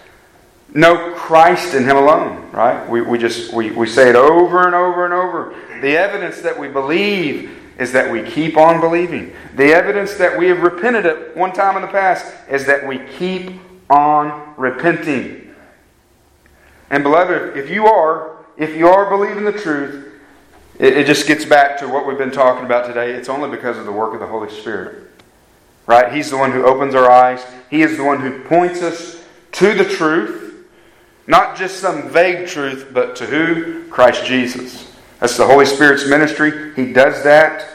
No 0.74 1.14
Christ 1.14 1.72
in 1.74 1.84
Him 1.84 1.96
alone, 1.96 2.50
right? 2.50 2.84
We, 2.90 3.02
we 3.02 3.16
just 3.16 3.52
we, 3.52 3.70
we 3.70 3.86
say 3.86 4.10
it 4.10 4.16
over 4.16 4.66
and 4.66 4.74
over 4.74 5.04
and 5.04 5.14
over. 5.14 5.54
The 5.80 5.96
evidence 5.96 6.40
that 6.40 6.58
we 6.58 6.66
believe 6.66 7.56
is 7.78 7.92
that 7.92 8.10
we 8.10 8.28
keep 8.28 8.56
on 8.56 8.80
believing. 8.80 9.32
The 9.54 9.72
evidence 9.72 10.14
that 10.14 10.36
we 10.36 10.48
have 10.48 10.62
repented 10.62 11.06
at 11.06 11.36
one 11.36 11.52
time 11.52 11.76
in 11.76 11.82
the 11.82 11.92
past 11.92 12.26
is 12.50 12.66
that 12.66 12.84
we 12.88 12.98
keep 12.98 13.52
on 13.88 14.54
repenting. 14.56 15.45
And 16.90 17.02
beloved, 17.02 17.56
if 17.56 17.70
you 17.70 17.86
are, 17.86 18.36
if 18.56 18.76
you 18.76 18.88
are 18.88 19.08
believing 19.10 19.44
the 19.44 19.52
truth, 19.52 20.12
it, 20.78 20.96
it 20.96 21.06
just 21.06 21.26
gets 21.26 21.44
back 21.44 21.78
to 21.78 21.88
what 21.88 22.06
we've 22.06 22.18
been 22.18 22.30
talking 22.30 22.64
about 22.64 22.86
today. 22.86 23.12
It's 23.12 23.28
only 23.28 23.50
because 23.50 23.78
of 23.78 23.86
the 23.86 23.92
work 23.92 24.14
of 24.14 24.20
the 24.20 24.26
Holy 24.26 24.50
Spirit. 24.50 25.10
right? 25.86 26.12
He's 26.12 26.30
the 26.30 26.36
one 26.36 26.52
who 26.52 26.64
opens 26.64 26.94
our 26.94 27.10
eyes. 27.10 27.44
He 27.70 27.82
is 27.82 27.96
the 27.96 28.04
one 28.04 28.20
who 28.20 28.44
points 28.44 28.82
us 28.82 29.24
to 29.52 29.74
the 29.74 29.84
truth. 29.84 30.66
Not 31.26 31.56
just 31.56 31.80
some 31.80 32.08
vague 32.08 32.46
truth, 32.46 32.90
but 32.92 33.16
to 33.16 33.26
who? 33.26 33.88
Christ 33.88 34.24
Jesus. 34.24 34.94
That's 35.18 35.36
the 35.36 35.46
Holy 35.46 35.66
Spirit's 35.66 36.08
ministry. 36.08 36.74
He 36.74 36.92
does 36.92 37.24
that. 37.24 37.68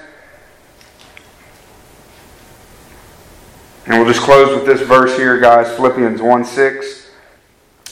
And 3.88 3.98
we'll 3.98 4.14
just 4.14 4.24
close 4.24 4.56
with 4.56 4.66
this 4.66 4.88
verse 4.88 5.18
here, 5.18 5.40
guys 5.40 5.76
Philippians 5.76 6.22
1 6.22 6.46
6. 6.46 7.12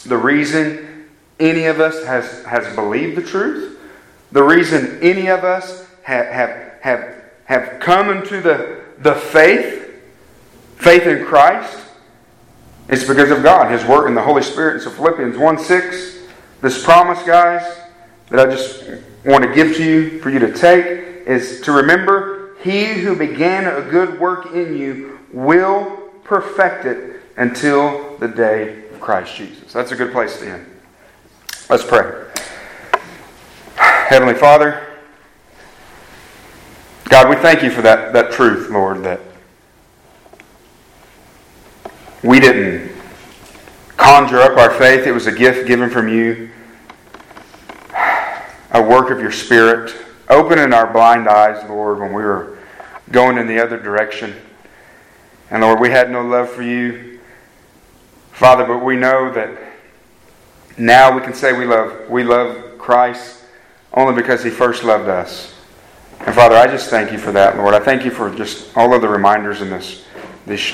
The 0.06 0.18
reason 0.18 0.89
any 1.40 1.66
of 1.66 1.80
us 1.80 2.04
has, 2.06 2.44
has 2.46 2.76
believed 2.76 3.18
the 3.18 3.22
truth, 3.22 3.80
the 4.32 4.44
reason 4.44 5.00
any 5.02 5.28
of 5.28 5.44
us 5.44 5.88
have, 6.04 6.28
have, 6.28 6.74
have, 6.82 7.16
have 7.46 7.80
come 7.80 8.10
into 8.10 8.42
the, 8.42 8.84
the 9.00 9.16
faith, 9.16 10.02
faith 10.76 11.04
in 11.04 11.26
Christ, 11.26 11.78
it's 12.90 13.04
because 13.04 13.30
of 13.30 13.44
God, 13.44 13.72
His 13.72 13.86
work 13.86 14.08
in 14.08 14.16
the 14.16 14.22
Holy 14.22 14.42
Spirit. 14.42 14.76
And 14.76 14.84
so 14.84 14.90
Philippians 14.90 15.38
1 15.38 15.60
6, 15.60 16.18
this 16.62 16.84
promise, 16.84 17.22
guys, 17.24 17.80
that 18.30 18.48
I 18.48 18.52
just 18.52 18.84
want 19.26 19.44
to 19.44 19.54
give 19.54 19.76
to 19.78 19.84
you 19.84 20.20
for 20.20 20.30
you 20.30 20.40
to 20.40 20.54
take 20.54 21.28
is 21.28 21.62
to 21.62 21.72
remember 21.72 22.56
He 22.62 22.86
who 22.86 23.16
began 23.16 23.68
a 23.68 23.88
good 23.90 24.20
work 24.20 24.54
in 24.54 24.76
you 24.76 25.20
will 25.32 25.98
perfect 26.24 26.86
it 26.86 27.22
until 27.38 28.18
the 28.18 28.28
day 28.28 28.90
of 28.90 29.00
Christ 29.00 29.36
Jesus. 29.36 29.72
That's 29.72 29.92
a 29.92 29.96
good 29.96 30.12
place 30.12 30.40
to 30.40 30.52
end. 30.52 30.69
Let's 31.70 31.84
pray. 31.84 32.26
Heavenly 33.76 34.34
Father, 34.34 34.88
God, 37.10 37.30
we 37.30 37.36
thank 37.36 37.62
you 37.62 37.70
for 37.70 37.84
that, 37.84 38.12
that 38.14 38.32
truth, 38.32 38.72
Lord, 38.72 39.04
that 39.04 39.20
we 42.24 42.40
didn't 42.40 42.92
conjure 43.98 44.40
up 44.40 44.58
our 44.58 44.72
faith. 44.72 45.06
It 45.06 45.12
was 45.12 45.28
a 45.28 45.32
gift 45.32 45.68
given 45.68 45.92
from 45.92 46.08
you, 46.08 46.50
a 48.72 48.82
work 48.82 49.12
of 49.12 49.20
your 49.20 49.32
Spirit, 49.32 49.96
opening 50.28 50.74
our 50.74 50.92
blind 50.92 51.30
eyes, 51.30 51.64
Lord, 51.70 52.00
when 52.00 52.14
we 52.14 52.24
were 52.24 52.58
going 53.12 53.38
in 53.38 53.46
the 53.46 53.64
other 53.64 53.80
direction. 53.80 54.34
And 55.52 55.62
Lord, 55.62 55.80
we 55.80 55.92
had 55.92 56.10
no 56.10 56.24
love 56.24 56.50
for 56.50 56.64
you, 56.64 57.20
Father, 58.32 58.66
but 58.66 58.84
we 58.84 58.96
know 58.96 59.32
that 59.34 59.69
now 60.80 61.14
we 61.14 61.22
can 61.22 61.34
say 61.34 61.52
we 61.52 61.66
love 61.66 62.10
we 62.10 62.24
love 62.24 62.78
Christ 62.78 63.44
only 63.94 64.14
because 64.14 64.44
He 64.44 64.50
first 64.50 64.84
loved 64.84 65.10
us. 65.10 65.54
And 66.22 66.34
Father, 66.34 66.56
I 66.56 66.68
just 66.68 66.90
thank 66.90 67.12
you 67.12 67.18
for 67.18 67.32
that, 67.34 67.58
Lord. 67.58 67.74
I 67.74 67.80
thank 67.80 68.06
you 68.06 68.12
for 68.12 68.34
just 68.34 68.76
all 68.78 68.94
of 68.94 69.02
the 69.02 69.08
reminders 69.08 69.62
in 69.62 69.70
this 69.70 70.06
this 70.46 70.74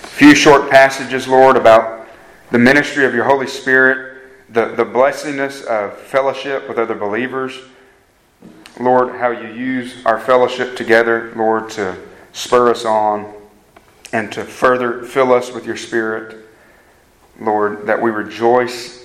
few 0.00 0.34
short 0.34 0.70
passages, 0.70 1.26
Lord, 1.26 1.56
about 1.56 2.08
the 2.50 2.58
ministry 2.58 3.04
of 3.04 3.14
your 3.14 3.24
Holy 3.24 3.46
Spirit, 3.46 4.22
the, 4.50 4.66
the 4.66 4.84
blessingness 4.84 5.64
of 5.64 5.98
fellowship 5.98 6.68
with 6.68 6.78
other 6.78 6.94
believers. 6.94 7.58
Lord, 8.78 9.16
how 9.16 9.30
you 9.30 9.48
use 9.48 10.04
our 10.06 10.20
fellowship 10.20 10.76
together, 10.76 11.32
Lord, 11.34 11.70
to 11.70 11.96
spur 12.32 12.70
us 12.70 12.84
on 12.84 13.32
and 14.12 14.30
to 14.32 14.44
further 14.44 15.02
fill 15.02 15.32
us 15.32 15.52
with 15.52 15.66
your 15.66 15.76
Spirit. 15.76 16.46
Lord, 17.40 17.86
that 17.86 18.00
we 18.00 18.10
rejoice 18.10 19.01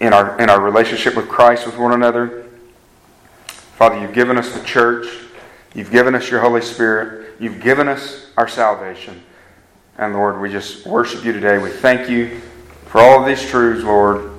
in 0.00 0.12
our, 0.12 0.40
in 0.40 0.50
our 0.50 0.60
relationship 0.60 1.14
with 1.14 1.28
Christ 1.28 1.66
with 1.66 1.76
one 1.76 1.92
another. 1.92 2.46
Father, 3.46 4.00
you've 4.00 4.14
given 4.14 4.36
us 4.36 4.52
the 4.52 4.64
church. 4.64 5.06
You've 5.74 5.90
given 5.90 6.14
us 6.14 6.30
your 6.30 6.40
Holy 6.40 6.62
Spirit. 6.62 7.36
You've 7.38 7.60
given 7.60 7.86
us 7.86 8.30
our 8.36 8.48
salvation. 8.48 9.22
And 9.98 10.14
Lord, 10.14 10.40
we 10.40 10.50
just 10.50 10.86
worship 10.86 11.24
you 11.24 11.32
today. 11.32 11.58
We 11.58 11.70
thank 11.70 12.08
you 12.08 12.40
for 12.86 13.00
all 13.00 13.20
of 13.20 13.26
these 13.26 13.48
truths, 13.48 13.84
Lord. 13.84 14.32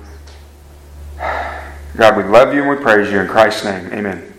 God, 1.96 2.16
we 2.16 2.24
love 2.24 2.54
you 2.54 2.62
and 2.62 2.70
we 2.70 2.76
praise 2.76 3.10
you 3.10 3.20
in 3.20 3.28
Christ's 3.28 3.64
name. 3.64 3.86
Amen. 3.92 4.31